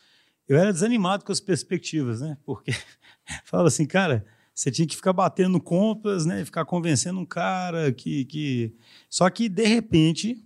eu 0.47 0.57
era 0.57 0.71
desanimado 0.71 1.25
com 1.25 1.31
as 1.31 1.39
perspectivas, 1.39 2.21
né? 2.21 2.37
Porque 2.45 2.71
falava 3.43 3.67
assim, 3.67 3.85
cara, 3.85 4.25
você 4.53 4.69
tinha 4.71 4.87
que 4.87 4.95
ficar 4.95 5.13
batendo 5.13 5.59
compras, 5.59 6.25
né? 6.25 6.45
Ficar 6.45 6.63
convencendo 6.65 7.19
um 7.19 7.25
cara 7.25 7.91
que, 7.91 8.25
que... 8.25 8.75
só 9.09 9.29
que 9.29 9.49
de 9.49 9.65
repente 9.65 10.37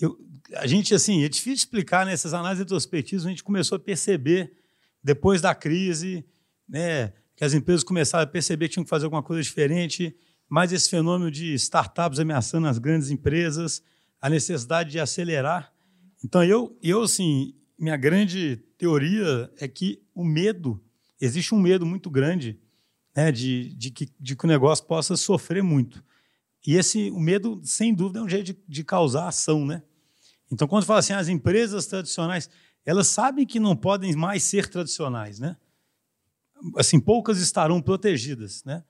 eu, 0.00 0.18
a 0.56 0.66
gente 0.66 0.94
assim 0.94 1.22
é 1.22 1.28
difícil 1.28 1.54
explicar 1.54 2.04
nessas 2.04 2.32
né? 2.32 2.38
análises 2.38 2.60
retrospectivas 2.60 3.26
a 3.26 3.28
gente 3.28 3.44
começou 3.44 3.76
a 3.76 3.78
perceber 3.78 4.52
depois 5.02 5.40
da 5.40 5.54
crise, 5.54 6.24
né? 6.68 7.12
Que 7.36 7.44
as 7.44 7.54
empresas 7.54 7.84
começaram 7.84 8.24
a 8.24 8.26
perceber 8.26 8.66
que 8.66 8.74
tinham 8.74 8.84
que 8.84 8.90
fazer 8.90 9.04
alguma 9.04 9.22
coisa 9.22 9.40
diferente, 9.40 10.14
mais 10.48 10.72
esse 10.72 10.90
fenômeno 10.90 11.30
de 11.30 11.54
startups 11.54 12.18
ameaçando 12.18 12.66
as 12.66 12.78
grandes 12.78 13.10
empresas 13.10 13.80
a 14.20 14.28
necessidade 14.28 14.90
de 14.90 15.00
acelerar. 15.00 15.72
Então, 16.24 16.42
eu, 16.42 16.76
eu 16.82 17.02
assim, 17.02 17.54
minha 17.78 17.96
grande 17.96 18.56
teoria 18.76 19.50
é 19.58 19.68
que 19.68 20.02
o 20.14 20.24
medo, 20.24 20.82
existe 21.20 21.54
um 21.54 21.58
medo 21.58 21.86
muito 21.86 22.10
grande 22.10 22.58
né, 23.14 23.30
de, 23.30 23.74
de, 23.74 23.90
que, 23.90 24.08
de 24.18 24.36
que 24.36 24.44
o 24.44 24.48
negócio 24.48 24.84
possa 24.84 25.16
sofrer 25.16 25.62
muito. 25.62 26.04
E 26.66 26.74
esse, 26.74 27.10
o 27.10 27.20
medo, 27.20 27.60
sem 27.64 27.94
dúvida, 27.94 28.18
é 28.18 28.22
um 28.22 28.28
jeito 28.28 28.52
de, 28.52 28.58
de 28.68 28.84
causar 28.84 29.28
ação, 29.28 29.64
né? 29.64 29.82
Então, 30.50 30.66
quando 30.66 30.84
fala 30.84 31.00
assim, 31.00 31.12
as 31.12 31.28
empresas 31.28 31.86
tradicionais, 31.86 32.50
elas 32.84 33.06
sabem 33.08 33.46
que 33.46 33.60
não 33.60 33.76
podem 33.76 34.14
mais 34.14 34.42
ser 34.42 34.68
tradicionais, 34.68 35.38
né? 35.38 35.56
Assim, 36.76 36.98
poucas 36.98 37.38
estarão 37.40 37.80
protegidas, 37.80 38.64
né? 38.64 38.82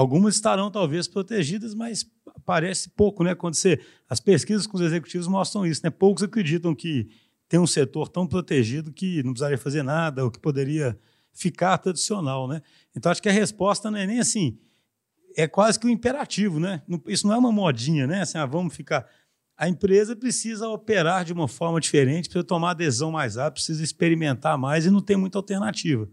Algumas 0.00 0.34
estarão 0.34 0.70
talvez 0.70 1.06
protegidas, 1.06 1.74
mas 1.74 2.10
parece 2.46 2.88
pouco, 2.88 3.22
né? 3.22 3.34
Quando 3.34 3.52
você 3.52 3.78
as 4.08 4.18
pesquisas 4.18 4.66
com 4.66 4.78
os 4.78 4.82
executivos 4.82 5.26
mostram 5.26 5.66
isso, 5.66 5.82
né? 5.84 5.90
Poucos 5.90 6.22
acreditam 6.22 6.74
que 6.74 7.06
tem 7.46 7.60
um 7.60 7.66
setor 7.66 8.08
tão 8.08 8.26
protegido 8.26 8.90
que 8.90 9.22
não 9.22 9.32
precisaria 9.32 9.58
fazer 9.58 9.82
nada 9.82 10.24
ou 10.24 10.30
que 10.30 10.38
poderia 10.38 10.98
ficar 11.34 11.76
tradicional, 11.76 12.48
né? 12.48 12.62
Então 12.96 13.12
acho 13.12 13.20
que 13.20 13.28
a 13.28 13.32
resposta 13.32 13.90
não 13.90 13.98
é 13.98 14.06
nem 14.06 14.20
assim, 14.20 14.58
é 15.36 15.46
quase 15.46 15.78
que 15.78 15.86
um 15.86 15.90
imperativo, 15.90 16.58
né? 16.58 16.80
Isso 17.06 17.26
não 17.26 17.34
é 17.34 17.36
uma 17.36 17.52
modinha, 17.52 18.06
né? 18.06 18.22
Assim, 18.22 18.38
ah, 18.38 18.46
vamos 18.46 18.74
ficar. 18.74 19.06
A 19.54 19.68
empresa 19.68 20.16
precisa 20.16 20.66
operar 20.66 21.26
de 21.26 21.34
uma 21.34 21.46
forma 21.46 21.78
diferente, 21.78 22.24
precisa 22.24 22.42
tomar 22.42 22.70
adesão 22.70 23.12
mais 23.12 23.36
rápido, 23.36 23.56
precisa 23.56 23.84
experimentar 23.84 24.56
mais 24.56 24.86
e 24.86 24.90
não 24.90 25.02
tem 25.02 25.18
muita 25.18 25.36
alternativa 25.36 26.08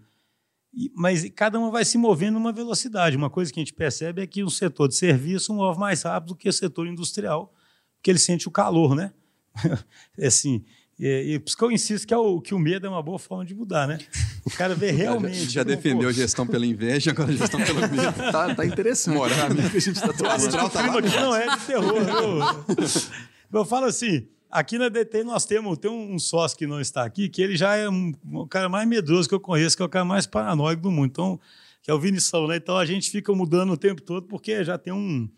mas 0.93 1.27
cada 1.35 1.57
uma 1.57 1.71
vai 1.71 1.83
se 1.83 1.97
movendo 1.97 2.35
numa 2.35 2.51
velocidade. 2.51 3.17
Uma 3.17 3.29
coisa 3.29 3.51
que 3.51 3.59
a 3.59 3.61
gente 3.61 3.73
percebe 3.73 4.21
é 4.21 4.27
que 4.27 4.43
o 4.43 4.49
setor 4.49 4.87
de 4.87 4.95
serviço 4.95 5.53
move 5.53 5.79
mais 5.79 6.03
rápido 6.03 6.29
do 6.29 6.35
que 6.35 6.47
o 6.47 6.53
setor 6.53 6.87
industrial, 6.87 7.51
porque 7.95 8.11
ele 8.11 8.19
sente 8.19 8.47
o 8.47 8.51
calor, 8.51 8.95
né? 8.95 9.11
assim, 10.21 10.63
E, 10.99 11.33
e 11.33 11.39
por 11.39 11.47
isso 11.47 11.57
que 11.57 11.63
eu 11.63 11.71
insisto 11.71 12.07
que, 12.07 12.13
é 12.13 12.17
o, 12.17 12.39
que 12.39 12.53
o 12.53 12.59
medo 12.59 12.85
é 12.85 12.89
uma 12.89 13.01
boa 13.01 13.17
forma 13.17 13.43
de 13.43 13.55
mudar, 13.55 13.87
né? 13.87 13.97
O 14.45 14.51
cara 14.51 14.75
vê 14.75 14.89
realmente. 14.91 15.45
já, 15.45 15.49
já 15.49 15.63
defendeu 15.63 16.09
a 16.09 16.11
gestão 16.11 16.45
pela 16.45 16.65
inveja, 16.65 17.11
agora 17.11 17.31
a 17.31 17.35
gestão 17.35 17.59
pelo 17.63 17.81
medo. 17.81 18.13
tá, 18.31 18.53
tá 18.53 18.65
interessante. 18.65 19.15
Moral, 19.15 19.53
né? 19.53 19.69
que 19.69 19.77
a 19.77 19.81
gente 19.81 19.99
tá 19.99 20.09
O 20.09 20.69
clima 20.69 20.99
aqui 20.99 21.15
não 21.19 21.35
é 21.35 21.55
de 21.55 21.65
terror, 21.65 22.03
viu? 22.03 23.59
Eu 23.59 23.65
falo 23.65 23.85
assim, 23.85 24.27
aqui 24.57 24.77
na 24.77 24.89
DT 24.89 25.23
nós 25.23 25.45
temos 25.45 25.77
tem 25.77 25.91
um 25.91 26.17
sócio 26.17 26.57
que 26.57 26.65
não 26.65 26.81
está 26.81 27.03
aqui, 27.03 27.29
que 27.29 27.41
ele 27.41 27.55
já 27.55 27.75
é 27.75 27.87
um, 27.87 28.11
o 28.33 28.47
cara 28.47 28.67
mais 28.67 28.87
medroso 28.87 29.29
que 29.29 29.35
eu 29.35 29.39
conheço, 29.39 29.77
que 29.77 29.83
é 29.83 29.85
o 29.85 29.89
cara 29.89 30.03
mais 30.03 30.25
paranoico 30.25 30.81
do 30.81 30.91
mundo. 30.91 31.05
Então, 31.05 31.39
que 31.83 31.91
é 31.91 31.93
o 31.93 31.99
Vinição, 31.99 32.47
né? 32.47 32.57
Então 32.57 32.75
a 32.75 32.85
gente 32.85 33.11
fica 33.11 33.31
mudando 33.33 33.71
o 33.71 33.77
tempo 33.77 34.01
todo 34.01 34.25
porque 34.27 34.63
já 34.63 34.77
tem 34.77 34.91
um, 34.91 35.29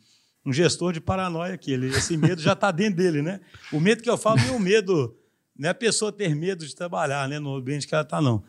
um 0.45 0.53
gestor 0.53 0.93
de 0.93 1.01
paranoia 1.01 1.53
aqui. 1.53 1.71
Ele, 1.71 1.87
esse 1.87 2.15
medo 2.17 2.41
já 2.41 2.53
está 2.53 2.71
dentro 2.71 2.95
dele, 2.95 3.21
né? 3.21 3.41
O 3.73 3.79
medo 3.79 4.01
que 4.01 4.09
eu 4.09 4.17
falo 4.17 4.39
não 4.39 4.53
é 4.53 4.57
o 4.57 4.59
medo 4.59 5.15
não 5.57 5.67
é 5.67 5.71
a 5.71 5.75
pessoa 5.75 6.09
ter 6.09 6.33
medo 6.33 6.65
de 6.65 6.73
trabalhar 6.73 7.27
né, 7.27 7.37
no 7.37 7.53
ambiente 7.53 7.85
que 7.85 7.93
ela 7.93 8.03
está, 8.03 8.21
não. 8.21 8.41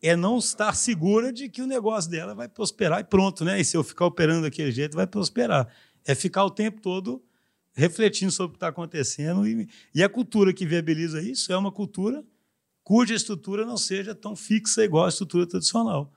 É 0.00 0.14
não 0.14 0.38
estar 0.38 0.72
segura 0.74 1.32
de 1.32 1.48
que 1.48 1.60
o 1.60 1.66
negócio 1.66 2.08
dela 2.08 2.36
vai 2.36 2.48
prosperar 2.48 3.00
e 3.00 3.04
pronto, 3.04 3.44
né? 3.44 3.60
E 3.60 3.64
se 3.64 3.76
eu 3.76 3.82
ficar 3.82 4.06
operando 4.06 4.42
daquele 4.42 4.70
jeito, 4.70 4.94
vai 4.94 5.08
prosperar. 5.08 5.66
É 6.04 6.14
ficar 6.14 6.44
o 6.44 6.50
tempo 6.50 6.80
todo 6.80 7.20
refletindo 7.76 8.32
sobre 8.32 8.48
o 8.48 8.52
que 8.52 8.56
está 8.56 8.68
acontecendo. 8.68 9.46
E, 9.46 9.68
e 9.94 10.02
a 10.02 10.08
cultura 10.08 10.52
que 10.52 10.66
viabiliza 10.66 11.22
isso 11.22 11.52
é 11.52 11.56
uma 11.56 11.70
cultura 11.70 12.24
cuja 12.82 13.14
estrutura 13.14 13.64
não 13.64 13.76
seja 13.76 14.14
tão 14.14 14.34
fixa 14.34 14.84
igual 14.84 15.04
a 15.04 15.08
estrutura 15.08 15.46
tradicional. 15.46 16.12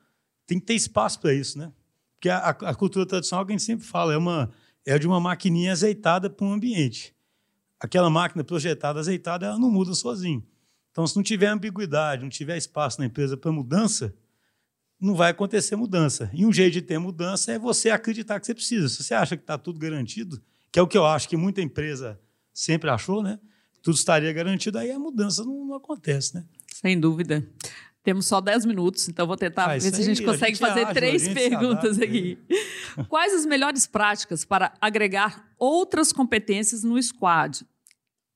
Tem 0.47 0.59
que 0.59 0.65
ter 0.65 0.75
espaço 0.75 1.19
para 1.19 1.33
isso, 1.33 1.57
né? 1.57 1.71
Porque 2.15 2.29
a, 2.29 2.49
a, 2.49 2.75
cultura 2.75 3.05
tradicional, 3.05 3.45
que 3.45 3.51
a 3.51 3.57
gente 3.57 3.65
sempre 3.65 3.85
fala, 3.85 4.13
é, 4.13 4.17
uma, 4.17 4.51
é 4.85 4.97
de 4.97 5.07
uma 5.07 5.19
maquininha 5.19 5.71
azeitada 5.71 6.29
para 6.29 6.45
um 6.45 6.53
ambiente 6.53 7.13
aquela 7.79 8.09
máquina 8.09 8.43
projetada, 8.43 8.99
azeitada, 8.99 9.45
ela 9.45 9.57
não 9.57 9.71
muda 9.71 9.93
sozinho. 9.93 10.45
Então, 10.91 11.07
se 11.07 11.15
não 11.15 11.23
tiver 11.23 11.47
ambiguidade, 11.47 12.21
não 12.21 12.29
tiver 12.29 12.57
espaço 12.57 12.99
na 12.99 13.05
empresa 13.05 13.37
para 13.37 13.51
mudança, 13.51 14.13
não 14.99 15.15
vai 15.15 15.31
acontecer 15.31 15.77
mudança. 15.77 16.29
E 16.33 16.45
um 16.45 16.51
jeito 16.51 16.73
de 16.73 16.81
ter 16.81 16.99
mudança 16.99 17.53
é 17.53 17.59
você 17.59 17.89
acreditar 17.89 18.39
que 18.39 18.45
você 18.45 18.53
precisa. 18.53 18.89
Se 18.89 19.01
você 19.01 19.13
acha 19.13 19.37
que 19.37 19.43
está 19.43 19.57
tudo 19.57 19.79
garantido, 19.79 20.41
que 20.71 20.79
é 20.79 20.81
o 20.81 20.87
que 20.87 20.97
eu 20.97 21.05
acho 21.05 21.27
que 21.27 21.37
muita 21.37 21.61
empresa 21.61 22.19
sempre 22.53 22.89
achou, 22.89 23.23
né? 23.23 23.39
Tudo 23.81 23.95
estaria 23.95 24.31
garantido, 24.33 24.77
aí 24.77 24.91
a 24.91 24.99
mudança 24.99 25.43
não, 25.43 25.65
não 25.65 25.75
acontece, 25.75 26.35
né? 26.35 26.45
Sem 26.67 26.99
dúvida. 26.99 27.47
Temos 28.03 28.25
só 28.25 28.39
10 28.39 28.65
minutos, 28.65 29.07
então 29.09 29.27
vou 29.27 29.35
tentar 29.35 29.65
ah, 29.65 29.73
ver 29.77 29.81
se 29.81 30.01
a 30.01 30.05
gente 30.05 30.23
consegue 30.23 30.45
a 30.45 30.47
gente 30.47 30.59
fazer 30.59 30.93
três 30.93 31.27
perguntas 31.27 31.99
aqui. 31.99 32.37
Quais 33.07 33.33
as 33.33 33.45
melhores 33.45 33.85
práticas 33.85 34.45
para 34.45 34.73
agregar 34.79 35.45
outras 35.57 36.13
competências 36.13 36.83
no 36.83 37.01
squad? 37.01 37.65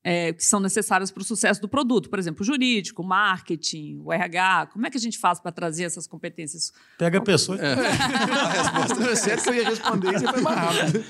É, 0.06 0.34
que 0.34 0.44
são 0.44 0.60
necessárias 0.60 1.12
para 1.12 1.22
o 1.22 1.24
sucesso 1.24 1.62
do 1.62 1.70
produto, 1.70 2.10
por 2.10 2.20
exemplo, 2.20 2.44
jurídico, 2.44 3.02
marketing, 3.02 4.02
o 4.04 4.12
RH. 4.12 4.68
Como 4.74 4.86
é 4.86 4.89
que 4.89 4.98
a 4.98 5.00
gente 5.00 5.18
faz 5.18 5.39
para 5.39 5.50
trazer 5.50 5.86
essas 5.86 6.06
competências? 6.06 6.74
Pega 6.98 7.20
a 7.20 7.22
pessoa. 7.22 7.58
É. 7.58 7.74
a 7.74 8.82
resposta 8.82 9.12
é 9.12 9.16
certa 9.16 9.44
que 9.44 9.50
eu 9.50 9.54
ia 9.56 9.70
responder 9.70 10.10
e 10.10 10.20
você 10.20 10.28
foi 10.28 10.42
mais 10.42 10.60
rápido. 10.60 11.06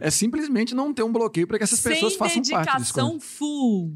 É 0.00 0.10
simplesmente 0.10 0.74
não 0.74 0.94
ter 0.94 1.02
um 1.02 1.12
bloqueio 1.12 1.46
para 1.46 1.58
que 1.58 1.64
essas 1.64 1.78
Sem 1.78 1.92
pessoas 1.92 2.16
façam 2.16 2.42
parte. 2.42 2.46
Sem 2.46 2.56
dedicação 2.56 3.20
full 3.20 3.92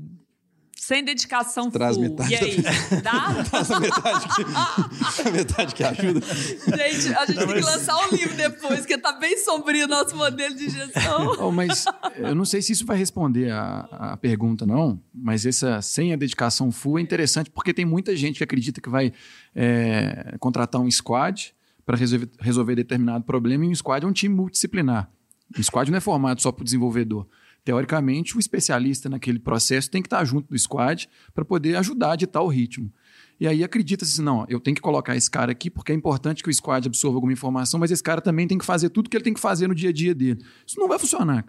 sem 0.88 1.04
dedicação 1.04 1.70
Traz 1.70 1.96
full. 1.96 2.04
metade. 2.04 2.32
E 2.32 2.36
aí, 2.36 2.62
dá? 3.02 3.44
Traz 3.44 3.70
a 3.70 3.78
metade 3.78 4.26
que, 4.34 5.28
a 5.28 5.30
metade 5.30 5.74
que 5.74 5.84
ajuda. 5.84 6.20
Gente, 6.20 7.14
a 7.14 7.26
gente 7.26 7.36
não, 7.36 7.46
tem 7.46 7.46
mas... 7.46 7.54
que 7.54 7.60
lançar 7.60 8.08
um 8.08 8.16
livro 8.16 8.34
depois, 8.34 8.78
porque 8.80 8.96
tá 8.96 9.12
bem 9.12 9.36
sombrio 9.36 9.84
o 9.84 9.88
nosso 9.88 10.16
modelo 10.16 10.54
de 10.54 10.70
gestão. 10.70 11.28
Oh, 11.38 11.52
mas 11.52 11.84
eu 12.16 12.34
não 12.34 12.44
sei 12.46 12.62
se 12.62 12.72
isso 12.72 12.86
vai 12.86 12.96
responder 12.96 13.50
a, 13.50 13.80
a 13.90 14.16
pergunta, 14.16 14.64
não. 14.64 14.98
Mas 15.12 15.44
essa 15.44 15.82
sem 15.82 16.14
a 16.14 16.16
dedicação 16.16 16.72
full 16.72 16.98
é 16.98 17.02
interessante, 17.02 17.50
porque 17.50 17.74
tem 17.74 17.84
muita 17.84 18.16
gente 18.16 18.38
que 18.38 18.44
acredita 18.44 18.80
que 18.80 18.88
vai 18.88 19.12
é, 19.54 20.36
contratar 20.40 20.80
um 20.80 20.90
squad 20.90 21.54
para 21.84 21.98
resolver, 21.98 22.30
resolver 22.40 22.74
determinado 22.76 23.24
problema, 23.24 23.66
e 23.66 23.68
um 23.68 23.74
squad 23.74 24.06
é 24.06 24.08
um 24.08 24.12
time 24.12 24.34
multidisciplinar. 24.34 25.10
Um 25.56 25.62
squad 25.62 25.90
não 25.90 25.98
é 25.98 26.00
formado 26.00 26.40
só 26.40 26.50
para 26.50 26.62
o 26.62 26.64
desenvolvedor 26.64 27.26
teoricamente, 27.68 28.34
o 28.34 28.40
especialista 28.40 29.10
naquele 29.10 29.38
processo 29.38 29.90
tem 29.90 30.00
que 30.00 30.06
estar 30.06 30.24
junto 30.24 30.48
do 30.48 30.58
squad 30.58 31.06
para 31.34 31.44
poder 31.44 31.76
ajudar 31.76 32.12
a 32.12 32.16
ditar 32.16 32.40
o 32.40 32.48
ritmo. 32.48 32.90
E 33.38 33.46
aí 33.46 33.62
acredita-se 33.62 34.14
assim, 34.14 34.22
não, 34.22 34.46
eu 34.48 34.58
tenho 34.58 34.74
que 34.74 34.80
colocar 34.80 35.14
esse 35.14 35.30
cara 35.30 35.52
aqui 35.52 35.68
porque 35.68 35.92
é 35.92 35.94
importante 35.94 36.42
que 36.42 36.48
o 36.48 36.54
squad 36.54 36.88
absorva 36.88 37.18
alguma 37.18 37.30
informação, 37.30 37.78
mas 37.78 37.90
esse 37.90 38.02
cara 38.02 38.22
também 38.22 38.48
tem 38.48 38.56
que 38.56 38.64
fazer 38.64 38.88
tudo 38.88 39.10
que 39.10 39.14
ele 39.14 39.22
tem 39.22 39.34
que 39.34 39.40
fazer 39.40 39.68
no 39.68 39.74
dia 39.74 39.90
a 39.90 39.92
dia 39.92 40.14
dele. 40.14 40.42
Isso 40.66 40.80
não 40.80 40.88
vai 40.88 40.98
funcionar. 40.98 41.44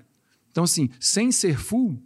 Então, 0.52 0.66
assim, 0.66 0.90
sem 1.00 1.32
ser 1.32 1.58
full. 1.58 1.98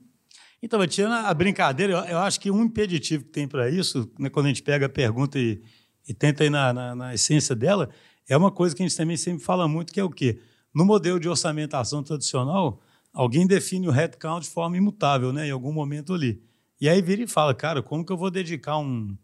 Então, 0.61 0.85
tirando 0.85 1.13
a 1.13 1.33
brincadeira, 1.33 1.93
eu, 1.93 1.99
eu 2.11 2.19
acho 2.19 2.39
que 2.39 2.51
um 2.51 2.61
impeditivo 2.61 3.23
que 3.23 3.31
tem 3.31 3.47
para 3.47 3.67
isso, 3.67 4.11
né, 4.19 4.29
quando 4.29 4.45
a 4.45 4.49
gente 4.49 4.61
pega 4.61 4.85
a 4.85 4.89
pergunta 4.89 5.39
e, 5.39 5.59
e 6.07 6.13
tenta 6.13 6.45
ir 6.45 6.51
na, 6.51 6.71
na, 6.71 6.95
na 6.95 7.13
essência 7.15 7.55
dela, 7.55 7.89
é 8.29 8.37
uma 8.37 8.51
coisa 8.51 8.75
que 8.75 8.83
a 8.83 8.87
gente 8.87 8.95
também 8.95 9.17
sempre 9.17 9.43
fala 9.43 9.67
muito, 9.67 9.91
que 9.91 9.99
é 9.99 10.03
o 10.03 10.09
quê? 10.11 10.39
No 10.71 10.85
modelo 10.85 11.19
de 11.19 11.27
orçamentação 11.27 12.03
tradicional, 12.03 12.79
alguém 13.13 13.45
define 13.45 13.87
o 13.87 13.91
headcount 13.91 14.43
de 14.43 14.49
forma 14.49 14.75
imutável, 14.75 15.31
né, 15.31 15.47
em 15.47 15.51
algum 15.51 15.71
momento 15.71 16.13
ali. 16.13 16.41
E 16.81 16.89
aí 16.89 17.01
vira 17.01 17.21
e 17.21 17.27
fala, 17.27 17.53
cara, 17.53 17.81
como 17.81 18.03
que 18.05 18.11
eu 18.11 18.17
vou 18.17 18.31
dedicar 18.31 18.77
um, 18.77 19.15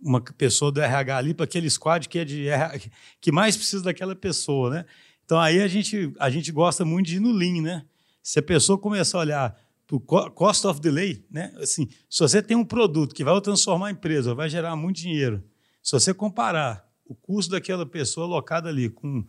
uma 0.00 0.20
pessoa 0.20 0.70
do 0.70 0.80
RH 0.80 1.16
ali 1.16 1.34
para 1.34 1.44
aquele 1.44 1.68
squad 1.68 2.08
que 2.08 2.18
é 2.18 2.24
de 2.24 2.46
RH, 2.46 2.90
que 3.20 3.32
mais 3.32 3.56
precisa 3.56 3.82
daquela 3.82 4.14
pessoa, 4.14 4.70
né? 4.70 4.84
Então 5.24 5.40
aí 5.40 5.60
a 5.60 5.68
gente 5.68 6.12
a 6.18 6.28
gente 6.28 6.52
gosta 6.52 6.84
muito 6.84 7.06
de 7.06 7.16
ir 7.16 7.20
no 7.20 7.32
lean, 7.32 7.62
né? 7.62 7.84
Se 8.22 8.38
a 8.38 8.42
pessoa 8.42 8.78
começar 8.78 9.18
a 9.18 9.20
olhar 9.20 9.60
para 9.86 9.96
o 9.96 10.30
cost 10.30 10.66
of 10.66 10.80
delay, 10.80 11.24
né? 11.30 11.52
Assim, 11.56 11.88
se 12.08 12.20
você 12.20 12.42
tem 12.42 12.56
um 12.56 12.64
produto 12.64 13.14
que 13.14 13.24
vai 13.24 13.40
transformar 13.40 13.88
a 13.88 13.90
empresa, 13.90 14.34
vai 14.34 14.48
gerar 14.48 14.76
muito 14.76 14.96
dinheiro, 14.96 15.42
se 15.82 15.92
você 15.92 16.12
comparar 16.14 16.88
o 17.04 17.14
custo 17.14 17.52
daquela 17.52 17.84
pessoa 17.84 18.26
alocada 18.26 18.68
ali 18.68 18.88
com 18.88 19.24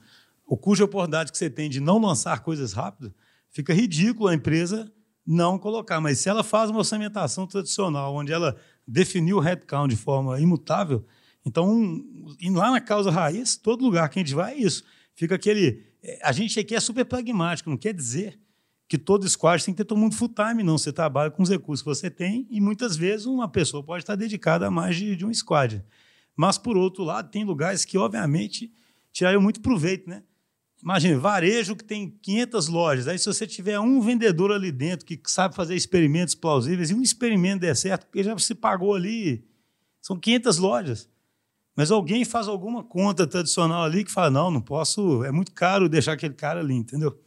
o 0.46 0.58
custo 0.58 0.78
de 0.78 0.84
oportunidade 0.84 1.32
que 1.32 1.38
você 1.38 1.50
tem 1.50 1.70
de 1.70 1.80
não 1.80 1.98
lançar 1.98 2.42
coisas 2.42 2.74
rápidas, 2.74 3.12
fica 3.52 3.74
ridículo 3.74 4.30
a 4.30 4.34
empresa 4.34 4.92
não 5.26 5.58
colocar. 5.58 6.02
Mas 6.02 6.20
se 6.20 6.30
ela 6.30 6.44
faz 6.44 6.70
uma 6.70 6.80
orçamentação 6.80 7.46
tradicional, 7.46 8.16
onde 8.16 8.32
ela 8.32 8.56
definiu 8.88 9.38
o 9.38 9.40
headcount 9.40 9.90
de 9.90 9.96
forma 9.96 10.40
imutável, 10.40 11.06
então, 11.46 12.04
lá 12.52 12.72
na 12.72 12.82
causa 12.82 13.10
raiz, 13.10 13.56
todo 13.56 13.84
lugar 13.84 14.10
que 14.10 14.20
a 14.20 14.22
gente 14.24 14.36
vai 14.36 14.54
é 14.54 14.58
isso. 14.58 14.84
Fica 15.16 15.36
aquele. 15.36 15.84
É, 16.04 16.20
a 16.24 16.32
gente 16.32 16.60
aqui 16.60 16.76
é 16.76 16.80
super 16.80 17.06
pragmático, 17.06 17.70
não 17.70 17.78
quer 17.78 17.94
dizer 17.94 18.40
que 18.88 18.98
todo 18.98 19.28
squad 19.28 19.64
tem 19.64 19.74
que 19.74 19.78
ter 19.78 19.86
todo 19.86 19.98
mundo 19.98 20.16
full 20.16 20.30
time, 20.30 20.64
não. 20.64 20.78
Você 20.78 20.92
trabalha 20.92 21.32
com 21.32 21.42
os 21.42 21.50
recursos 21.50 21.82
que 21.82 21.90
você 21.90 22.10
tem 22.10 22.46
e 22.50 22.60
muitas 22.60 22.96
vezes 22.96 23.26
uma 23.26 23.48
pessoa 23.48 23.84
pode 23.84 24.04
estar 24.04 24.16
dedicada 24.16 24.68
a 24.68 24.72
mais 24.72 24.96
de, 24.96 25.16
de 25.16 25.26
um 25.26 25.34
squad. 25.34 25.84
Mas, 26.36 26.58
por 26.58 26.78
outro 26.78 27.04
lado, 27.04 27.30
tem 27.30 27.44
lugares 27.44 27.86
que, 27.86 27.98
obviamente, 27.98 28.72
tirariam 29.12 29.42
muito 29.42 29.62
proveito, 29.62 30.10
né? 30.10 30.24
Imagina, 30.82 31.20
varejo 31.20 31.76
que 31.76 31.84
tem 31.84 32.10
500 32.22 32.68
lojas. 32.68 33.08
Aí, 33.08 33.18
se 33.20 33.26
você 33.26 33.46
tiver 33.46 33.80
um 33.80 34.02
vendedor 34.02 34.52
ali 34.52 34.72
dentro 34.72 35.06
que 35.06 35.20
sabe 35.28 35.56
fazer 35.56 35.76
experimentos 35.76 36.34
plausíveis 36.34 36.90
e 36.90 36.96
um 36.96 37.02
experimento 37.02 37.62
der 37.62 37.76
certo, 37.76 38.08
porque 38.08 38.24
já 38.24 38.38
se 38.40 38.56
pagou 38.56 38.96
ali, 38.96 39.46
são 40.02 40.18
500 40.18 40.58
lojas. 40.58 41.10
Mas 41.76 41.92
alguém 41.92 42.26
faz 42.26 42.48
alguma 42.48 42.84
conta 42.84 43.28
tradicional 43.28 43.84
ali 43.84 44.04
que 44.04 44.12
fala: 44.12 44.32
não, 44.32 44.50
não 44.50 44.62
posso, 44.62 45.24
é 45.24 45.32
muito 45.32 45.52
caro 45.52 45.88
deixar 45.88 46.14
aquele 46.14 46.34
cara 46.34 46.60
ali, 46.60 46.74
entendeu? 46.74 47.18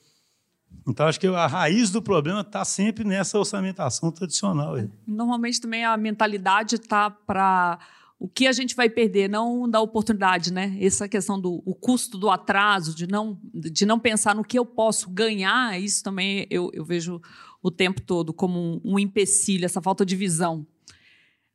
Então, 0.87 1.07
acho 1.07 1.19
que 1.19 1.27
a 1.27 1.47
raiz 1.47 1.91
do 1.91 2.03
problema 2.03 2.41
está 2.41 2.65
sempre 2.65 3.05
nessa 3.05 3.39
orçamentação 3.39 4.11
tradicional. 4.11 4.75
Normalmente 5.07 5.61
também 5.61 5.85
a 5.85 5.97
mentalidade 5.97 6.75
está 6.75 7.09
para 7.09 7.79
o 8.25 8.29
que 8.29 8.47
a 8.47 8.53
gente 8.53 8.75
vai 8.75 8.89
perder, 8.89 9.29
não 9.29 9.69
da 9.69 9.83
oportunidade, 9.83 10.51
né? 10.51 10.75
Essa 10.81 11.07
questão 11.07 11.39
do 11.39 11.63
o 11.63 11.75
custo 11.75 12.17
do 12.17 12.31
atraso, 12.31 12.95
de 12.95 13.07
não, 13.07 13.39
de 13.53 13.85
não 13.85 14.01
pensar 14.01 14.35
no 14.35 14.43
que 14.43 14.59
eu 14.59 14.65
posso 14.65 15.11
ganhar, 15.11 15.79
isso 15.79 16.03
também 16.03 16.47
eu, 16.49 16.71
eu 16.73 16.87
vejo 16.87 17.21
o 17.63 17.71
tempo 17.71 18.01
todo 18.01 18.33
como 18.33 18.59
um, 18.59 18.81
um 18.83 18.99
empecilho, 18.99 19.67
essa 19.67 19.83
falta 19.83 20.07
de 20.07 20.17
visão. 20.17 20.67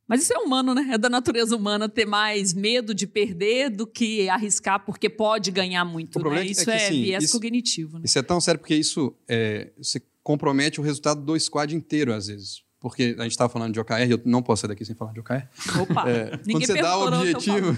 Mas 0.07 0.21
isso 0.21 0.31
é 0.31 0.37
humano, 0.37 0.75
né? 0.75 0.89
É 0.91 0.97
da 0.99 1.09
natureza 1.09 1.55
humana 1.55 1.89
ter 1.89 2.05
mais 2.05 2.53
medo 2.53 2.93
de 2.93 3.07
perder 3.07 3.71
do 3.71 3.87
que 3.87 4.29
arriscar 4.29 4.85
porque 4.85 5.09
pode 5.09 5.49
ganhar 5.49 5.83
muito. 5.83 6.19
Né? 6.19 6.45
Isso 6.45 6.69
é, 6.69 6.77
que, 6.77 6.83
é 6.83 6.85
assim, 6.85 7.01
viés 7.01 7.23
isso, 7.23 7.33
cognitivo. 7.33 7.97
Né? 7.97 8.03
Isso 8.05 8.19
é 8.19 8.21
tão 8.21 8.39
sério 8.39 8.59
porque 8.59 8.75
isso 8.75 9.11
é, 9.27 9.71
você 9.75 9.99
compromete 10.21 10.79
o 10.79 10.83
resultado 10.83 11.25
do 11.25 11.39
squad 11.39 11.75
inteiro, 11.75 12.13
às 12.13 12.27
vezes 12.27 12.68
porque 12.79 13.15
a 13.19 13.23
gente 13.23 13.31
estava 13.31 13.51
falando 13.51 13.73
de 13.73 13.79
OKR, 13.79 14.09
eu 14.09 14.21
não 14.23 14.41
posso 14.41 14.61
sair 14.61 14.69
daqui 14.69 14.85
sem 14.85 14.95
falar 14.95 15.11
de 15.11 15.19
OKR. 15.19 15.47
Opa! 15.81 16.05
É, 16.09 16.37
quando 16.49 16.65
você 16.65 16.81
dá 16.81 16.97
o 16.97 17.07
objetivo, 17.07 17.77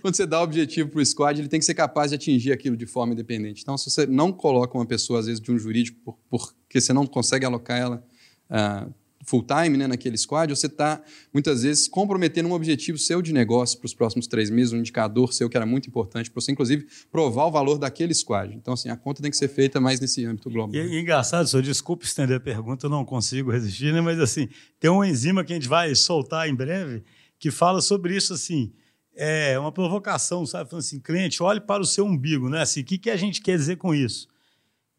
quando 0.00 0.16
você 0.16 0.26
dá 0.26 0.40
o 0.40 0.42
objetivo 0.42 0.88
para 0.88 1.00
o 1.00 1.04
squad, 1.04 1.38
ele 1.38 1.48
tem 1.48 1.60
que 1.60 1.66
ser 1.66 1.74
capaz 1.74 2.10
de 2.10 2.16
atingir 2.16 2.52
aquilo 2.52 2.76
de 2.76 2.86
forma 2.86 3.12
independente. 3.12 3.62
Então, 3.62 3.76
se 3.76 3.90
você 3.90 4.06
não 4.06 4.32
coloca 4.32 4.76
uma 4.76 4.86
pessoa 4.86 5.20
às 5.20 5.26
vezes 5.26 5.40
de 5.40 5.52
um 5.52 5.58
jurídico 5.58 5.98
por, 6.04 6.18
porque 6.28 6.80
você 6.80 6.92
não 6.92 7.06
consegue 7.06 7.44
alocar 7.44 7.78
ela 7.78 8.04
uh, 8.50 8.92
full 9.28 9.44
time 9.44 9.76
né, 9.76 9.86
naquele 9.86 10.16
squad, 10.16 10.50
você 10.54 10.66
está 10.66 11.02
muitas 11.32 11.62
vezes 11.62 11.86
comprometendo 11.86 12.48
um 12.48 12.52
objetivo 12.52 12.96
seu 12.96 13.20
de 13.20 13.32
negócio 13.32 13.78
para 13.78 13.86
os 13.86 13.92
próximos 13.92 14.26
três 14.26 14.48
meses, 14.48 14.72
um 14.72 14.78
indicador 14.78 15.34
seu 15.34 15.50
que 15.50 15.56
era 15.56 15.66
muito 15.66 15.86
importante 15.86 16.30
para 16.30 16.40
você, 16.40 16.50
inclusive, 16.50 16.86
provar 17.12 17.44
o 17.44 17.50
valor 17.50 17.78
daquele 17.78 18.14
squad. 18.14 18.54
Então, 18.54 18.72
assim, 18.72 18.88
a 18.88 18.96
conta 18.96 19.20
tem 19.20 19.30
que 19.30 19.36
ser 19.36 19.48
feita 19.48 19.78
mais 19.80 20.00
nesse 20.00 20.24
âmbito 20.24 20.48
global. 20.48 20.74
E, 20.74 20.78
e 20.78 21.00
engraçado, 21.00 21.46
senhor, 21.46 21.62
desculpe 21.62 22.06
estender 22.06 22.38
a 22.38 22.40
pergunta, 22.40 22.86
eu 22.86 22.90
não 22.90 23.04
consigo 23.04 23.50
resistir, 23.50 23.92
né? 23.92 24.00
mas 24.00 24.18
assim, 24.18 24.48
tem 24.80 24.90
uma 24.90 25.06
enzima 25.06 25.44
que 25.44 25.52
a 25.52 25.56
gente 25.56 25.68
vai 25.68 25.94
soltar 25.94 26.48
em 26.48 26.54
breve 26.54 27.02
que 27.38 27.50
fala 27.50 27.82
sobre 27.82 28.16
isso 28.16 28.32
assim. 28.32 28.72
É 29.14 29.58
uma 29.58 29.72
provocação, 29.72 30.46
sabe? 30.46 30.70
Falando 30.70 30.84
assim, 30.84 31.00
cliente, 31.00 31.42
olhe 31.42 31.60
para 31.60 31.82
o 31.82 31.86
seu 31.86 32.06
umbigo, 32.06 32.48
né? 32.48 32.62
Assim, 32.62 32.80
o 32.80 32.84
que, 32.84 32.96
que 32.96 33.10
a 33.10 33.16
gente 33.16 33.42
quer 33.42 33.56
dizer 33.56 33.76
com 33.76 33.92
isso? 33.92 34.28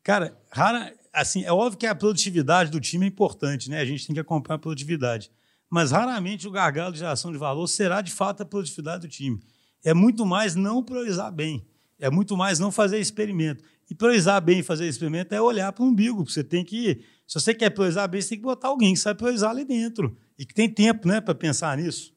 Cara, 0.04 0.38
rara, 0.52 0.94
assim, 1.14 1.44
é 1.44 1.52
óbvio 1.52 1.80
que 1.80 1.86
a 1.86 1.96
produtividade 1.96 2.72
do 2.72 2.80
time 2.80 3.06
é 3.06 3.10
importante, 3.10 3.70
né? 3.70 3.80
A 3.80 3.86
gente 3.86 4.06
tem 4.06 4.14
que 4.14 4.20
acompanhar 4.20 4.56
a 4.56 4.60
produtividade. 4.60 5.32
Mas 5.70 5.92
raramente 5.92 6.48
o 6.48 6.52
gargalo 6.52 6.92
de 6.92 7.00
geração 7.00 7.32
de 7.32 7.38
valor 7.38 7.68
será 7.68 8.02
de 8.02 8.12
fato 8.12 8.42
a 8.42 8.46
produtividade 8.46 9.08
do 9.08 9.12
time. 9.12 9.40
É 9.84 9.94
muito 9.94 10.26
mais 10.26 10.56
não 10.56 10.84
priorizar 10.84 11.32
bem. 11.32 11.66
É 12.00 12.10
muito 12.10 12.36
mais 12.36 12.60
não 12.60 12.72
fazer 12.72 13.00
experimento. 13.00 13.64
E 13.90 13.96
priorizar 13.96 14.42
bem 14.42 14.60
e 14.60 14.64
fazer 14.64 14.88
experimento 14.88 15.34
é 15.34 15.42
olhar 15.42 15.72
para 15.72 15.84
o 15.84 15.88
umbigo. 15.88 16.28
Você 16.28 16.44
tem 16.44 16.64
que. 16.64 17.04
Se 17.28 17.40
você 17.40 17.54
quer 17.54 17.70
priorizar 17.70 18.08
bem, 18.08 18.22
você 18.22 18.30
tem 18.30 18.38
que 18.40 18.44
botar 18.44 18.70
alguém 18.70 18.94
que 18.94 19.00
sabe 19.00 19.18
priorizar 19.18 19.52
ali 19.52 19.66
dentro. 19.66 20.18
E 20.38 20.46
que 20.46 20.54
tem 20.54 20.70
tempo 20.70 21.08
né, 21.08 21.22
para 21.22 21.36
pensar 21.36 21.78
nisso. 21.78 22.14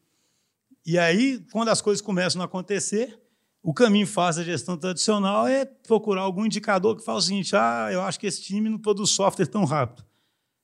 E 0.84 0.98
aí, 0.98 1.44
quando 1.52 1.68
as 1.68 1.80
coisas 1.80 2.00
começam 2.00 2.40
a 2.42 2.44
acontecer, 2.44 3.18
o 3.62 3.72
caminho 3.72 4.06
fácil 4.06 4.42
da 4.42 4.50
gestão 4.50 4.76
tradicional 4.76 5.46
é 5.46 5.64
procurar 5.64 6.22
algum 6.22 6.44
indicador 6.44 6.96
que 6.96 7.04
fala 7.04 7.18
o 7.18 7.22
seguinte: 7.22 7.54
ah, 7.54 7.88
eu 7.92 8.02
acho 8.02 8.18
que 8.18 8.26
esse 8.26 8.42
time 8.42 8.68
não 8.68 8.78
produz 8.78 9.10
software 9.10 9.46
tão 9.46 9.64
rápido. 9.64 10.04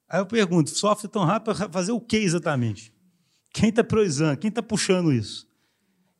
Aí 0.09 0.21
eu 0.21 0.27
pergunto: 0.27 0.71
software 0.71 1.09
tão 1.09 1.25
rápido 1.25 1.55
para 1.55 1.69
fazer 1.69 1.93
o 1.93 2.01
que 2.01 2.17
exatamente? 2.17 2.93
Quem 3.53 3.69
está 3.69 3.85
priorizando? 3.85 4.37
Quem 4.39 4.49
está 4.49 4.63
puxando 4.63 5.13
isso? 5.13 5.47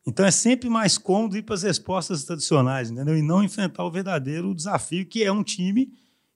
Então 0.07 0.25
é 0.25 0.31
sempre 0.31 0.69
mais 0.69 0.97
cômodo 0.97 1.37
ir 1.37 1.43
para 1.43 1.55
as 1.55 1.63
respostas 1.63 2.23
tradicionais, 2.23 2.89
entendeu? 2.89 3.17
E 3.17 3.21
não 3.21 3.43
enfrentar 3.43 3.83
o 3.83 3.91
verdadeiro 3.91 4.55
desafio, 4.55 5.05
que 5.05 5.23
é 5.23 5.31
um 5.31 5.43
time 5.43 5.91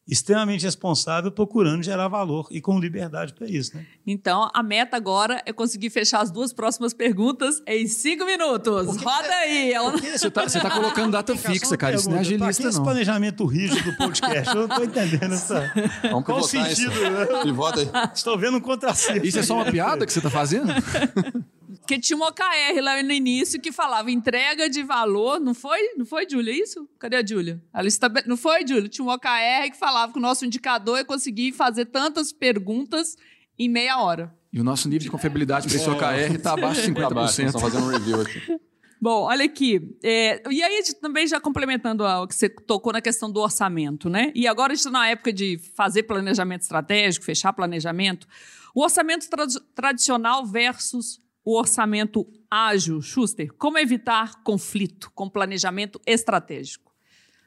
extremamente 0.08 0.64
responsável, 0.64 1.32
procurando 1.32 1.82
gerar 1.82 2.08
valor 2.08 2.48
e 2.52 2.60
com 2.60 2.80
liberdade 2.80 3.34
para 3.34 3.48
isso. 3.48 3.76
Né? 3.76 3.86
Então, 4.06 4.50
a 4.54 4.62
meta 4.62 4.98
agora 4.98 5.42
é 5.46 5.54
conseguir 5.54 5.90
fechar 5.90 6.22
as 6.22 6.30
duas 6.30 6.52
próximas 6.52 6.94
perguntas 6.94 7.62
em 7.66 7.88
cinco 7.88 8.26
minutos. 8.26 8.98
Roda 8.98 9.30
aí! 9.30 9.72
Ela... 9.72 9.92
Você 9.92 10.28
está 10.28 10.46
tá 10.46 10.72
colocando 10.76 11.12
data 11.12 11.36
fixa, 11.36 11.78
cara. 11.78 11.96
Isso 11.96 12.10
não 12.10 12.18
é 12.18 12.20
agilista, 12.20 12.64
não. 12.64 12.70
esse 12.70 12.82
planejamento 12.82 13.46
rígido 13.46 13.92
do 13.92 13.98
podcast? 13.98 14.50
Eu 14.50 14.68
não 14.68 14.68
estou 14.68 14.84
entendendo 14.84 15.34
essa... 15.34 15.72
Vamos 16.04 16.26
Qual 16.26 16.40
o 16.40 16.44
sentido? 16.44 16.92
Né? 16.92 17.52
volta 17.54 17.80
aí. 17.80 17.90
Estou 18.14 18.38
vendo 18.38 18.58
um 18.58 18.62
contrassenso. 18.62 19.26
Isso 19.26 19.40
é 19.40 19.44
só 19.44 19.56
uma 19.56 19.72
piada 19.72 20.06
que 20.06 20.12
você 20.12 20.20
está 20.20 20.30
fazendo? 20.30 20.74
Porque 21.80 22.00
tinha 22.00 22.16
uma 22.16 22.28
OKR 22.28 22.82
lá 22.82 23.02
no 23.02 23.12
início 23.12 23.60
que 23.60 23.72
falava 23.72 24.12
entrega 24.12 24.70
de 24.70 24.84
valor. 24.84 25.40
Não 25.40 25.54
foi? 25.54 25.80
Não 25.98 26.06
foi, 26.06 26.28
Júlia? 26.30 26.52
É 26.52 26.58
isso? 26.58 26.88
Cadê 27.00 27.18
a 27.18 27.26
Júlia? 27.26 27.62
Ela 27.74 27.88
está... 27.88 28.10
Não 28.26 28.38
foi, 28.38 28.66
Júlia? 28.68 28.90
Tinha 28.90 29.06
um 29.06 29.10
OKR 29.10 29.72
que 29.72 29.78
falava 29.78 30.12
que 30.12 30.20
o 30.20 30.22
nosso 30.22 30.46
indicador 30.46 31.00
é 31.00 31.04
conseguir 31.04 31.52
fazer 31.52 31.86
tantas 31.86 32.32
perguntas 32.32 33.16
em 33.58 33.70
meia 33.70 34.00
hora. 34.00 34.34
E 34.52 34.60
o 34.60 34.64
nosso 34.64 34.88
nível 34.88 35.06
de 35.06 35.10
confiabilidade 35.10 35.68
para 35.68 35.76
esse 35.76 35.90
OKR 35.90 36.36
está 36.36 36.54
abaixo 36.54 36.82
de 36.82 36.92
50%. 36.92 37.28
Estamos 37.28 37.62
fazendo 37.62 37.86
um 37.86 37.90
review 37.90 38.22
aqui. 38.22 38.40
Bom, 39.04 39.24
olha 39.24 39.44
aqui. 39.44 39.98
É, 40.02 40.42
e 40.50 40.64
aí, 40.64 40.82
também 41.02 41.28
já 41.28 41.38
complementando 41.38 42.06
o 42.06 42.26
que 42.26 42.34
você 42.34 42.48
tocou 42.48 42.94
na 42.94 43.02
questão 43.02 43.30
do 43.30 43.42
orçamento, 43.42 44.10
né? 44.10 44.32
E 44.34 44.48
agora 44.48 44.72
a 44.72 44.76
gente 44.76 44.86
está 44.86 44.92
na 44.98 45.10
época 45.10 45.34
de 45.34 45.60
fazer 45.76 46.04
planejamento 46.04 46.62
estratégico, 46.62 47.26
fechar 47.26 47.52
planejamento. 47.52 48.26
O 48.74 48.82
orçamento 48.82 49.30
tra 49.30 49.46
tradicional 49.76 50.46
versus 50.46 51.20
o 51.44 51.58
orçamento 51.58 52.26
ágil. 52.50 53.02
Schuster, 53.02 53.52
como 53.54 53.78
evitar 53.78 54.44
conflito 54.44 55.12
com 55.14 55.30
planejamento 55.30 56.00
estratégico? 56.06 56.94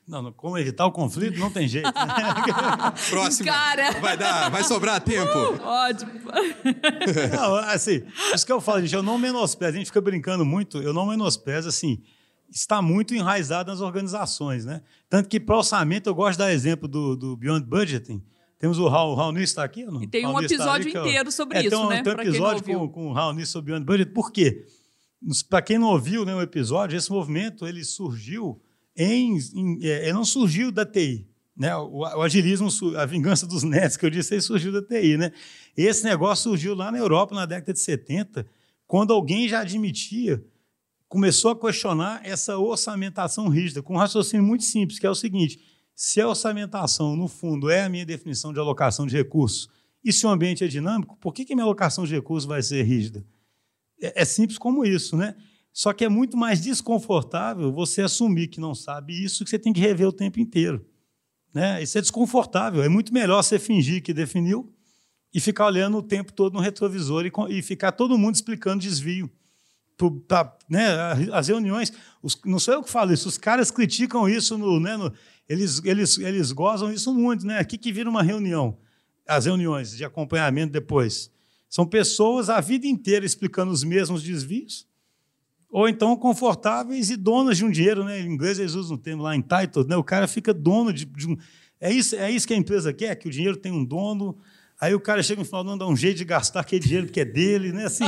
Não, 0.06 0.22
não, 0.22 0.32
como 0.32 0.56
evitar 0.56 0.86
o 0.86 0.92
conflito 0.92 1.36
não 1.38 1.50
tem 1.50 1.66
jeito. 1.66 1.86
Né? 1.86 2.92
Próximo. 3.10 3.48
Cara. 3.48 3.90
Vai 4.00 4.16
dar, 4.16 4.48
vai 4.50 4.62
sobrar 4.62 5.00
tempo. 5.00 5.36
Uh, 5.36 5.60
ótimo. 5.62 6.12
não, 7.34 7.56
assim, 7.56 8.04
isso 8.32 8.46
que 8.46 8.52
eu 8.52 8.60
falo, 8.60 8.80
gente, 8.82 8.94
eu 8.94 9.02
não 9.02 9.18
menosprezo, 9.18 9.74
a 9.74 9.78
gente 9.78 9.86
fica 9.86 10.00
brincando 10.00 10.44
muito, 10.44 10.78
eu 10.78 10.92
não 10.92 11.06
menosprezo, 11.06 11.68
assim, 11.68 12.00
está 12.48 12.80
muito 12.80 13.16
enraizado 13.16 13.68
nas 13.68 13.80
organizações, 13.80 14.64
né? 14.64 14.80
Tanto 15.08 15.28
que 15.28 15.40
para 15.40 15.56
orçamento 15.56 16.08
eu 16.08 16.14
gosto 16.14 16.32
de 16.32 16.38
dar 16.38 16.52
exemplo 16.52 16.86
do, 16.86 17.16
do 17.16 17.36
Beyond 17.36 17.66
Budgeting, 17.66 18.22
temos 18.58 18.78
o 18.78 18.88
Raul, 18.88 19.14
Raul 19.14 19.32
Nisso 19.32 19.44
está 19.44 19.64
aqui 19.64 19.84
não? 19.84 20.02
E 20.02 20.06
tem 20.06 20.24
Raul 20.24 20.36
um 20.36 20.40
episódio 20.40 20.90
ali, 20.90 21.08
inteiro 21.08 21.30
sobre 21.32 21.58
é, 21.58 21.60
isso, 21.60 21.70
tem 21.70 21.78
um, 21.78 21.88
né? 21.88 22.02
Tem 22.02 22.14
um 22.14 22.20
episódio 22.20 22.64
com, 22.64 22.88
com 22.88 23.08
o 23.08 23.12
Raul 23.12 23.46
sobre 23.46 23.72
Beyond 23.72 23.84
Budget. 23.84 24.12
Por 24.12 24.32
quê? 24.32 24.66
Para 25.48 25.62
quem 25.62 25.78
não 25.78 25.88
ouviu 25.88 26.24
né, 26.24 26.34
o 26.34 26.40
episódio, 26.40 26.96
esse 26.96 27.10
movimento 27.10 27.66
ele 27.66 27.84
surgiu 27.84 28.60
em, 28.96 29.38
em 29.54 29.84
é, 29.84 30.04
ele 30.04 30.12
não 30.12 30.24
surgiu 30.24 30.70
da 30.70 30.86
TI. 30.86 31.26
Né? 31.56 31.74
O, 31.76 32.00
o, 32.00 32.22
agilismo, 32.22 32.68
a 32.96 33.06
vingança 33.06 33.46
dos 33.46 33.62
netos, 33.62 33.96
que 33.96 34.04
eu 34.04 34.10
disse, 34.10 34.40
surgiu 34.40 34.72
da 34.72 34.82
TI. 34.82 35.16
Né? 35.16 35.32
Esse 35.76 36.04
negócio 36.04 36.44
surgiu 36.50 36.74
lá 36.74 36.92
na 36.92 36.98
Europa, 36.98 37.34
na 37.34 37.46
década 37.46 37.72
de 37.72 37.80
70, 37.80 38.46
quando 38.86 39.12
alguém 39.12 39.48
já 39.48 39.60
admitia, 39.60 40.44
começou 41.08 41.50
a 41.50 41.58
questionar 41.58 42.20
essa 42.24 42.58
orçamentação 42.58 43.48
rígida, 43.48 43.82
com 43.82 43.94
um 43.94 43.98
raciocínio 43.98 44.44
muito 44.44 44.64
simples, 44.64 44.98
que 44.98 45.06
é 45.06 45.10
o 45.10 45.14
seguinte: 45.14 45.60
se 45.96 46.20
a 46.20 46.28
orçamentação, 46.28 47.16
no 47.16 47.26
fundo, 47.26 47.70
é 47.70 47.84
a 47.84 47.88
minha 47.88 48.04
definição 48.04 48.52
de 48.52 48.60
alocação 48.60 49.06
de 49.06 49.16
recursos, 49.16 49.70
e 50.04 50.12
se 50.12 50.26
o 50.26 50.28
ambiente 50.28 50.62
é 50.62 50.68
dinâmico, 50.68 51.16
por 51.16 51.32
que, 51.32 51.44
que 51.44 51.54
minha 51.54 51.64
alocação 51.64 52.04
de 52.04 52.14
recursos 52.14 52.46
vai 52.46 52.62
ser 52.62 52.82
rígida? 52.82 53.26
É, 54.00 54.22
é 54.22 54.24
simples 54.26 54.58
como 54.58 54.84
isso, 54.84 55.16
né? 55.16 55.34
Só 55.72 55.92
que 55.94 56.04
é 56.04 56.08
muito 56.08 56.36
mais 56.36 56.60
desconfortável 56.60 57.72
você 57.72 58.02
assumir 58.02 58.48
que 58.48 58.60
não 58.60 58.74
sabe 58.74 59.24
isso, 59.24 59.42
que 59.42 59.50
você 59.50 59.58
tem 59.58 59.72
que 59.72 59.80
rever 59.80 60.06
o 60.06 60.12
tempo 60.12 60.38
inteiro. 60.38 60.86
Né? 61.52 61.82
Isso 61.82 61.96
é 61.96 62.00
desconfortável. 62.00 62.82
É 62.82 62.88
muito 62.88 63.12
melhor 63.12 63.42
você 63.42 63.58
fingir 63.58 64.02
que 64.02 64.14
definiu 64.14 64.72
e 65.34 65.40
ficar 65.40 65.66
olhando 65.66 65.98
o 65.98 66.02
tempo 66.02 66.32
todo 66.32 66.54
no 66.54 66.60
retrovisor 66.60 67.26
e, 67.26 67.32
e 67.50 67.62
ficar 67.62 67.92
todo 67.92 68.16
mundo 68.16 68.34
explicando 68.34 68.82
desvio. 68.82 69.30
Pra, 70.28 70.56
né, 70.68 70.86
as 71.32 71.48
reuniões, 71.48 71.92
os, 72.22 72.38
não 72.44 72.58
sou 72.58 72.74
eu 72.74 72.82
que 72.82 72.90
falo 72.90 73.14
isso, 73.14 73.28
os 73.28 73.38
caras 73.38 73.70
criticam 73.70 74.28
isso 74.28 74.58
no, 74.58 74.78
né, 74.78 74.94
no, 74.94 75.10
eles, 75.48 75.80
eles, 75.84 76.18
eles 76.18 76.52
gozam 76.52 76.92
isso 76.92 77.14
muito, 77.14 77.46
né? 77.46 77.58
Aqui 77.58 77.78
que 77.78 77.92
vira 77.92 78.10
uma 78.10 78.22
reunião, 78.22 78.76
as 79.26 79.46
reuniões 79.46 79.96
de 79.96 80.04
acompanhamento 80.04 80.72
depois. 80.72 81.30
São 81.68 81.86
pessoas 81.86 82.48
a 82.48 82.60
vida 82.60 82.86
inteira 82.86 83.24
explicando 83.24 83.72
os 83.72 83.84
mesmos 83.84 84.22
desvios, 84.22 84.86
ou 85.70 85.88
então 85.88 86.16
confortáveis 86.16 87.10
e 87.10 87.16
donas 87.16 87.58
de 87.58 87.64
um 87.64 87.70
dinheiro, 87.70 88.04
né? 88.04 88.20
Em 88.20 88.26
inglês 88.26 88.58
eles 88.58 88.74
usam 88.74 88.96
o 88.96 89.00
termo 89.00 89.22
lá, 89.22 89.36
entitled, 89.36 89.88
né? 89.88 89.96
O 89.96 90.04
cara 90.04 90.26
fica 90.26 90.54
dono 90.54 90.92
de, 90.92 91.04
de 91.04 91.28
um. 91.28 91.36
É 91.80 91.92
isso, 91.92 92.16
é 92.16 92.30
isso 92.30 92.46
que 92.46 92.54
a 92.54 92.56
empresa 92.56 92.92
quer, 92.92 93.14
que 93.16 93.28
o 93.28 93.30
dinheiro 93.30 93.56
tem 93.56 93.72
um 93.72 93.84
dono, 93.84 94.38
Aí 94.78 94.94
o 94.94 95.00
cara 95.00 95.22
chega 95.22 95.40
no 95.40 95.44
final 95.44 95.64
do 95.64 95.70
ano, 95.70 95.78
dá 95.78 95.86
um 95.86 95.96
jeito 95.96 96.18
de 96.18 96.24
gastar 96.24 96.60
aquele 96.60 96.82
dinheiro 96.82 97.06
porque 97.06 97.20
é 97.20 97.24
dele, 97.24 97.72
né? 97.72 97.86
Assim, 97.86 98.04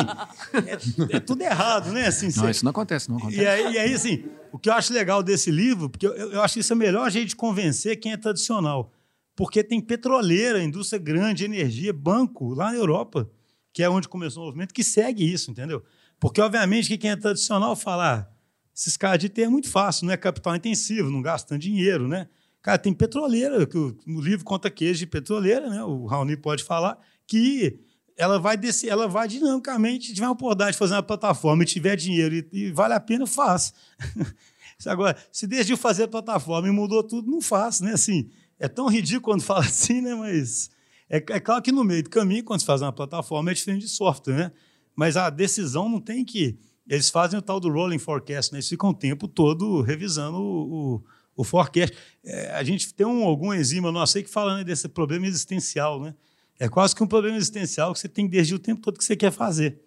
é, 1.11 1.17
é 1.17 1.21
tudo 1.21 1.43
errado, 1.43 1.91
né? 1.93 2.07
Assim, 2.07 2.29
não, 2.37 2.51
isso 2.51 2.65
não 2.65 2.71
acontece, 2.71 3.09
não 3.09 3.17
acontece. 3.17 3.41
E 3.41 3.47
aí, 3.47 3.73
e 3.73 3.79
aí, 3.79 3.95
assim, 3.95 4.25
o 4.53 4.59
que 4.59 4.69
eu 4.69 4.75
acho 4.75 4.93
legal 4.93 5.23
desse 5.23 5.51
livro, 5.51 5.89
porque 5.89 6.07
eu, 6.07 6.13
eu 6.13 6.43
acho 6.43 6.55
que 6.55 6.61
isso 6.61 6.73
é 6.73 6.77
o 6.77 6.79
melhor 6.79 7.11
jeito 7.11 7.29
de 7.29 7.37
convencer 7.37 7.99
quem 7.99 8.13
é 8.13 8.17
tradicional. 8.17 8.93
Porque 9.35 9.65
tem 9.65 9.81
petroleira, 9.81 10.63
indústria 10.63 11.01
grande, 11.01 11.45
energia, 11.45 11.93
banco, 11.93 12.53
lá 12.53 12.71
na 12.71 12.77
Europa, 12.77 13.31
que 13.73 13.83
é 13.83 13.89
onde 13.89 14.09
começou 14.09 14.43
o 14.43 14.47
movimento, 14.47 14.75
que 14.75 14.85
segue 14.85 15.25
isso, 15.25 15.51
entendeu? 15.51 15.83
Porque, 16.21 16.41
obviamente, 16.41 16.89
que 16.89 16.99
quem 16.99 17.13
é 17.13 17.17
tradicional 17.17 17.77
fala, 17.77 18.15
ah, 18.15 18.27
esses 18.75 18.97
caras 18.97 19.19
de 19.21 19.29
ter 19.29 19.43
é 19.43 19.49
muito 19.49 19.71
fácil, 19.71 20.07
não 20.07 20.13
é 20.13 20.17
capital 20.17 20.55
intensivo, 20.55 21.11
não 21.11 21.23
gasta 21.23 21.59
dinheiro, 21.59 22.07
né? 22.07 22.29
Cara, 22.69 22.77
tem 22.77 22.93
petroleira, 22.93 23.67
que 23.67 23.79
no 24.07 24.21
livro 24.21 24.45
conta 24.45 24.69
queijo 24.69 24.99
de 24.99 25.07
petroleira, 25.07 25.71
né? 25.71 25.83
O 25.85 26.05
Raoni 26.05 26.37
pode 26.37 26.63
falar, 26.63 26.99
que 27.27 27.81
ela 28.15 28.39
vai 28.39 28.59
descer, 28.59 28.89
ela 28.91 29.09
vai 29.09 29.27
dinamicamente, 29.27 30.13
tiver 30.13 30.27
uma 30.27 30.33
oportunidade 30.33 30.73
de 30.73 30.79
fazer 30.79 30.93
uma 30.93 31.03
plataforma 31.03 31.63
e 31.63 31.67
tiver 31.67 31.97
dinheiro 31.97 32.35
e, 32.35 32.47
e 32.53 32.71
vale 32.71 32.93
a 32.93 33.01
pena, 33.01 33.27
faz. 33.27 33.73
Agora, 34.85 35.17
se 35.33 35.47
decidiu 35.47 35.79
fazer 35.79 36.03
a 36.03 36.09
plataforma 36.09 36.69
e 36.69 36.71
mudou 36.71 37.03
tudo, 37.03 37.31
não 37.31 37.41
faz, 37.41 37.81
né? 37.81 37.95
Assim, 37.95 38.29
é 38.59 38.69
tão 38.69 38.87
ridículo 38.87 39.23
quando 39.23 39.41
fala 39.49 39.61
assim, 39.61 40.03
né? 40.03 40.15
Mas 40.15 40.69
é, 41.09 41.17
é 41.17 41.41
claro 41.41 41.63
que 41.63 41.73
no 41.73 41.83
meio 41.83 42.03
do 42.03 42.11
caminho, 42.11 42.45
quando 42.45 42.61
se 42.61 42.67
faz 42.67 42.83
uma 42.83 42.93
plataforma, 42.93 43.51
é 43.51 43.55
diferente 43.55 43.87
de 43.87 43.89
software, 43.89 44.35
né? 44.35 44.53
Mas 44.95 45.17
a 45.17 45.31
decisão 45.31 45.89
não 45.89 46.03
tem 46.03 46.23
que. 46.23 46.59
Eles 46.87 47.09
fazem 47.09 47.39
o 47.39 47.43
tal 47.43 47.59
do 47.59 47.73
rolling 47.73 47.99
forecast, 47.99 48.53
né? 48.53 48.59
Eles 48.59 48.69
ficam 48.69 48.91
o 48.91 48.95
tempo 48.95 49.27
todo 49.27 49.81
revisando 49.81 50.37
o, 50.37 50.97
o 50.97 51.05
o 51.39 51.45
forecast. 51.45 51.97
É, 52.25 52.51
a 52.51 52.65
gente 52.65 52.93
tem 52.93 53.07
um, 53.07 53.23
algum 53.23 53.55
enzima 53.55 53.93
nosso 53.93 54.19
aí 54.19 54.25
que 54.25 54.31
fala 54.31 54.57
né, 54.57 54.65
desse 54.65 54.89
problema 54.89 55.27
existencial, 55.27 56.03
né? 56.03 56.15
É 56.59 56.69
quase 56.69 56.95
que 56.95 57.03
um 57.03 57.07
problema 57.07 57.37
existencial 57.37 57.93
que 57.93 58.01
você 58.01 58.09
tem 58.09 58.27
desde 58.27 58.57
o 58.57 58.59
tempo 58.59 58.83
todo 58.83 58.99
que 58.99 59.05
você 59.05 59.15
quer 59.15 59.31
fazer. 59.31 59.81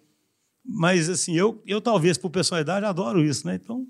Mas, 0.64 1.10
assim, 1.10 1.36
eu, 1.36 1.62
eu 1.66 1.82
talvez, 1.82 2.16
por 2.16 2.30
personalidade, 2.30 2.86
adoro 2.86 3.22
isso, 3.22 3.46
né? 3.46 3.56
Então, 3.62 3.86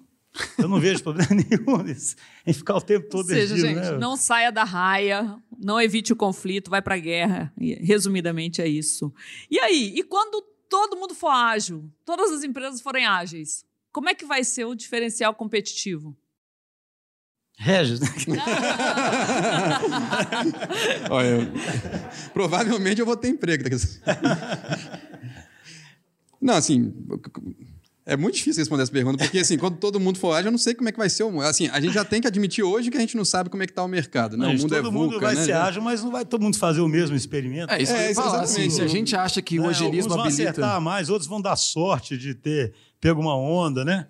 Eu 0.59 0.69
não 0.69 0.81
vejo 0.81 1.03
problema 1.03 1.29
nenhum 1.31 1.83
nisso, 1.83 2.17
em 2.47 2.53
ficar 2.53 2.77
o 2.77 2.81
tempo 2.81 3.09
todo 3.09 3.21
Ou 3.21 3.27
seja, 3.27 3.57
gente, 3.57 3.75
né? 3.75 3.99
não 3.99 4.17
saia 4.17 4.51
da 4.51 4.65
raia, 4.65 5.37
não 5.59 5.81
evite 5.81 6.13
o 6.13 6.17
conflito, 6.17 6.71
vai 6.71 6.83
para 6.83 6.95
a 6.95 6.99
guerra. 6.99 7.53
Resumidamente 7.59 8.61
é 8.61 8.67
isso. 8.67 9.13
E 9.51 9.61
aí, 9.61 9.93
e 9.95 10.03
quando 10.03 10.43
todo 10.69 10.97
mundo 10.97 11.15
for 11.15 11.29
ágil, 11.29 11.89
todas 12.05 12.33
as 12.33 12.43
empresas 12.43 12.81
forem 12.81 13.07
ágeis, 13.07 13.65
como 13.93 14.09
é 14.09 14.15
que 14.15 14.25
vai 14.25 14.43
ser 14.43 14.65
o 14.65 14.75
diferencial 14.75 15.35
competitivo? 15.35 16.17
Regis? 17.63 18.01
Olha, 21.09 21.49
provavelmente 22.35 23.01
eu 23.01 23.07
vou 23.07 23.17
ter 23.17 23.29
emprego. 23.29 23.65
Não, 26.41 26.55
assim, 26.55 26.93
é 28.05 28.17
muito 28.17 28.35
difícil 28.35 28.61
responder 28.61 28.83
essa 28.83 28.91
pergunta, 28.91 29.23
porque 29.23 29.39
assim, 29.39 29.57
quando 29.57 29.77
todo 29.77 30.01
mundo 30.01 30.19
for 30.19 30.33
ágil, 30.33 30.49
eu 30.49 30.51
não 30.51 30.59
sei 30.59 30.75
como 30.75 30.89
é 30.89 30.93
que 30.93 30.99
vai 30.99 31.09
ser 31.09 31.23
o 31.23 31.31
mundo. 31.31 31.45
Assim, 31.45 31.69
a 31.69 31.81
gente 31.81 31.95
já 31.95 32.05
tem 32.05 32.21
que 32.21 32.27
admitir 32.27 32.65
hoje 32.65 32.91
que 32.91 32.97
a 32.97 33.01
gente 33.01 33.17
não 33.17 33.25
sabe 33.25 33.49
como 33.49 33.63
é 33.63 33.67
que 33.67 33.71
está 33.71 33.85
o 33.85 33.89
mercado, 33.89 34.37
né? 34.37 34.47
Não, 34.47 34.55
o 34.55 34.59
mundo 34.59 34.63
todo 34.63 34.75
é 34.75 34.83
Todo 34.83 34.93
mundo 34.93 35.21
vai 35.21 35.37
né? 35.37 35.45
ser 35.45 35.53
ágil, 35.53 35.83
mas 35.83 36.03
não 36.03 36.11
vai 36.11 36.25
todo 36.25 36.43
mundo 36.43 36.59
fazer 36.59 36.81
o 36.81 36.89
mesmo 36.89 37.15
experimento. 37.15 37.73
É 37.73 37.81
isso 37.81 37.93
é, 37.93 38.07
que 38.07 38.11
eu 38.11 38.15
falar, 38.17 38.41
assim, 38.41 38.69
se 38.71 38.83
a 38.83 38.89
gente 38.89 39.15
acha 39.15 39.41
que 39.41 39.61
o 39.61 39.67
é, 39.67 39.69
agilismo 39.69 40.15
alguns 40.15 40.17
vão 40.17 40.21
habilita... 40.25 40.51
acertar 40.51 40.81
mais, 40.81 41.09
outros 41.09 41.29
vão 41.29 41.41
dar 41.41 41.55
sorte 41.55 42.19
de 42.19 42.35
ter 42.35 42.75
pego 43.01 43.21
uma 43.21 43.37
onda, 43.37 43.85
né? 43.85 44.09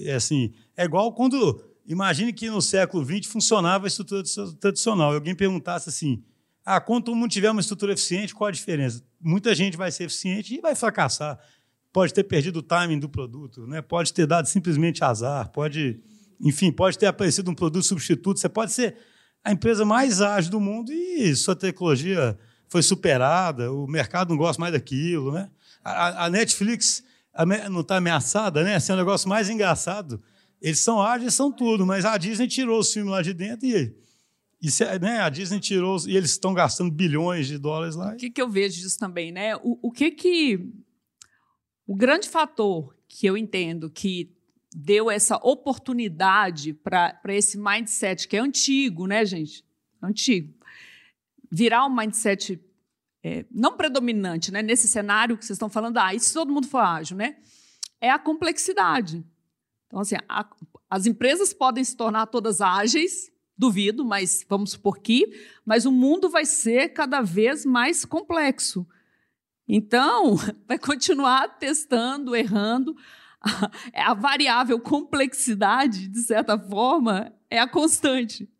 É 0.00 0.14
assim, 0.14 0.54
é 0.74 0.86
igual 0.86 1.12
quando 1.12 1.62
imagine 1.86 2.32
que 2.32 2.48
no 2.50 2.62
século 2.62 3.04
XX 3.04 3.30
funcionava 3.30 3.86
a 3.86 3.88
estrutura 3.88 4.22
tradicional. 4.60 5.12
E 5.12 5.14
alguém 5.16 5.34
perguntasse 5.34 5.88
assim: 5.88 6.22
ah, 6.64 6.80
quando 6.80 7.04
todo 7.04 7.16
mundo 7.16 7.30
tiver 7.30 7.50
uma 7.50 7.60
estrutura 7.60 7.92
eficiente, 7.92 8.34
qual 8.34 8.48
a 8.48 8.50
diferença? 8.50 9.02
Muita 9.20 9.54
gente 9.54 9.76
vai 9.76 9.90
ser 9.90 10.04
eficiente 10.04 10.54
e 10.54 10.60
vai 10.60 10.74
fracassar. 10.74 11.38
Pode 11.92 12.12
ter 12.12 12.24
perdido 12.24 12.56
o 12.58 12.62
timing 12.62 12.98
do 12.98 13.08
produto, 13.08 13.66
né? 13.66 13.80
pode 13.80 14.12
ter 14.12 14.26
dado 14.26 14.46
simplesmente 14.46 15.04
azar, 15.04 15.50
pode, 15.50 16.00
enfim, 16.40 16.72
pode 16.72 16.98
ter 16.98 17.06
aparecido 17.06 17.50
um 17.50 17.54
produto 17.54 17.84
substituto. 17.84 18.40
Você 18.40 18.48
pode 18.48 18.72
ser 18.72 18.96
a 19.44 19.52
empresa 19.52 19.84
mais 19.84 20.20
ágil 20.20 20.50
do 20.50 20.58
mundo 20.58 20.92
e 20.92 21.36
sua 21.36 21.54
tecnologia 21.54 22.36
foi 22.66 22.82
superada, 22.82 23.70
o 23.70 23.86
mercado 23.86 24.30
não 24.30 24.36
gosta 24.36 24.60
mais 24.60 24.72
daquilo. 24.72 25.32
Né? 25.32 25.48
A, 25.84 26.24
a 26.24 26.30
Netflix 26.30 27.04
não 27.70 27.80
está 27.80 27.96
ameaçada, 27.96 28.64
né? 28.64 28.76
Esse 28.76 28.90
é 28.90 28.94
o 28.94 28.96
negócio 28.96 29.28
mais 29.28 29.50
engraçado. 29.50 30.20
Eles 30.64 30.80
são 30.80 30.98
ágeis, 30.98 31.34
são 31.34 31.52
tudo, 31.52 31.84
mas 31.84 32.06
a 32.06 32.16
Disney 32.16 32.48
tirou 32.48 32.80
os 32.80 32.90
filmes 32.90 33.12
lá 33.12 33.20
de 33.20 33.34
dentro 33.34 33.66
e, 33.66 33.94
e 34.62 34.98
né, 34.98 35.20
a 35.20 35.28
Disney 35.28 35.60
tirou 35.60 35.98
e 36.08 36.16
eles 36.16 36.30
estão 36.30 36.54
gastando 36.54 36.90
bilhões 36.90 37.46
de 37.46 37.58
dólares 37.58 37.94
lá. 37.94 38.14
O 38.14 38.16
que, 38.16 38.30
que 38.30 38.40
eu 38.40 38.48
vejo 38.48 38.80
disso 38.80 38.98
também, 38.98 39.30
né? 39.30 39.54
O, 39.56 39.78
o 39.82 39.92
que 39.92 40.10
que 40.10 40.72
o 41.86 41.94
grande 41.94 42.30
fator 42.30 42.96
que 43.06 43.26
eu 43.26 43.36
entendo 43.36 43.90
que 43.90 44.34
deu 44.74 45.10
essa 45.10 45.36
oportunidade 45.36 46.72
para 46.72 47.20
esse 47.28 47.58
mindset 47.58 48.26
que 48.26 48.34
é 48.34 48.40
antigo, 48.40 49.06
né, 49.06 49.22
gente? 49.26 49.62
Antigo. 50.02 50.54
Virar 51.52 51.84
um 51.84 51.94
mindset 51.94 52.58
é, 53.22 53.44
não 53.50 53.76
predominante, 53.76 54.50
né? 54.50 54.62
Nesse 54.62 54.88
cenário 54.88 55.36
que 55.36 55.44
vocês 55.44 55.56
estão 55.56 55.68
falando, 55.68 55.98
ah, 55.98 56.18
se 56.18 56.32
todo 56.32 56.50
mundo 56.50 56.66
for 56.66 56.78
ágil, 56.78 57.18
né? 57.18 57.36
É 58.00 58.08
a 58.08 58.18
complexidade. 58.18 59.22
Então, 59.94 60.02
assim, 60.02 60.16
a, 60.28 60.44
as 60.90 61.06
empresas 61.06 61.54
podem 61.54 61.84
se 61.84 61.96
tornar 61.96 62.26
todas 62.26 62.60
ágeis, 62.60 63.30
duvido, 63.56 64.04
mas 64.04 64.44
vamos 64.48 64.72
supor 64.72 64.98
que, 64.98 65.32
mas 65.64 65.86
o 65.86 65.92
mundo 65.92 66.28
vai 66.28 66.44
ser 66.44 66.88
cada 66.88 67.20
vez 67.20 67.64
mais 67.64 68.04
complexo. 68.04 68.84
Então, 69.68 70.34
vai 70.66 70.80
continuar 70.80 71.46
testando, 71.60 72.34
errando. 72.34 72.96
A, 73.40 73.70
a 74.10 74.14
variável 74.14 74.80
complexidade, 74.80 76.08
de 76.08 76.22
certa 76.22 76.58
forma, 76.58 77.32
é 77.48 77.60
a 77.60 77.68
constante. 77.68 78.50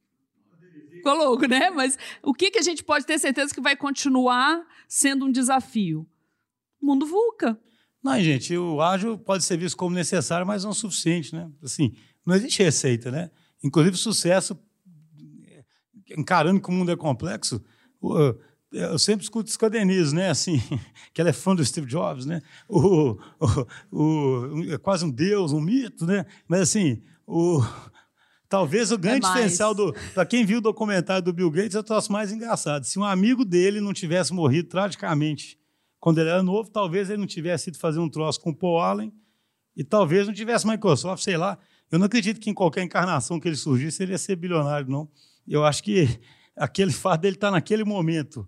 Ficou 0.92 1.14
louco, 1.14 1.48
né? 1.48 1.68
Mas 1.70 1.98
o 2.22 2.32
que, 2.32 2.52
que 2.52 2.60
a 2.60 2.62
gente 2.62 2.84
pode 2.84 3.04
ter 3.04 3.18
certeza 3.18 3.52
que 3.52 3.60
vai 3.60 3.74
continuar 3.74 4.64
sendo 4.86 5.26
um 5.26 5.32
desafio? 5.32 6.06
O 6.80 6.86
mundo 6.86 7.04
VUCA. 7.04 7.60
Não, 8.04 8.20
gente, 8.20 8.54
o 8.54 8.82
ágil 8.82 9.16
pode 9.16 9.44
ser 9.44 9.56
visto 9.56 9.78
como 9.78 9.96
necessário, 9.96 10.46
mas 10.46 10.62
não 10.62 10.74
suficiente, 10.74 11.34
né? 11.34 11.50
Assim, 11.62 11.94
não 12.24 12.34
existe 12.34 12.62
receita, 12.62 13.10
né? 13.10 13.30
Inclusive, 13.62 13.96
sucesso, 13.96 14.58
encarando 16.14 16.60
que 16.60 16.68
o 16.68 16.72
mundo 16.72 16.92
é 16.92 16.96
complexo, 16.96 17.64
eu 18.70 18.98
sempre 18.98 19.24
escuto 19.24 19.48
os 19.48 19.56
cadernistas, 19.56 20.12
né? 20.12 20.28
Assim, 20.28 20.60
que 21.14 21.20
ela 21.22 21.30
é 21.30 21.32
fã 21.32 21.54
do 21.54 21.64
Steve 21.64 21.86
Jobs, 21.86 22.26
né? 22.26 22.42
O, 22.68 23.16
o, 23.40 23.66
o, 23.90 24.72
é 24.74 24.76
quase 24.76 25.06
um 25.06 25.10
deus, 25.10 25.52
um 25.52 25.60
mito, 25.60 26.04
né? 26.04 26.26
Mas 26.46 26.60
assim, 26.60 27.02
o, 27.26 27.64
talvez 28.50 28.92
o 28.92 28.98
grande 28.98 29.24
é 29.24 29.28
diferencial 29.30 29.74
do. 29.74 29.94
Para 30.12 30.26
quem 30.26 30.44
viu 30.44 30.58
o 30.58 30.60
documentário 30.60 31.24
do 31.24 31.32
Bill 31.32 31.50
Gates, 31.50 31.74
é 31.74 31.78
o 31.78 31.82
troço 31.82 32.12
mais 32.12 32.30
engraçado. 32.30 32.84
Se 32.84 32.98
um 32.98 33.04
amigo 33.04 33.46
dele 33.46 33.80
não 33.80 33.94
tivesse 33.94 34.34
morrido 34.34 34.68
tragicamente 34.68 35.58
quando 36.04 36.18
ele 36.18 36.28
era 36.28 36.42
novo, 36.42 36.68
talvez 36.68 37.08
ele 37.08 37.16
não 37.16 37.26
tivesse 37.26 37.70
ido 37.70 37.78
fazer 37.78 37.98
um 37.98 38.10
troço 38.10 38.38
com 38.38 38.50
o 38.50 38.54
Paul 38.54 38.78
Allen 38.78 39.10
e 39.74 39.82
talvez 39.82 40.26
não 40.26 40.34
tivesse 40.34 40.66
Microsoft, 40.66 41.24
sei 41.24 41.38
lá. 41.38 41.58
Eu 41.90 41.98
não 41.98 42.04
acredito 42.04 42.38
que 42.38 42.50
em 42.50 42.52
qualquer 42.52 42.82
encarnação 42.82 43.40
que 43.40 43.48
ele 43.48 43.56
surgisse 43.56 44.02
ele 44.02 44.12
ia 44.12 44.18
ser 44.18 44.36
bilionário, 44.36 44.86
não. 44.86 45.08
Eu 45.48 45.64
acho 45.64 45.82
que 45.82 46.06
aquele 46.54 46.92
fato 46.92 47.22
dele 47.22 47.36
estar 47.36 47.50
naquele 47.50 47.84
momento 47.84 48.46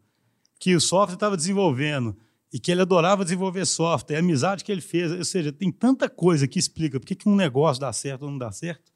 que 0.61 0.77
o 0.77 0.81
software 0.83 1.15
estava 1.15 1.35
desenvolvendo 1.35 2.15
e 2.53 2.61
que 2.61 2.71
ele 2.71 2.83
adorava 2.83 3.25
desenvolver 3.25 3.65
software, 3.65 4.17
a 4.17 4.19
amizade 4.19 4.63
que 4.63 4.71
ele 4.71 4.83
fez, 4.83 5.11
ou 5.11 5.25
seja, 5.25 5.51
tem 5.51 5.73
tanta 5.73 6.11
coisa 6.11 6.47
que 6.47 6.59
explica 6.59 7.01
por 7.01 7.07
que 7.07 7.27
um 7.27 7.35
negócio 7.35 7.81
dá 7.81 7.91
certo 7.91 8.25
ou 8.25 8.31
não 8.31 8.37
dá 8.37 8.53
certo. 8.53 8.93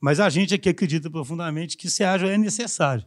Mas 0.00 0.18
a 0.18 0.28
gente 0.28 0.52
aqui 0.52 0.68
acredita 0.68 1.08
profundamente 1.08 1.76
que 1.76 1.88
ser 1.88 2.02
ágil 2.02 2.28
é 2.28 2.36
necessário. 2.36 3.06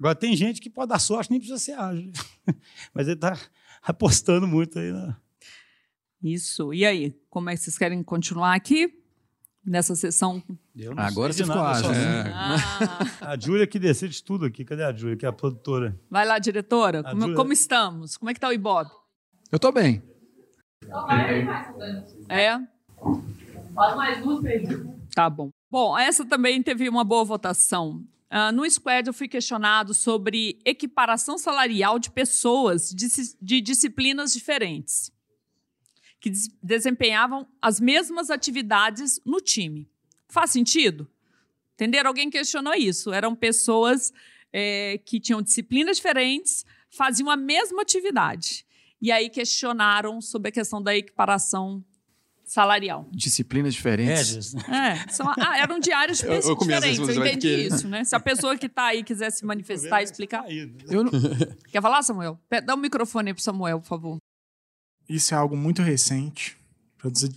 Agora, 0.00 0.16
tem 0.16 0.34
gente 0.34 0.60
que 0.60 0.68
pode 0.68 0.88
dar 0.88 0.98
sorte, 0.98 1.30
nem 1.30 1.38
precisa 1.38 1.60
ser 1.60 1.78
ágil. 1.78 2.10
Mas 2.92 3.06
ele 3.06 3.14
está 3.14 3.38
apostando 3.82 4.46
muito 4.46 4.78
aí. 4.78 4.92
Na... 4.92 5.16
Isso. 6.22 6.72
E 6.74 6.84
aí, 6.84 7.16
como 7.28 7.50
é 7.50 7.54
que 7.54 7.60
vocês 7.60 7.78
querem 7.78 8.02
continuar 8.02 8.54
aqui? 8.54 9.00
nessa 9.64 9.94
sessão. 9.94 10.42
Agora 10.96 11.32
você 11.32 11.44
ficou 11.44 11.60
ágil. 11.60 11.92
É. 11.92 12.32
Ah. 12.32 13.32
A 13.32 13.38
Júlia 13.38 13.66
que 13.66 13.78
decide 13.78 14.22
tudo 14.22 14.46
aqui. 14.46 14.64
Cadê 14.64 14.82
a 14.82 14.92
Júlia, 14.92 15.16
que 15.16 15.26
é 15.26 15.28
a 15.28 15.32
produtora? 15.32 15.98
Vai 16.10 16.26
lá, 16.26 16.38
diretora. 16.38 17.02
Como, 17.02 17.20
Julia... 17.20 17.36
como, 17.36 17.52
estamos? 17.52 18.16
Como 18.16 18.30
é 18.30 18.34
que 18.34 18.40
tá 18.40 18.48
o 18.48 18.52
Ibope? 18.52 18.90
Eu 19.52 19.58
tô 19.58 19.70
bem. 19.70 20.02
É? 22.28 22.58
Faz 23.74 23.96
mais 23.96 24.22
duas 24.22 24.42
Tá 25.14 25.28
bom. 25.28 25.50
Bom, 25.70 25.96
essa 25.96 26.24
também 26.24 26.62
teve 26.62 26.88
uma 26.88 27.04
boa 27.04 27.24
votação. 27.24 28.02
Uh, 28.30 28.52
no 28.52 28.68
Squad, 28.70 29.08
eu 29.08 29.12
fui 29.12 29.26
questionado 29.26 29.92
sobre 29.92 30.60
equiparação 30.64 31.36
salarial 31.36 31.98
de 31.98 32.10
pessoas 32.10 32.90
de, 32.90 33.08
de 33.42 33.60
disciplinas 33.60 34.32
diferentes 34.32 35.12
que 36.20 36.30
desempenhavam 36.62 37.48
as 37.60 37.80
mesmas 37.80 38.30
atividades 38.30 39.20
no 39.24 39.40
time. 39.40 39.90
Faz 40.28 40.50
sentido? 40.50 41.10
Entenderam? 41.74 42.08
Alguém 42.08 42.30
questionou 42.30 42.74
isso. 42.74 43.10
Eram 43.10 43.34
pessoas 43.34 44.12
é, 44.52 44.98
que 44.98 45.18
tinham 45.18 45.40
disciplinas 45.40 45.96
diferentes, 45.96 46.64
faziam 46.90 47.30
a 47.30 47.36
mesma 47.36 47.82
atividade. 47.82 48.66
E 49.00 49.10
aí 49.10 49.30
questionaram 49.30 50.20
sobre 50.20 50.50
a 50.50 50.52
questão 50.52 50.82
da 50.82 50.94
equiparação 50.94 51.82
salarial. 52.50 53.08
Disciplinas 53.12 53.74
diferentes. 53.74 54.56
É, 54.68 55.08
são, 55.08 55.28
ah, 55.28 55.56
eram 55.56 55.78
diários 55.78 56.20
eu, 56.20 56.32
eu 56.32 56.56
diferentes, 56.56 56.98
eu 56.98 57.14
entendi 57.14 57.66
isso, 57.66 57.86
né? 57.86 58.02
Se 58.02 58.16
a 58.16 58.18
pessoa 58.20 58.58
que 58.58 58.66
está 58.66 58.86
aí 58.86 59.04
quiser 59.04 59.30
se 59.30 59.44
manifestar 59.44 60.00
e 60.00 60.04
explicar. 60.04 60.44
Eu 60.50 61.04
não... 61.04 61.12
Quer 61.70 61.80
falar, 61.80 62.02
Samuel? 62.02 62.40
Dá 62.64 62.74
o 62.74 62.76
um 62.76 62.80
microfone 62.80 63.30
aí 63.30 63.34
para 63.34 63.42
Samuel, 63.42 63.78
por 63.78 63.86
favor. 63.86 64.18
Isso 65.08 65.32
é 65.32 65.36
algo 65.36 65.56
muito 65.56 65.80
recente, 65.80 66.56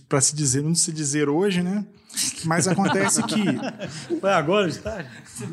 para 0.08 0.20
se 0.20 0.34
dizer, 0.34 0.64
não 0.64 0.74
se 0.74 0.92
dizer 0.92 1.28
hoje, 1.28 1.62
né? 1.62 1.86
Mas 2.44 2.66
acontece 2.66 3.22
que. 3.22 3.44
Foi 4.20 4.32
agora 4.32 4.68
está? 4.68 5.04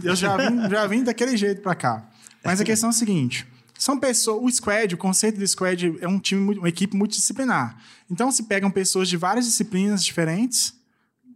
Eu 0.04 0.16
já 0.16 0.38
vim, 0.38 0.70
já 0.70 0.88
vim 0.88 1.04
daquele 1.04 1.38
jeito 1.38 1.62
para 1.62 1.76
cá. 1.76 2.10
Mas 2.44 2.60
a 2.60 2.64
questão 2.64 2.90
é 2.90 2.92
a 2.92 2.94
seguinte: 2.94 3.48
são 3.82 4.00
pessoas. 4.00 4.44
O 4.44 4.56
squad, 4.56 4.94
o 4.94 4.98
conceito 4.98 5.40
do 5.40 5.48
squad 5.48 5.98
é 6.00 6.08
um 6.08 6.20
time, 6.20 6.56
uma 6.56 6.70
equipe 6.70 6.96
multidisciplinar. 6.96 7.82
Então 8.10 8.32
se 8.32 8.44
pegam 8.44 8.70
pessoas 8.70 9.10
de 9.10 9.18
várias 9.18 9.46
disciplinas 9.46 10.06
diferentes, 10.06 10.76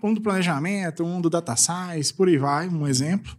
um 0.03 0.13
do 0.13 0.21
planejamento, 0.21 1.03
um 1.03 1.19
do 1.19 1.27
data 1.27 1.55
science, 1.55 2.13
por 2.13 2.27
aí 2.27 2.37
vai, 2.37 2.69
um 2.69 2.87
exemplo. 2.87 3.35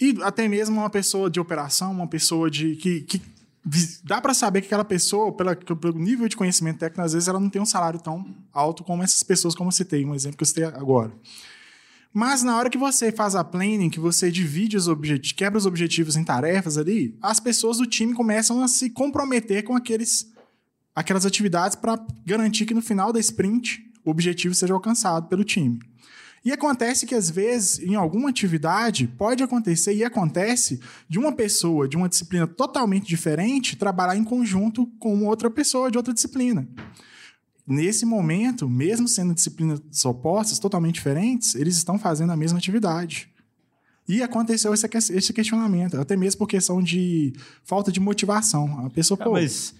E 0.00 0.16
até 0.22 0.48
mesmo 0.48 0.80
uma 0.80 0.88
pessoa 0.88 1.28
de 1.28 1.38
operação, 1.38 1.92
uma 1.92 2.06
pessoa 2.06 2.50
de 2.50 2.76
que, 2.76 3.02
que 3.02 3.20
dá 4.02 4.22
para 4.22 4.32
saber 4.32 4.62
que 4.62 4.68
aquela 4.68 4.86
pessoa, 4.86 5.30
pela, 5.30 5.54
pelo 5.54 5.98
nível 5.98 6.26
de 6.26 6.34
conhecimento 6.34 6.78
técnico, 6.78 7.02
às 7.02 7.12
vezes 7.12 7.28
ela 7.28 7.38
não 7.38 7.50
tem 7.50 7.60
um 7.60 7.66
salário 7.66 8.00
tão 8.00 8.34
alto 8.54 8.82
como 8.82 9.02
essas 9.02 9.22
pessoas, 9.22 9.54
como 9.54 9.68
eu 9.68 9.72
citei, 9.72 10.02
um 10.06 10.14
exemplo 10.14 10.38
que 10.38 10.42
eu 10.42 10.48
citei 10.48 10.64
agora. 10.64 11.12
Mas 12.12 12.42
na 12.42 12.56
hora 12.56 12.68
que 12.68 12.78
você 12.78 13.12
faz 13.12 13.36
a 13.36 13.44
planning, 13.44 13.88
que 13.88 14.00
você 14.00 14.30
divide 14.30 14.76
os 14.76 14.88
objetivos, 14.88 15.32
quebra 15.32 15.58
os 15.58 15.66
objetivos 15.66 16.16
em 16.16 16.24
tarefas 16.24 16.76
ali, 16.76 17.16
as 17.22 17.38
pessoas 17.38 17.78
do 17.78 17.86
time 17.86 18.14
começam 18.14 18.62
a 18.62 18.68
se 18.68 18.90
comprometer 18.90 19.62
com 19.62 19.76
aqueles, 19.76 20.32
aquelas 20.94 21.24
atividades 21.24 21.76
para 21.76 22.04
garantir 22.26 22.66
que 22.66 22.74
no 22.74 22.82
final 22.82 23.12
da 23.12 23.20
sprint 23.20 23.88
o 24.04 24.10
objetivo 24.10 24.54
seja 24.54 24.74
alcançado 24.74 25.28
pelo 25.28 25.44
time. 25.44 25.78
E 26.42 26.50
acontece 26.50 27.04
que, 27.04 27.14
às 27.14 27.28
vezes, 27.28 27.78
em 27.80 27.94
alguma 27.94 28.30
atividade, 28.30 29.06
pode 29.06 29.42
acontecer 29.42 29.94
e 29.94 30.02
acontece 30.02 30.80
de 31.06 31.18
uma 31.18 31.32
pessoa 31.32 31.86
de 31.86 31.98
uma 31.98 32.08
disciplina 32.08 32.46
totalmente 32.46 33.06
diferente 33.06 33.76
trabalhar 33.76 34.16
em 34.16 34.24
conjunto 34.24 34.86
com 34.98 35.26
outra 35.26 35.50
pessoa 35.50 35.90
de 35.90 35.98
outra 35.98 36.14
disciplina. 36.14 36.66
Nesse 37.70 38.04
momento, 38.04 38.68
mesmo 38.68 39.06
sendo 39.06 39.32
disciplinas 39.32 39.80
opostas, 40.04 40.58
totalmente 40.58 40.96
diferentes, 40.96 41.54
eles 41.54 41.76
estão 41.76 41.98
fazendo 41.98 42.32
a 42.32 42.36
mesma 42.36 42.58
atividade. 42.58 43.30
E 44.08 44.22
aconteceu 44.22 44.74
esse 44.74 45.32
questionamento, 45.32 45.96
até 45.96 46.16
mesmo 46.16 46.38
por 46.38 46.48
questão 46.48 46.82
de 46.82 47.32
falta 47.62 47.92
de 47.92 48.00
motivação. 48.00 48.86
A 48.86 48.90
pessoa, 48.90 49.16
ah, 49.20 49.24
pô, 49.24 49.32
mas 49.32 49.74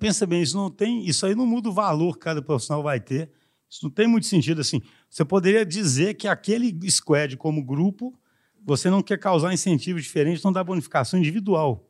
pensa 0.00 0.26
bem, 0.26 0.42
isso 0.42 0.56
não 0.56 0.70
tem, 0.70 1.06
isso 1.06 1.26
aí 1.26 1.34
não 1.34 1.46
muda 1.46 1.68
o 1.68 1.72
valor 1.72 2.14
que 2.14 2.20
cada 2.24 2.40
profissional 2.40 2.82
vai 2.82 2.98
ter. 2.98 3.30
Isso 3.68 3.84
não 3.84 3.90
tem 3.90 4.08
muito 4.08 4.26
sentido 4.26 4.62
assim. 4.62 4.80
Você 5.10 5.22
poderia 5.22 5.66
dizer 5.66 6.14
que 6.14 6.26
aquele 6.26 6.74
squad 6.90 7.36
como 7.36 7.62
grupo, 7.62 8.18
você 8.64 8.88
não 8.88 9.02
quer 9.02 9.18
causar 9.18 9.52
incentivo 9.52 10.00
diferente, 10.00 10.42
não 10.42 10.52
dá 10.52 10.64
bonificação 10.64 11.18
individual 11.18 11.84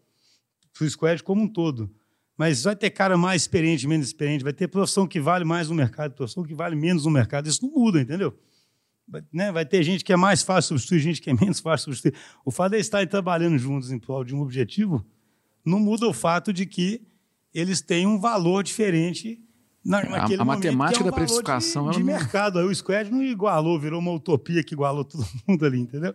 o 0.84 0.90
squad 0.90 1.22
como 1.22 1.42
um 1.42 1.48
todo. 1.48 1.90
Mas 2.38 2.62
vai 2.62 2.76
ter 2.76 2.90
cara 2.90 3.18
mais 3.18 3.42
experiente, 3.42 3.88
menos 3.88 4.06
experiente, 4.06 4.44
vai 4.44 4.52
ter 4.52 4.68
profissão 4.68 5.08
que 5.08 5.20
vale 5.20 5.44
mais 5.44 5.68
no 5.68 5.74
mercado, 5.74 6.14
profissão 6.14 6.44
que 6.44 6.54
vale 6.54 6.76
menos 6.76 7.04
no 7.04 7.10
mercado. 7.10 7.48
Isso 7.48 7.66
não 7.66 7.72
muda, 7.72 8.00
entendeu? 8.00 8.32
Vai, 9.08 9.24
né? 9.32 9.50
vai 9.50 9.66
ter 9.66 9.82
gente 9.82 10.04
que 10.04 10.12
é 10.12 10.16
mais 10.16 10.42
fácil 10.42 10.68
substituir, 10.68 11.00
gente 11.00 11.20
que 11.20 11.30
é 11.30 11.34
menos 11.34 11.58
fácil 11.58 11.86
substituir. 11.86 12.14
O 12.44 12.52
fato 12.52 12.70
de 12.70 12.76
eles 12.76 12.86
estarem 12.86 13.08
trabalhando 13.08 13.58
juntos 13.58 13.90
em 13.90 13.98
prol 13.98 14.22
de 14.22 14.36
um 14.36 14.40
objetivo 14.40 15.04
não 15.64 15.80
muda 15.80 16.06
o 16.06 16.12
fato 16.12 16.52
de 16.52 16.64
que 16.64 17.02
eles 17.52 17.80
têm 17.80 18.06
um 18.06 18.20
valor 18.20 18.62
diferente 18.62 19.42
na, 19.84 20.02
naquele 20.04 20.38
a, 20.38 20.42
a 20.42 20.44
matemática 20.44 21.00
é 21.00 21.02
um 21.02 21.10
da 21.10 21.12
precificação 21.12 21.90
de, 21.90 21.96
de 21.96 22.04
mercado. 22.04 22.60
Aí 22.60 22.64
o 22.64 22.74
Squad 22.74 23.10
não 23.10 23.22
igualou, 23.22 23.80
virou 23.80 23.98
uma 23.98 24.12
utopia 24.12 24.62
que 24.62 24.74
igualou 24.74 25.04
todo 25.04 25.26
mundo 25.48 25.66
ali, 25.66 25.80
entendeu? 25.80 26.14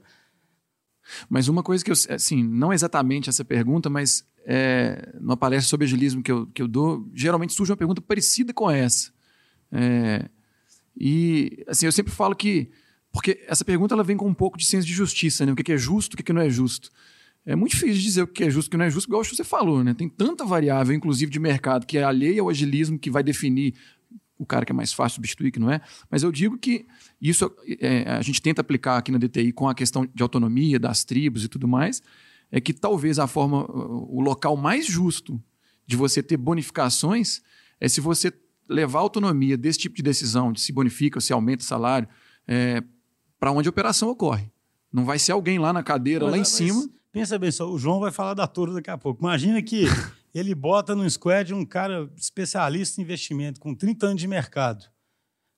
Mas 1.30 1.48
uma 1.48 1.64
coisa 1.64 1.84
que 1.84 1.92
eu, 1.92 1.96
assim, 2.10 2.44
não 2.44 2.72
exatamente 2.72 3.30
essa 3.30 3.44
pergunta, 3.44 3.90
mas 3.90 4.26
é, 4.46 5.14
numa 5.20 5.38
palestra 5.38 5.70
sobre 5.70 5.86
agilismo 5.86 6.22
que 6.22 6.32
eu, 6.32 6.48
que 6.48 6.62
eu 6.62 6.68
dou, 6.68 7.10
geralmente 7.14 7.54
surge 7.54 7.72
uma 7.72 7.78
pergunta 7.78 8.02
parecida 8.02 8.54
com 8.54 8.70
essa. 8.70 9.12
É, 9.72 10.30
e, 10.96 11.64
assim, 11.68 11.86
eu 11.86 11.92
sempre 11.92 12.12
falo 12.12 12.36
que, 12.36 12.70
porque 13.12 13.44
essa 13.48 13.66
pergunta 13.66 13.94
ela 13.94 14.04
vem 14.04 14.18
com 14.18 14.28
um 14.28 14.34
pouco 14.34 14.58
de 14.58 14.66
senso 14.66 14.88
de 14.88 14.94
justiça, 14.94 15.46
né? 15.46 15.52
O 15.52 15.56
que 15.56 15.72
é 15.72 15.78
justo, 15.78 16.14
o 16.14 16.18
que 16.18 16.34
não 16.34 16.42
é 16.42 16.50
justo. 16.50 16.90
É 17.46 17.56
muito 17.56 17.72
difícil 17.72 18.02
dizer 18.02 18.22
o 18.22 18.28
que 18.28 18.46
é 18.46 18.50
justo 18.50 18.70
o 18.70 18.72
que 18.72 18.78
não 18.78 18.86
é 18.86 18.90
justo, 18.90 19.08
igual 19.08 19.24
você 19.24 19.44
falou, 19.44 19.84
né? 19.84 19.94
Tem 19.94 20.08
tanta 20.08 20.46
variável, 20.46 20.96
inclusive 20.96 21.32
de 21.32 21.40
mercado, 21.40 21.86
que 21.86 21.98
é 21.98 22.04
alheia 22.04 22.42
ao 22.42 22.50
agilismo, 22.50 22.98
que 22.98 23.10
vai 23.10 23.22
definir 23.22 23.74
o 24.44 24.46
cara 24.46 24.66
que 24.66 24.72
é 24.72 24.76
mais 24.76 24.94
fácil 24.94 25.16
substituir, 25.16 25.52
que 25.52 25.60
não 25.60 25.72
é. 25.72 25.82
Mas 26.10 26.24
eu 26.24 26.32
digo 26.32 26.58
que 26.58 26.86
isso 27.22 27.52
é, 27.80 28.04
a 28.12 28.22
gente 28.22 28.42
tenta 28.42 28.62
aplicar 28.62 28.98
aqui 28.98 29.12
na 29.12 29.18
DTI 29.18 29.52
com 29.52 29.68
a 29.68 29.74
questão 29.74 30.06
de 30.06 30.22
autonomia 30.22 30.80
das 30.80 31.04
tribos 31.04 31.44
e 31.44 31.48
tudo 31.48 31.68
mais, 31.68 32.02
é 32.52 32.62
que 32.62 32.74
talvez 32.74 33.20
a 33.20 33.28
forma, 33.28 33.66
o 33.66 34.22
local 34.22 34.56
mais 34.56 34.86
justo 34.86 35.42
de 35.86 35.96
você 35.96 36.22
ter 36.22 36.38
bonificações 36.38 37.42
é 37.80 37.88
se 37.88 38.00
você 38.00 38.32
levar 38.70 39.00
a 39.00 39.02
autonomia 39.02 39.58
desse 39.58 39.80
tipo 39.80 39.96
de 39.96 40.04
decisão, 40.04 40.52
de 40.52 40.62
se 40.62 40.72
bonifica, 40.72 41.20
se 41.20 41.34
aumenta 41.34 41.64
o 41.64 41.68
salário, 41.68 42.08
é, 42.48 42.84
para 43.40 43.52
onde 43.52 43.68
a 43.68 43.72
operação 43.72 44.10
ocorre. 44.10 44.52
Não 44.92 45.04
vai 45.04 45.18
ser 45.18 45.32
alguém 45.32 45.58
lá 45.58 45.74
na 45.74 45.82
cadeira, 45.82 46.26
mas, 46.26 46.32
lá 46.32 46.38
em 46.38 46.46
cima 46.46 46.88
Pensa 47.14 47.38
bem 47.38 47.52
só, 47.52 47.72
o 47.72 47.78
João 47.78 48.00
vai 48.00 48.12
falar 48.12 48.34
da 48.34 48.48
Toro 48.48 48.74
daqui 48.74 48.90
a 48.90 48.98
pouco. 48.98 49.24
Imagina 49.24 49.62
que 49.62 49.86
ele 50.34 50.56
bota 50.56 50.96
no 50.96 51.10
squad 51.10 51.54
um 51.54 51.66
cara 51.66 52.10
especialista 52.18 53.00
em 53.00 53.04
investimento, 53.04 53.60
com 53.60 53.76
30 53.76 54.08
anos 54.08 54.22
de 54.22 54.28
mercado. 54.28 54.86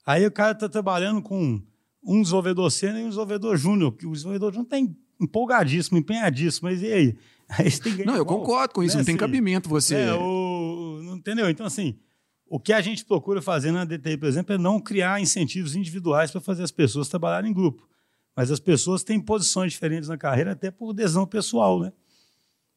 Aí 0.05 0.26
o 0.26 0.32
cara 0.32 0.51
está 0.51 0.67
trabalhando 0.67 1.21
com 1.21 1.61
um 2.03 2.21
desenvolvedor 2.21 2.69
sênior 2.69 2.99
e 2.99 3.03
um 3.03 3.09
desenvolvedor 3.09 3.57
júnior. 3.57 3.95
O 4.03 4.11
desenvolvedor 4.11 4.53
júnior 4.53 4.67
está 4.71 4.95
empolgadíssimo, 5.19 5.97
empenhadíssimo, 5.97 6.69
mas 6.69 6.82
e 6.82 6.91
aí? 6.91 7.17
aí 7.49 7.69
não, 8.05 8.15
eu 8.15 8.26
concordo 8.26 8.73
com 8.73 8.84
isso, 8.84 8.95
né? 8.95 9.01
não 9.01 9.05
tem 9.05 9.15
assim, 9.15 9.19
cabimento 9.19 9.69
você. 9.69 9.95
É, 9.95 10.13
o, 10.13 11.13
entendeu? 11.15 11.49
Então, 11.49 11.65
assim, 11.65 11.97
o 12.47 12.59
que 12.59 12.73
a 12.73 12.82
gente 12.82 13.05
procura 13.05 13.41
fazer 13.41 13.71
na 13.71 13.86
DTI, 13.86 14.17
por 14.17 14.28
exemplo, 14.28 14.53
é 14.53 14.57
não 14.57 14.80
criar 14.80 15.21
incentivos 15.21 15.76
individuais 15.76 16.32
para 16.32 16.41
fazer 16.41 16.63
as 16.63 16.71
pessoas 16.71 17.07
trabalharem 17.07 17.51
em 17.51 17.53
grupo. 17.53 17.88
Mas 18.36 18.51
as 18.51 18.59
pessoas 18.59 19.03
têm 19.03 19.19
posições 19.19 19.71
diferentes 19.71 20.09
na 20.09 20.17
carreira, 20.17 20.51
até 20.51 20.69
por 20.69 20.93
decisão 20.93 21.26
pessoal, 21.26 21.80
né? 21.80 21.93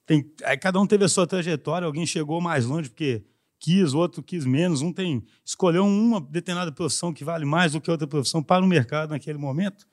Tem, 0.08 0.24
aí 0.42 0.56
cada 0.56 0.80
um 0.80 0.86
teve 0.86 1.04
a 1.04 1.08
sua 1.08 1.26
trajetória, 1.26 1.84
alguém 1.84 2.06
chegou 2.06 2.40
mais 2.40 2.64
longe 2.64 2.88
porque 2.88 3.22
quis, 3.60 3.92
outro 3.92 4.22
quis 4.22 4.46
menos, 4.46 4.80
um 4.80 4.90
tem 4.90 5.22
escolheu 5.44 5.84
uma 5.84 6.18
determinada 6.18 6.72
profissão 6.72 7.12
que 7.12 7.22
vale 7.22 7.44
mais 7.44 7.72
do 7.72 7.80
que 7.80 7.90
outra 7.90 8.06
profissão 8.06 8.42
para 8.42 8.64
o 8.64 8.66
mercado 8.66 9.10
naquele 9.10 9.36
momento. 9.36 9.86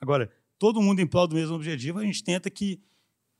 Agora, 0.00 0.28
todo 0.58 0.82
mundo 0.82 0.98
em 0.98 1.06
prol 1.06 1.28
do 1.28 1.36
mesmo 1.36 1.54
objetivo, 1.54 2.00
a 2.00 2.04
gente 2.04 2.24
tenta 2.24 2.50
que 2.50 2.80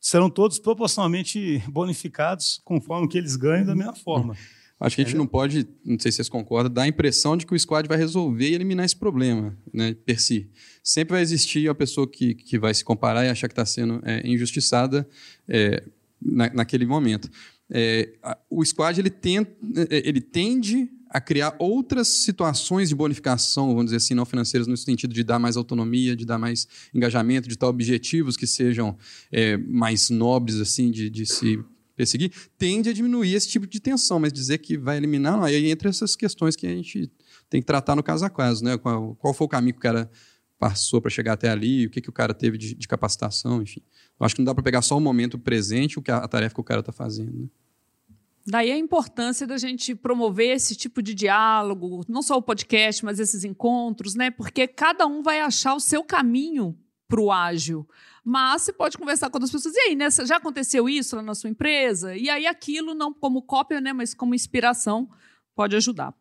serão 0.00 0.30
todos 0.30 0.60
proporcionalmente 0.60 1.60
bonificados 1.68 2.60
conforme 2.64 3.08
que 3.08 3.18
eles 3.18 3.34
ganham 3.34 3.66
da 3.66 3.74
mesma 3.74 3.96
forma. 3.96 4.36
Acho 4.78 4.94
que 4.94 5.02
a 5.02 5.04
gente 5.04 5.16
não 5.16 5.26
pode, 5.26 5.68
não 5.84 5.98
sei 5.98 6.12
se 6.12 6.16
vocês 6.16 6.28
concordam, 6.28 6.72
dar 6.72 6.82
a 6.82 6.88
impressão 6.88 7.36
de 7.36 7.44
que 7.44 7.52
o 7.52 7.58
squad 7.58 7.88
vai 7.88 7.98
resolver 7.98 8.48
e 8.48 8.54
eliminar 8.54 8.86
esse 8.86 8.96
problema, 8.96 9.58
né, 9.74 9.94
per 10.06 10.20
si. 10.20 10.48
Sempre 10.80 11.14
vai 11.14 11.22
existir 11.22 11.68
a 11.68 11.74
pessoa 11.74 12.08
que, 12.08 12.34
que 12.36 12.56
vai 12.56 12.72
se 12.72 12.84
comparar 12.84 13.26
e 13.26 13.28
achar 13.28 13.48
que 13.48 13.52
está 13.52 13.66
sendo 13.66 14.00
é, 14.04 14.22
injustiçada 14.24 15.06
é, 15.48 15.82
na, 16.20 16.50
naquele 16.52 16.86
momento. 16.86 17.30
É, 17.70 18.12
o 18.48 18.64
squad 18.64 18.98
ele, 18.98 19.10
tenta, 19.10 19.50
é, 19.90 20.08
ele 20.08 20.20
tende 20.20 20.90
a 21.08 21.20
criar 21.20 21.54
outras 21.58 22.06
situações 22.08 22.88
de 22.88 22.94
bonificação, 22.94 23.68
vamos 23.68 23.86
dizer 23.86 23.96
assim, 23.96 24.14
não 24.14 24.24
financeiras, 24.24 24.68
no 24.68 24.76
sentido 24.76 25.12
de 25.12 25.24
dar 25.24 25.38
mais 25.38 25.56
autonomia, 25.56 26.14
de 26.14 26.24
dar 26.24 26.38
mais 26.38 26.68
engajamento, 26.94 27.48
de 27.48 27.56
dar 27.56 27.68
objetivos 27.68 28.36
que 28.36 28.46
sejam 28.46 28.96
é, 29.32 29.56
mais 29.56 30.08
nobres, 30.08 30.60
assim, 30.60 30.90
de, 30.90 31.10
de 31.10 31.26
se 31.26 31.58
perseguir, 31.96 32.32
tende 32.56 32.88
a 32.88 32.92
diminuir 32.92 33.34
esse 33.34 33.48
tipo 33.48 33.66
de 33.66 33.80
tensão, 33.80 34.18
mas 34.18 34.32
dizer 34.32 34.58
que 34.58 34.78
vai 34.78 34.96
eliminar, 34.96 35.36
não. 35.36 35.44
Aí 35.44 35.70
entra 35.70 35.90
essas 35.90 36.16
questões 36.16 36.56
que 36.56 36.66
a 36.66 36.70
gente 36.70 37.10
tem 37.50 37.60
que 37.60 37.66
tratar 37.66 37.94
no 37.94 38.02
caso 38.02 38.24
a 38.24 38.30
caso, 38.30 38.64
né? 38.64 38.78
Qual, 38.78 39.14
qual 39.16 39.34
foi 39.34 39.44
o 39.44 39.48
caminho 39.48 39.74
que 39.74 39.80
o 39.80 39.82
cara 39.82 40.10
passou 40.60 41.00
para 41.00 41.10
chegar 41.10 41.32
até 41.32 41.48
ali, 41.48 41.86
o 41.86 41.90
que, 41.90 42.02
que 42.02 42.10
o 42.10 42.12
cara 42.12 42.34
teve 42.34 42.58
de, 42.58 42.74
de 42.74 42.86
capacitação, 42.86 43.62
enfim. 43.62 43.80
Eu 44.18 44.26
acho 44.26 44.34
que 44.34 44.42
não 44.42 44.44
dá 44.44 44.54
para 44.54 44.62
pegar 44.62 44.82
só 44.82 44.94
o 44.94 45.00
momento 45.00 45.38
presente, 45.38 45.98
o 45.98 46.02
que 46.02 46.10
a, 46.10 46.18
a 46.18 46.28
tarefa 46.28 46.54
que 46.54 46.60
o 46.60 46.64
cara 46.64 46.80
está 46.80 46.92
fazendo. 46.92 47.32
Né? 47.32 47.48
Daí 48.46 48.70
a 48.70 48.76
importância 48.76 49.46
da 49.46 49.56
gente 49.56 49.94
promover 49.94 50.54
esse 50.54 50.76
tipo 50.76 51.02
de 51.02 51.14
diálogo, 51.14 52.04
não 52.06 52.20
só 52.20 52.36
o 52.36 52.42
podcast, 52.42 53.02
mas 53.02 53.18
esses 53.18 53.42
encontros, 53.42 54.14
né? 54.14 54.30
Porque 54.30 54.68
cada 54.68 55.06
um 55.06 55.22
vai 55.22 55.40
achar 55.40 55.74
o 55.74 55.80
seu 55.80 56.04
caminho 56.04 56.78
para 57.08 57.20
o 57.20 57.32
ágil. 57.32 57.88
Mas 58.22 58.62
você 58.62 58.72
pode 58.72 58.98
conversar 58.98 59.30
com 59.30 59.36
outras 59.36 59.50
pessoas. 59.50 59.74
E 59.74 59.80
aí, 59.80 59.94
nessa, 59.94 60.26
já 60.26 60.36
aconteceu 60.36 60.88
isso 60.90 61.16
lá 61.16 61.22
na 61.22 61.34
sua 61.34 61.48
empresa? 61.48 62.14
E 62.14 62.28
aí 62.28 62.46
aquilo, 62.46 62.94
não 62.94 63.14
como 63.14 63.42
cópia, 63.42 63.80
né, 63.80 63.94
mas 63.94 64.12
como 64.12 64.34
inspiração, 64.34 65.08
pode 65.54 65.74
ajudar. 65.74 66.14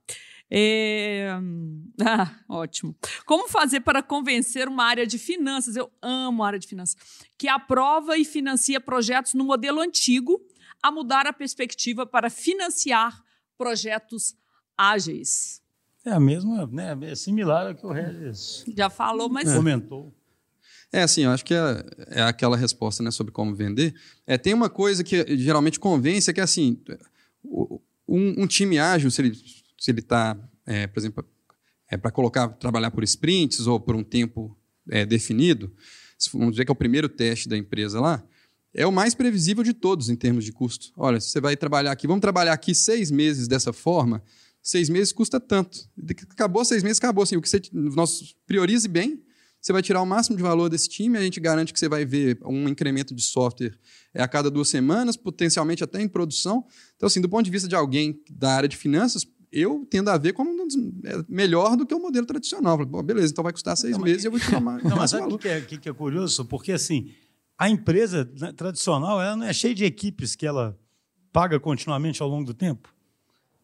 É... 0.52 1.30
Ah, 2.02 2.34
ótimo. 2.48 2.96
Como 3.26 3.50
fazer 3.50 3.82
para 3.82 4.02
convencer 4.02 4.68
uma 4.68 4.86
área 4.86 5.06
de 5.06 5.18
finanças? 5.18 5.76
Eu 5.76 5.92
amo 6.02 6.44
a 6.44 6.48
área 6.48 6.60
de 6.60 6.68
finanças. 6.68 6.96
Que 7.38 7.48
aprova 7.48 8.18
e 8.18 8.26
financia 8.26 8.80
projetos 8.80 9.34
no 9.34 9.44
modelo 9.44 9.80
antigo 9.82 10.42
a 10.82 10.92
mudar 10.92 11.28
a 11.28 11.34
perspectiva 11.34 12.06
para 12.06 12.30
financiar 12.30 13.22
projetos 13.58 14.36
ágeis. 14.78 15.62
É 16.06 16.12
a 16.12 16.20
mesma, 16.20 16.66
né? 16.68 16.98
É 17.02 17.16
similar 17.16 17.68
ao 17.68 17.76
que 17.76 17.86
o 17.86 17.92
Regis 17.92 18.64
já 18.76 18.90
falou, 18.90 19.30
mas 19.30 19.54
comentou. 19.54 20.14
É 20.92 21.04
assim, 21.04 21.24
eu 21.24 21.32
acho 21.32 21.46
que 21.46 21.54
é, 21.54 21.86
é 22.08 22.22
aquela 22.22 22.58
resposta 22.58 23.04
né, 23.04 23.12
sobre 23.12 23.32
como 23.32 23.54
vender. 23.54 23.94
É, 24.26 24.38
tem 24.38 24.54
uma 24.54 24.70
coisa 24.70 25.04
que 25.04 25.38
geralmente 25.38 25.80
convence, 25.80 26.32
é 26.32 26.34
que 26.34 26.42
assim, 26.42 26.82
um, 27.44 28.44
um 28.44 28.48
time 28.48 28.80
ágil, 28.80 29.12
se 29.12 29.22
ele 29.22 29.38
se 29.80 29.92
está, 29.92 30.38
é, 30.66 30.88
por 30.88 31.00
exemplo, 31.00 31.26
é 31.90 31.98
para 31.98 32.12
colocar, 32.12 32.48
trabalhar 32.50 32.92
por 32.92 33.04
sprints 33.04 33.66
ou 33.66 33.80
por 33.80 33.96
um 33.96 34.04
tempo 34.04 34.58
é, 34.90 35.06
definido, 35.06 35.74
vamos 36.34 36.52
dizer 36.52 36.66
que 36.66 36.72
é 36.72 36.74
o 36.74 36.76
primeiro 36.76 37.08
teste 37.08 37.48
da 37.48 37.58
empresa 37.58 38.00
lá, 38.00 38.24
é 38.74 38.86
o 38.86 38.92
mais 38.92 39.16
previsível 39.16 39.64
de 39.64 39.74
todos 39.74 40.10
em 40.10 40.16
termos 40.16 40.46
de 40.46 40.52
custo. 40.52 40.92
Olha, 40.96 41.20
você 41.20 41.42
vai 41.42 41.58
trabalhar 41.58 41.92
aqui, 41.92 42.06
vamos 42.06 42.22
trabalhar 42.22 42.54
aqui 42.54 42.76
seis 42.76 43.10
meses 43.10 43.48
dessa 43.48 43.74
forma, 43.74 44.22
seis 44.62 44.90
meses 44.90 45.12
custa 45.12 45.40
tanto. 45.40 45.90
Acabou 46.30 46.64
seis 46.64 46.84
meses, 46.84 47.00
acabou. 47.00 47.24
Assim, 47.24 47.36
o 47.36 47.42
que 47.42 47.50
você 47.50 47.62
nós 47.74 48.36
priorize 48.46 48.88
bem, 48.88 49.24
você 49.60 49.74
vai 49.74 49.82
tirar 49.82 50.02
o 50.02 50.06
máximo 50.06 50.38
de 50.38 50.44
valor 50.44 50.70
desse 50.70 50.88
time, 50.88 51.18
a 51.18 51.22
gente 51.22 51.40
garante 51.40 51.74
que 51.74 51.80
você 51.80 51.90
vai 51.90 52.06
ver 52.06 52.40
um 52.46 52.70
incremento 52.70 53.14
de 53.16 53.24
software 53.24 53.78
a 54.14 54.28
cada 54.28 54.52
duas 54.52 54.70
semanas, 54.70 55.18
potencialmente 55.18 55.84
até 55.84 56.02
em 56.02 56.08
produção. 56.08 56.66
Então, 56.96 57.08
assim, 57.08 57.20
do 57.20 57.28
ponto 57.28 57.44
de 57.44 57.52
vista 57.52 57.68
de 57.68 57.76
alguém 57.76 58.22
da 58.30 58.54
área 58.54 58.70
de 58.70 58.78
finanças, 58.78 59.26
eu 59.52 59.86
tendo 59.90 60.10
a 60.10 60.18
ver 60.18 60.34
como 60.34 60.50
é 61.06 61.24
melhor 61.28 61.76
do 61.76 61.86
que 61.86 61.94
o 61.94 62.00
modelo 62.00 62.26
tradicional. 62.26 62.84
Bom, 62.86 63.02
beleza, 63.02 63.32
então 63.32 63.44
vai 63.44 63.54
custar 63.54 63.76
seis 63.76 63.98
não, 63.98 64.04
meses 64.04 64.24
e 64.24 64.28
eu 64.28 64.32
vou 64.32 64.40
tirar 64.40 64.60
mais. 64.62 64.84
Não, 64.84 64.96
mas 64.96 65.12
sabe 65.12 65.34
o 65.34 65.38
que, 65.38 65.48
é, 65.48 65.62
que 65.62 65.90
é 65.90 65.94
curioso? 65.94 66.46
Porque, 66.46 66.72
assim, 66.72 67.12
a 67.58 67.70
empresa 67.70 68.30
né, 68.40 68.52
tradicional 68.52 69.22
ela 69.22 69.36
não 69.36 69.46
é 69.46 69.54
cheia 69.54 69.74
de 69.74 69.86
equipes 69.86 70.36
que 70.36 70.46
ela 70.46 70.78
paga 71.32 71.60
continuamente 71.60 72.22
ao 72.22 72.30
longo 72.30 72.46
do 72.46 72.54
tempo. 72.54 72.94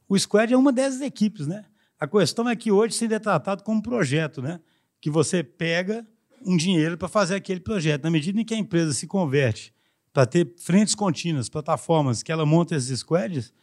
O 0.07 0.17
Squad 0.17 0.53
é 0.53 0.57
uma 0.57 0.71
dessas 0.71 1.01
equipes, 1.01 1.47
né? 1.47 1.65
A 1.99 2.07
questão 2.07 2.47
é 2.47 2.55
que 2.55 2.71
hoje 2.71 2.93
se 2.93 3.05
é 3.05 3.19
tratado 3.19 3.63
como 3.63 3.81
projeto, 3.81 4.41
né? 4.41 4.59
que 5.05 5.09
você 5.11 5.43
pega 5.43 6.03
um 6.43 6.57
dinheiro 6.57 6.97
para 6.97 7.07
fazer 7.07 7.35
aquele 7.35 7.59
projeto. 7.59 8.05
Na 8.05 8.09
medida 8.09 8.41
em 8.41 8.43
que 8.43 8.55
a 8.55 8.57
empresa 8.57 8.91
se 8.91 9.05
converte 9.05 9.71
para 10.11 10.25
ter 10.25 10.51
frentes 10.57 10.95
contínuas, 10.95 11.47
plataformas, 11.47 12.23
que 12.23 12.31
ela 12.31 12.43
monta 12.43 12.75
esses 12.75 13.01
squads, 13.01 13.53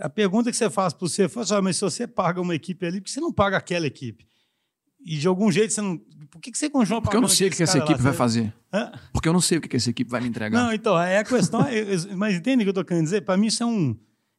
a 0.00 0.08
pergunta 0.08 0.50
que 0.50 0.56
você 0.56 0.70
faz 0.70 0.92
para 0.92 1.06
você 1.06 1.28
foi 1.28 1.42
assim, 1.42 1.60
mas 1.62 1.76
se 1.76 1.82
você 1.82 2.06
paga 2.06 2.40
uma 2.40 2.54
equipe 2.54 2.84
ali, 2.86 3.00
por 3.00 3.04
que 3.04 3.10
você 3.10 3.20
não 3.20 3.32
paga 3.32 3.56
aquela 3.56 3.86
equipe? 3.86 4.26
E 5.04 5.16
de 5.16 5.26
algum 5.26 5.50
jeito 5.50 5.72
você 5.72 5.80
não. 5.80 5.98
Por 6.30 6.40
que, 6.40 6.50
que 6.50 6.58
você 6.58 6.68
continua 6.68 7.00
Porque 7.00 7.16
eu 7.16 7.20
não 7.20 7.28
sei 7.28 7.48
o 7.48 7.50
que 7.50 7.62
essa 7.62 7.78
equipe 7.78 7.98
lá, 7.98 8.04
vai 8.04 8.12
fazer. 8.12 8.52
Hã? 8.72 8.92
Porque 9.12 9.28
eu 9.28 9.32
não 9.32 9.40
sei 9.40 9.58
o 9.58 9.60
que 9.60 9.74
essa 9.74 9.90
equipe 9.90 10.10
vai 10.10 10.20
me 10.20 10.28
entregar. 10.28 10.62
Não, 10.62 10.72
então, 10.72 10.98
é 11.00 11.18
a 11.18 11.24
questão. 11.24 11.62
É, 11.62 11.84
mas 12.16 12.34
entende 12.34 12.62
o 12.62 12.64
que 12.64 12.68
eu 12.68 12.70
estou 12.70 12.84
querendo 12.84 13.04
dizer? 13.04 13.22
Para 13.22 13.36
mim, 13.36 13.46
isso 13.46 13.62
é 13.62 13.66
um. 13.66 13.98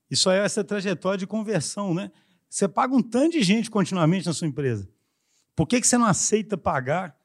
Isso 0.09 0.29
é 0.29 0.43
essa 0.43 0.63
trajetória 0.63 1.17
de 1.17 1.25
conversão, 1.25 1.93
né? 1.93 2.11
Você 2.49 2.67
paga 2.67 2.93
um 2.93 3.01
tanto 3.01 3.31
de 3.31 3.43
gente 3.43 3.71
continuamente 3.71 4.25
na 4.25 4.33
sua 4.33 4.47
empresa. 4.47 4.87
Por 5.55 5.67
que, 5.67 5.79
que 5.79 5.87
você 5.87 5.97
não 5.97 6.05
aceita 6.05 6.57
pagar 6.57 7.15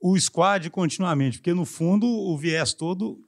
o 0.00 0.18
squad 0.18 0.68
continuamente? 0.70 1.38
Porque, 1.38 1.54
no 1.54 1.64
fundo, 1.64 2.06
o 2.06 2.36
viés 2.36 2.72
todo 2.72 3.25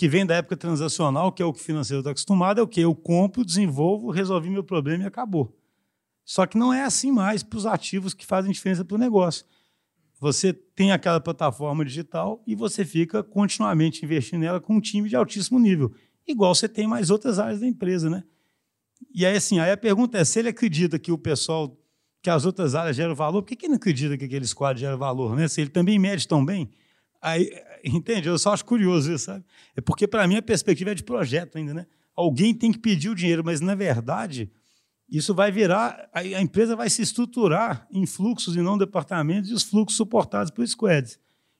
que 0.00 0.08
vem 0.08 0.24
da 0.24 0.36
época 0.36 0.56
transacional, 0.56 1.30
que 1.30 1.42
é 1.42 1.44
o 1.44 1.52
que 1.52 1.60
o 1.60 1.62
financeiro 1.62 2.00
está 2.00 2.10
acostumado, 2.10 2.58
é 2.58 2.62
o 2.62 2.66
que? 2.66 2.80
Eu 2.80 2.94
compro, 2.94 3.44
desenvolvo, 3.44 4.10
resolvi 4.10 4.48
meu 4.48 4.64
problema 4.64 5.04
e 5.04 5.06
acabou. 5.06 5.54
Só 6.24 6.46
que 6.46 6.56
não 6.56 6.72
é 6.72 6.84
assim 6.84 7.12
mais 7.12 7.42
para 7.42 7.58
os 7.58 7.66
ativos 7.66 8.14
que 8.14 8.24
fazem 8.24 8.50
diferença 8.50 8.82
para 8.82 8.94
o 8.94 8.98
negócio. 8.98 9.44
Você 10.18 10.54
tem 10.54 10.90
aquela 10.90 11.20
plataforma 11.20 11.84
digital 11.84 12.42
e 12.46 12.54
você 12.54 12.82
fica 12.82 13.22
continuamente 13.22 14.02
investindo 14.02 14.40
nela 14.40 14.58
com 14.58 14.76
um 14.76 14.80
time 14.80 15.06
de 15.06 15.16
altíssimo 15.16 15.58
nível. 15.58 15.92
Igual 16.26 16.54
você 16.54 16.66
tem 16.66 16.86
mais 16.86 17.10
outras 17.10 17.38
áreas 17.38 17.60
da 17.60 17.66
empresa, 17.66 18.08
né? 18.08 18.24
E 19.14 19.26
aí, 19.26 19.36
assim, 19.36 19.58
aí 19.58 19.70
a 19.70 19.76
pergunta 19.76 20.16
é: 20.16 20.24
se 20.24 20.38
ele 20.38 20.48
acredita 20.48 20.98
que 20.98 21.12
o 21.12 21.18
pessoal, 21.18 21.78
que 22.22 22.30
as 22.30 22.46
outras 22.46 22.74
áreas 22.74 22.96
geram 22.96 23.14
valor, 23.14 23.42
por 23.42 23.48
que, 23.48 23.56
que 23.56 23.66
ele 23.66 23.72
não 23.72 23.76
acredita 23.76 24.16
que 24.16 24.24
aquele 24.24 24.46
squad 24.46 24.80
gera 24.80 24.96
valor, 24.96 25.36
né? 25.36 25.46
Se 25.46 25.60
ele 25.60 25.68
também 25.68 25.98
mede 25.98 26.26
tão 26.26 26.42
bem, 26.42 26.70
Aí, 27.22 27.50
entende? 27.84 28.28
Eu 28.28 28.38
só 28.38 28.52
acho 28.52 28.64
curioso 28.64 29.12
isso, 29.12 29.26
sabe? 29.26 29.44
É 29.76 29.80
porque, 29.80 30.06
para 30.06 30.26
mim, 30.26 30.36
a 30.36 30.42
perspectiva 30.42 30.90
é 30.90 30.94
de 30.94 31.02
projeto 31.02 31.58
ainda, 31.58 31.74
né? 31.74 31.86
Alguém 32.14 32.54
tem 32.54 32.72
que 32.72 32.78
pedir 32.78 33.08
o 33.08 33.14
dinheiro, 33.14 33.42
mas, 33.44 33.60
na 33.60 33.74
verdade, 33.74 34.50
isso 35.08 35.34
vai 35.34 35.50
virar... 35.50 36.08
A, 36.12 36.24
empresa 36.24 36.76
vai 36.76 36.90
se 36.90 37.02
estruturar 37.02 37.86
em 37.90 38.06
fluxos 38.06 38.56
e 38.56 38.60
não 38.60 38.76
departamentos, 38.76 39.50
e 39.50 39.54
os 39.54 39.62
fluxos 39.62 39.96
suportados 39.96 40.50
por 40.50 40.66
squads. 40.66 41.18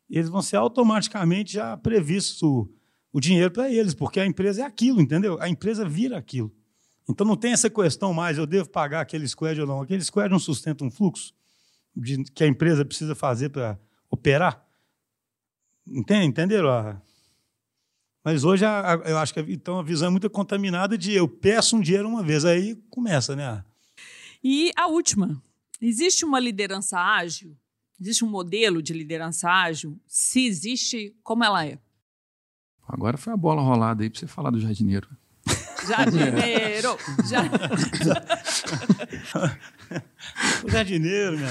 Eles 0.09 0.29
vão 0.29 0.43
ser 0.43 0.57
automaticamente 0.57 1.53
já 1.55 1.77
previstos 1.77 2.43
o, 2.43 2.69
o 3.13 3.21
dinheiro 3.21 3.51
para 3.51 3.71
eles, 3.71 3.95
porque 3.95 4.21
a 4.21 4.27
empresa 4.27 4.63
é 4.63 4.65
aquilo, 4.65 5.01
entendeu? 5.01 5.41
A 5.41 5.49
empresa 5.49 5.89
vira 5.89 6.19
aquilo. 6.19 6.53
Então, 7.09 7.27
não 7.27 7.37
tem 7.37 7.53
essa 7.53 7.69
questão 7.69 8.13
mais, 8.13 8.39
eu 8.39 8.47
devo 8.47 8.69
pagar 8.69 9.01
aquele 9.01 9.27
squad 9.27 9.61
ou 9.61 9.67
não. 9.67 9.81
Aquele 9.83 10.03
squad 10.03 10.31
não 10.31 10.39
sustenta 10.39 10.85
um 10.85 10.91
fluxo 10.91 11.33
de, 11.97 12.23
que 12.25 12.45
a 12.45 12.47
empresa 12.47 12.85
precisa 12.85 13.15
fazer 13.15 13.51
para 13.51 13.79
operar. 14.11 14.65
Entende? 15.91 16.27
Entenderam? 16.27 17.01
Mas 18.25 18.45
hoje 18.45 18.65
a, 18.65 18.95
a, 18.95 18.97
eu 19.09 19.19
acho 19.19 19.35
que 19.35 19.41
a, 19.41 19.45
então 19.49 19.79
a 19.79 19.83
visão 19.83 20.09
é 20.09 20.11
muito 20.11 20.31
contaminada 20.31 20.97
de 20.97 21.13
eu 21.13 21.27
peço 21.27 21.77
um 21.77 21.81
dinheiro 21.81 22.09
uma 22.09 22.23
vez, 22.23 22.45
aí 22.45 22.77
começa, 22.89 23.35
né? 23.35 23.65
E 24.43 24.71
a 24.77 24.87
última: 24.87 25.43
existe 25.81 26.25
uma 26.25 26.39
liderança 26.39 26.99
ágil? 26.99 27.57
Existe 28.01 28.25
um 28.25 28.29
modelo 28.29 28.83
de 28.83 28.93
liderança 28.93 29.51
ágil? 29.51 29.99
Se 30.07 30.47
existe, 30.47 31.15
como 31.23 31.45
ela 31.45 31.67
é? 31.67 31.79
Agora 32.89 33.19
foi 33.19 33.33
a 33.33 33.37
bola 33.37 33.61
rolada 33.61 34.03
aí 34.03 34.11
para 34.11 34.21
você 34.21 34.27
falar 34.27 34.51
do 34.51 34.61
jardineiro. 34.61 35.09
Jardineiro! 35.87 36.97
Já... 37.27 37.43
o 40.65 40.71
jardineiro, 40.71 41.39
minha 41.39 41.51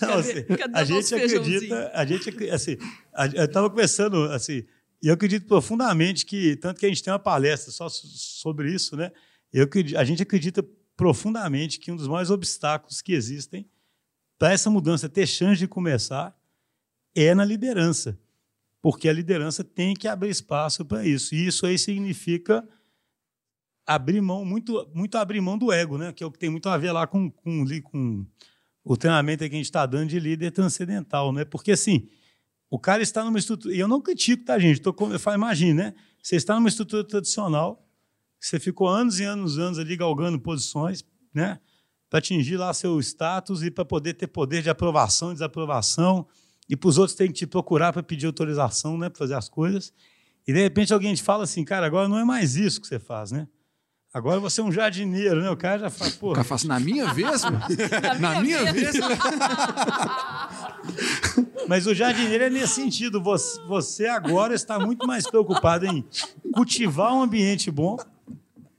Não, 0.00 0.14
assim, 0.14 0.44
a 0.72 0.84
gente 0.84 1.14
acredita, 1.14 1.90
a 1.92 2.04
gente 2.04 2.50
assim, 2.50 2.76
a, 3.12 3.26
eu 3.26 3.44
estava 3.44 3.68
conversando 3.68 4.24
assim, 4.24 4.64
e 5.02 5.08
eu 5.08 5.14
acredito 5.14 5.46
profundamente 5.46 6.24
que 6.24 6.56
tanto 6.56 6.78
que 6.78 6.86
a 6.86 6.88
gente 6.88 7.02
tem 7.02 7.12
uma 7.12 7.18
palestra 7.18 7.72
só 7.72 7.88
sobre 7.88 8.72
isso, 8.72 8.96
né? 8.96 9.10
Eu 9.52 9.68
a 9.96 10.04
gente 10.04 10.22
acredita 10.22 10.64
profundamente 10.96 11.78
que 11.78 11.90
um 11.90 11.96
dos 11.96 12.08
maiores 12.08 12.30
obstáculos 12.30 13.00
que 13.00 13.12
existem 13.12 13.68
para 14.38 14.52
essa 14.52 14.70
mudança 14.70 15.08
ter 15.08 15.26
chance 15.26 15.58
de 15.58 15.66
começar 15.66 16.36
é 17.14 17.34
na 17.34 17.44
liderança, 17.44 18.18
porque 18.80 19.08
a 19.08 19.12
liderança 19.12 19.64
tem 19.64 19.94
que 19.94 20.06
abrir 20.06 20.30
espaço 20.30 20.84
para 20.84 21.04
isso. 21.04 21.34
E 21.34 21.46
isso 21.46 21.66
aí 21.66 21.78
significa 21.78 22.68
abrir 23.86 24.20
mão 24.20 24.44
muito 24.44 24.88
muito 24.94 25.16
abrir 25.16 25.40
mão 25.40 25.56
do 25.56 25.72
ego, 25.72 25.96
né? 25.96 26.12
Que 26.12 26.22
é 26.22 26.26
o 26.26 26.30
que 26.30 26.38
tem 26.38 26.50
muito 26.50 26.68
a 26.68 26.76
ver 26.76 26.92
lá 26.92 27.06
com 27.06 27.30
com, 27.30 27.64
com 27.82 28.26
o 28.88 28.96
treinamento 28.96 29.40
que 29.40 29.54
a 29.54 29.58
gente 29.58 29.66
está 29.66 29.84
dando 29.84 30.08
de 30.08 30.18
líder 30.18 30.50
transcendental, 30.50 31.30
né? 31.30 31.44
Porque 31.44 31.72
assim, 31.72 32.08
o 32.70 32.78
cara 32.78 33.02
está 33.02 33.22
numa 33.22 33.38
estrutura. 33.38 33.74
E 33.74 33.78
eu 33.78 33.86
não 33.86 34.00
critico, 34.00 34.46
tá, 34.46 34.58
gente? 34.58 34.80
Tô, 34.80 34.96
eu 35.12 35.20
falo, 35.20 35.36
imagine, 35.36 35.74
né? 35.74 35.94
Você 36.22 36.36
está 36.36 36.54
numa 36.54 36.70
estrutura 36.70 37.04
tradicional, 37.04 37.86
você 38.40 38.58
ficou 38.58 38.88
anos 38.88 39.20
e 39.20 39.24
anos, 39.24 39.58
anos 39.58 39.78
ali 39.78 39.94
galgando 39.94 40.40
posições, 40.40 41.04
né? 41.34 41.60
Para 42.08 42.20
atingir 42.20 42.56
lá 42.56 42.72
seu 42.72 42.98
status 42.98 43.62
e 43.62 43.70
para 43.70 43.84
poder 43.84 44.14
ter 44.14 44.26
poder 44.26 44.62
de 44.62 44.70
aprovação 44.70 45.32
e 45.32 45.34
desaprovação. 45.34 46.26
E 46.66 46.74
para 46.74 46.88
os 46.88 46.96
outros 46.96 47.14
tem 47.14 47.26
que 47.26 47.34
te 47.34 47.46
procurar 47.46 47.92
para 47.92 48.02
pedir 48.02 48.24
autorização, 48.24 48.96
né? 48.96 49.10
Para 49.10 49.18
fazer 49.18 49.34
as 49.34 49.50
coisas. 49.50 49.92
E 50.46 50.52
de 50.52 50.62
repente 50.62 50.94
alguém 50.94 51.14
te 51.14 51.22
fala 51.22 51.44
assim, 51.44 51.62
cara, 51.62 51.84
agora 51.84 52.08
não 52.08 52.18
é 52.18 52.24
mais 52.24 52.56
isso 52.56 52.80
que 52.80 52.86
você 52.86 52.98
faz, 52.98 53.32
né? 53.32 53.46
Agora 54.12 54.40
você 54.40 54.60
é 54.62 54.64
um 54.64 54.72
jardineiro, 54.72 55.42
né? 55.42 55.50
O 55.50 55.56
cara 55.56 55.78
já 55.78 55.90
fala, 55.90 56.10
pô. 56.12 56.30
O 56.30 56.32
cara 56.32 56.44
fala 56.44 56.56
assim, 56.56 56.68
na 56.68 56.80
minha 56.80 57.06
vez, 57.12 57.44
mano? 57.44 57.60
na, 58.18 58.40
minha, 58.40 58.72
vez. 58.72 58.96
Mas 61.68 61.86
o 61.86 61.94
jardineiro 61.94 62.44
é 62.44 62.50
nesse 62.50 62.74
sentido. 62.74 63.22
Você, 63.22 63.60
você 63.66 64.06
agora 64.06 64.54
está 64.54 64.78
muito 64.78 65.06
mais 65.06 65.26
preocupado 65.26 65.86
em 65.86 66.02
cultivar 66.54 67.12
um 67.12 67.22
ambiente 67.22 67.70
bom 67.70 67.98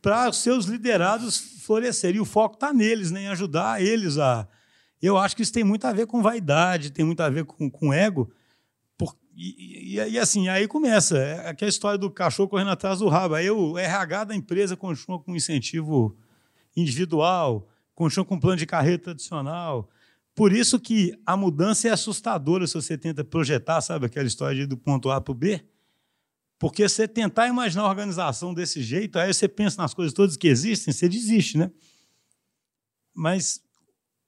para 0.02 0.30
os 0.30 0.38
seus 0.38 0.66
liderados 0.66 1.38
florescerem. 1.64 2.18
E 2.18 2.22
o 2.22 2.26
foco 2.26 2.56
está 2.56 2.74
neles, 2.74 3.12
né? 3.12 3.24
em 3.24 3.28
ajudar 3.28 3.82
eles 3.82 4.18
a. 4.18 4.48
Eu 5.00 5.16
acho 5.16 5.36
que 5.36 5.44
isso 5.44 5.54
tem 5.54 5.64
muito 5.64 5.86
a 5.86 5.94
ver 5.94 6.08
com 6.08 6.24
vaidade, 6.24 6.92
tem 6.92 7.06
muito 7.06 7.22
a 7.22 7.30
ver 7.30 7.46
com, 7.46 7.70
com 7.70 7.94
ego. 7.94 8.32
E, 9.42 9.96
e, 9.96 9.96
e, 9.96 10.20
assim, 10.20 10.50
aí 10.50 10.68
começa. 10.68 11.18
É 11.18 11.48
aquela 11.48 11.70
história 11.70 11.98
do 11.98 12.12
cachorro 12.12 12.50
correndo 12.50 12.72
atrás 12.72 13.00
do 13.00 13.08
rabo. 13.08 13.36
Aí 13.36 13.50
o 13.50 13.78
RH 13.78 14.26
da 14.26 14.36
empresa 14.36 14.76
continua 14.76 15.18
com 15.18 15.34
incentivo 15.34 16.14
individual, 16.76 17.66
continua 17.96 18.26
com 18.26 18.38
plano 18.38 18.58
de 18.58 18.66
carreira 18.66 19.02
tradicional. 19.02 19.90
Por 20.36 20.52
isso 20.52 20.78
que 20.78 21.18
a 21.26 21.38
mudança 21.38 21.88
é 21.88 21.92
assustadora 21.92 22.68
se 22.68 22.74
você 22.74 22.98
tenta 22.98 23.24
projetar, 23.24 23.80
sabe, 23.80 24.08
aquela 24.08 24.28
história 24.28 24.68
do 24.68 24.76
ponto 24.76 25.10
A 25.10 25.22
para 25.22 25.32
o 25.32 25.36
B. 25.36 25.64
Porque 26.60 26.88
você 26.88 27.08
tentar 27.08 27.48
imaginar 27.48 27.84
a 27.84 27.90
organização 27.90 28.54
desse 28.54 28.84
jeito, 28.84 29.18
aí 29.18 29.34
você 29.34 29.48
pensa 29.48 29.82
nas 29.82 29.94
coisas 29.94 30.14
todas 30.14 30.36
que 30.36 30.50
existem, 30.50 30.94
você 30.94 31.08
desiste, 31.08 31.58
né? 31.58 31.72
Mas 33.14 33.62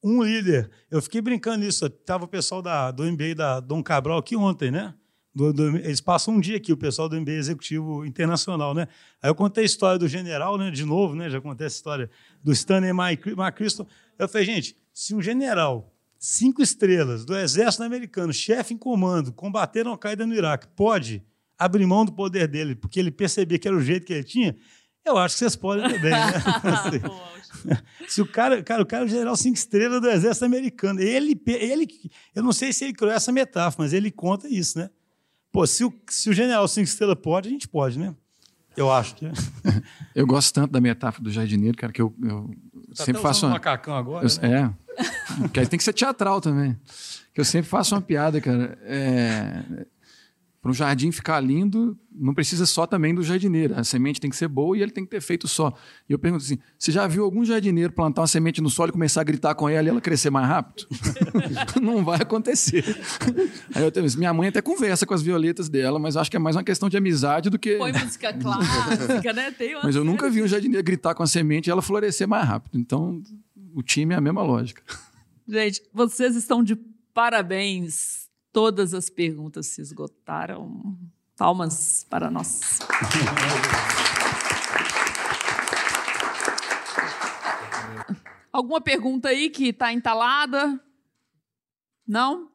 um 0.02 0.24
líder, 0.24 0.72
eu 0.90 1.02
fiquei 1.02 1.20
brincando 1.20 1.66
nisso, 1.66 1.86
estava 1.86 2.24
o 2.24 2.30
pessoal 2.30 2.62
da, 2.62 2.92
do 2.92 3.04
MBA 3.04 3.36
da 3.36 3.60
Dom 3.60 3.84
Cabral 3.84 4.18
aqui 4.18 4.38
ontem, 4.38 4.72
né? 4.72 4.96
Do, 5.34 5.54
do, 5.54 5.78
eles 5.78 6.02
passam 6.02 6.34
um 6.34 6.40
dia 6.40 6.58
aqui, 6.58 6.74
o 6.74 6.78
pessoal 6.78 7.08
do 7.08 7.20
MBA 7.20 7.32
Executivo 7.32 8.06
Internacional, 8.06 8.74
né? 8.74 8.88
Aí 9.22 9.30
eu 9.30 9.36
contei 9.36 9.64
a 9.64 9.66
história 9.66 9.98
do 9.98 10.08
general, 10.08 10.58
né? 10.58 10.70
De 10.70 10.84
novo, 10.84 11.16
né? 11.16 11.30
Já 11.30 11.40
contei 11.40 11.68
essa 11.68 11.78
história 11.78 12.10
do 12.44 12.52
Stanley 12.52 12.92
McChrystal. 12.92 13.88
Eu 14.20 14.28
falei, 14.28 14.46
gente, 14.46 14.76
se 14.94 15.16
um 15.16 15.22
general, 15.22 15.94
cinco 16.20 16.62
estrelas, 16.62 17.24
do 17.24 17.38
exército 17.38 17.84
americano, 17.84 18.34
chefe 18.34 18.74
em 18.74 18.78
comando, 18.78 19.32
combater 19.32 19.88
a 19.88 19.90
Al-Qaeda 19.90 20.26
no 20.26 20.36
Iraque, 20.36 20.68
pode 20.76 21.24
abrir 21.58 21.86
mão 21.86 22.04
do 22.04 22.12
poder 22.12 22.48
dele, 22.48 22.76
porque 22.76 23.00
ele 23.00 23.12
percebia 23.12 23.58
que 23.58 23.68
era 23.68 23.78
o 23.78 23.82
jeito 23.82 24.06
que 24.06 24.14
ele 24.14 24.24
tinha, 24.24 24.56
eu 25.06 25.18
acho 25.18 25.36
que 25.36 25.40
vocês 25.40 25.56
podem 25.56 25.84
também, 25.84 26.12
né? 26.12 26.34
assim, 26.64 28.08
se 28.08 28.22
o 28.22 28.26
cara, 28.26 28.62
cara, 28.64 28.84
o 28.84 28.86
cara 28.86 29.04
é 29.04 29.06
o 29.06 29.10
general 29.10 29.36
cinco 29.36 29.58
estrelas 29.58 30.02
do 30.02 30.10
exército 30.10 30.46
americano, 30.46 31.00
ele, 31.00 31.40
ele, 31.48 31.88
eu 32.36 32.44
não 32.44 32.52
sei 32.52 32.72
se 32.72 32.84
ele 32.84 32.94
criou 32.94 33.12
essa 33.12 33.32
metáfora, 33.32 33.84
mas 33.84 33.94
ele 33.94 34.12
conta 34.12 34.48
isso, 34.48 34.78
né? 34.78 34.90
Pô, 35.52 35.68
se 35.68 35.84
o, 35.84 35.94
se 36.08 36.30
o 36.30 36.34
general 36.34 36.68
cinco 36.68 36.86
estrelas 36.86 37.18
pode, 37.22 37.50
a 37.50 37.52
gente 37.52 37.68
pode, 37.68 38.00
né? 38.00 38.16
Eu 38.76 38.92
acho 38.92 39.16
que. 39.16 39.26
É. 39.26 39.32
eu 40.16 40.26
gosto 40.26 40.54
tanto 40.54 40.72
da 40.72 40.80
metáfora 40.80 41.24
do 41.24 41.32
jardineiro, 41.32 41.78
cara, 41.78 41.92
que 41.92 42.02
eu, 42.02 42.14
eu 42.24 42.50
tá 42.96 43.06
sempre 43.06 43.22
faço. 43.22 43.46
Uma... 43.46 43.54
macacão 43.54 43.96
agora? 43.96 44.26
Eu, 44.26 44.50
né? 44.50 44.74
É. 44.98 45.36
Porque 45.42 45.60
aí 45.60 45.68
tem 45.68 45.78
que 45.78 45.84
ser 45.84 45.94
teatral 45.94 46.40
também. 46.40 46.78
Que 47.34 47.42
eu 47.42 47.46
sempre 47.46 47.70
faço 47.70 47.96
uma 47.96 48.02
piada, 48.02 48.40
cara. 48.40 48.78
É, 48.84 49.64
para 50.62 50.70
um 50.70 50.74
jardim 50.76 51.12
ficar 51.12 51.40
lindo, 51.40 51.98
não 52.14 52.36
precisa 52.36 52.68
só 52.68 52.86
também 52.86 53.16
do 53.16 53.24
jardineiro. 53.24 53.74
A 53.76 53.84
semente 53.84 54.22
tem 54.22 54.30
que 54.30 54.36
ser 54.36 54.48
boa 54.48 54.78
e 54.78 54.84
ele 54.84 54.92
tem 54.92 55.04
que 55.04 55.10
ter 55.10 55.20
feito 55.20 55.48
só. 55.48 55.74
E 56.08 56.14
eu 56.14 56.20
pergunto 56.20 56.44
assim: 56.44 56.60
você 56.78 56.92
já 56.92 57.08
viu 57.08 57.24
algum 57.24 57.44
jardineiro 57.44 57.92
plantar 57.92 58.22
uma 58.22 58.28
semente 58.28 58.62
no 58.62 58.70
solo 58.70 58.90
e 58.90 58.92
começar 58.92 59.22
a 59.22 59.24
gritar 59.24 59.56
com 59.56 59.68
ela 59.68 59.88
e 59.88 59.90
ela 59.90 60.00
crescer 60.00 60.30
mais 60.30 60.48
rápido? 60.48 60.88
não 61.82 62.06
vai 62.06 62.22
acontecer. 62.22 62.86
Aí 63.74 63.84
eu 63.84 63.92
tenho, 63.92 64.06
minha 64.18 64.32
mãe 64.34 64.50
até 64.50 64.62
conversa 64.62 65.04
com 65.04 65.16
as 65.16 65.24
violetas 65.24 65.68
dela, 65.68 65.98
mas 65.98 66.16
acho 66.16 66.30
que 66.30 66.38
é 66.38 66.40
mais 66.40 66.56
uma 66.56 66.64
questão 66.64 66.88
de 66.88 66.96
amizade 66.96 67.50
do 67.50 67.58
que. 67.58 67.78
Põe 67.78 67.94
música 67.94 68.32
clássica, 68.32 69.34
né? 69.34 69.50
Tem 69.50 69.74
mas 69.84 69.96
eu 69.96 70.06
nunca 70.06 70.30
vi 70.30 70.44
um 70.44 70.48
jardineiro 70.48 70.86
gritar 70.86 71.16
com 71.16 71.24
a 71.24 71.28
semente 71.28 71.70
e 71.70 71.72
ela 71.72 71.82
florescer 71.82 72.28
mais 72.28 72.48
rápido. 72.48 72.78
Então, 72.78 73.20
o 73.74 73.82
time 73.82 74.14
é 74.14 74.18
a 74.18 74.22
mesma 74.22 74.44
lógica. 74.44 74.84
Gente, 75.48 75.82
vocês 75.92 76.36
estão 76.36 76.64
de 76.64 76.76
parabéns. 77.16 78.21
Todas 78.52 78.94
as 78.94 79.10
perguntas 79.10 79.68
se 79.68 79.82
esgotaram. 79.82 80.98
Palmas 81.38 82.06
para 82.10 82.30
nós. 82.30 82.80
Alguma 88.52 88.82
pergunta 88.82 89.30
aí 89.30 89.50
que 89.50 89.70
está 89.70 89.94
entalada? 89.94 90.80
Não? 92.06 92.52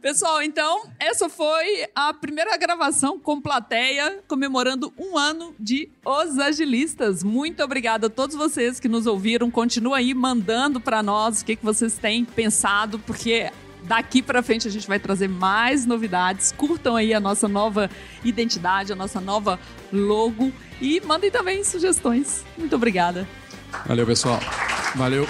Pessoal, 0.00 0.40
então, 0.42 0.88
essa 1.00 1.28
foi 1.28 1.88
a 1.92 2.14
primeira 2.14 2.56
gravação 2.56 3.18
com 3.18 3.40
plateia 3.40 4.22
comemorando 4.28 4.92
um 4.96 5.18
ano 5.18 5.56
de 5.58 5.90
Os 6.04 6.38
Agilistas. 6.38 7.24
Muito 7.24 7.64
obrigada 7.64 8.06
a 8.06 8.10
todos 8.10 8.36
vocês 8.36 8.78
que 8.78 8.88
nos 8.88 9.06
ouviram. 9.06 9.50
Continua 9.50 9.96
aí 9.96 10.14
mandando 10.14 10.80
para 10.80 11.02
nós 11.02 11.40
o 11.40 11.44
que, 11.44 11.56
que 11.56 11.64
vocês 11.64 11.98
têm 11.98 12.24
pensado, 12.24 13.00
porque 13.00 13.50
daqui 13.88 14.22
para 14.22 14.42
frente 14.42 14.68
a 14.68 14.70
gente 14.70 14.86
vai 14.86 14.98
trazer 14.98 15.28
mais 15.28 15.86
novidades. 15.86 16.52
Curtam 16.56 16.94
aí 16.94 17.14
a 17.14 17.18
nossa 17.18 17.48
nova 17.48 17.90
identidade, 18.22 18.92
a 18.92 18.96
nossa 18.96 19.20
nova 19.20 19.58
logo 19.92 20.52
e 20.80 21.00
mandem 21.00 21.30
também 21.30 21.64
sugestões. 21.64 22.44
Muito 22.56 22.76
obrigada. 22.76 23.26
Valeu, 23.86 24.06
pessoal. 24.06 24.40
Valeu. 24.94 25.26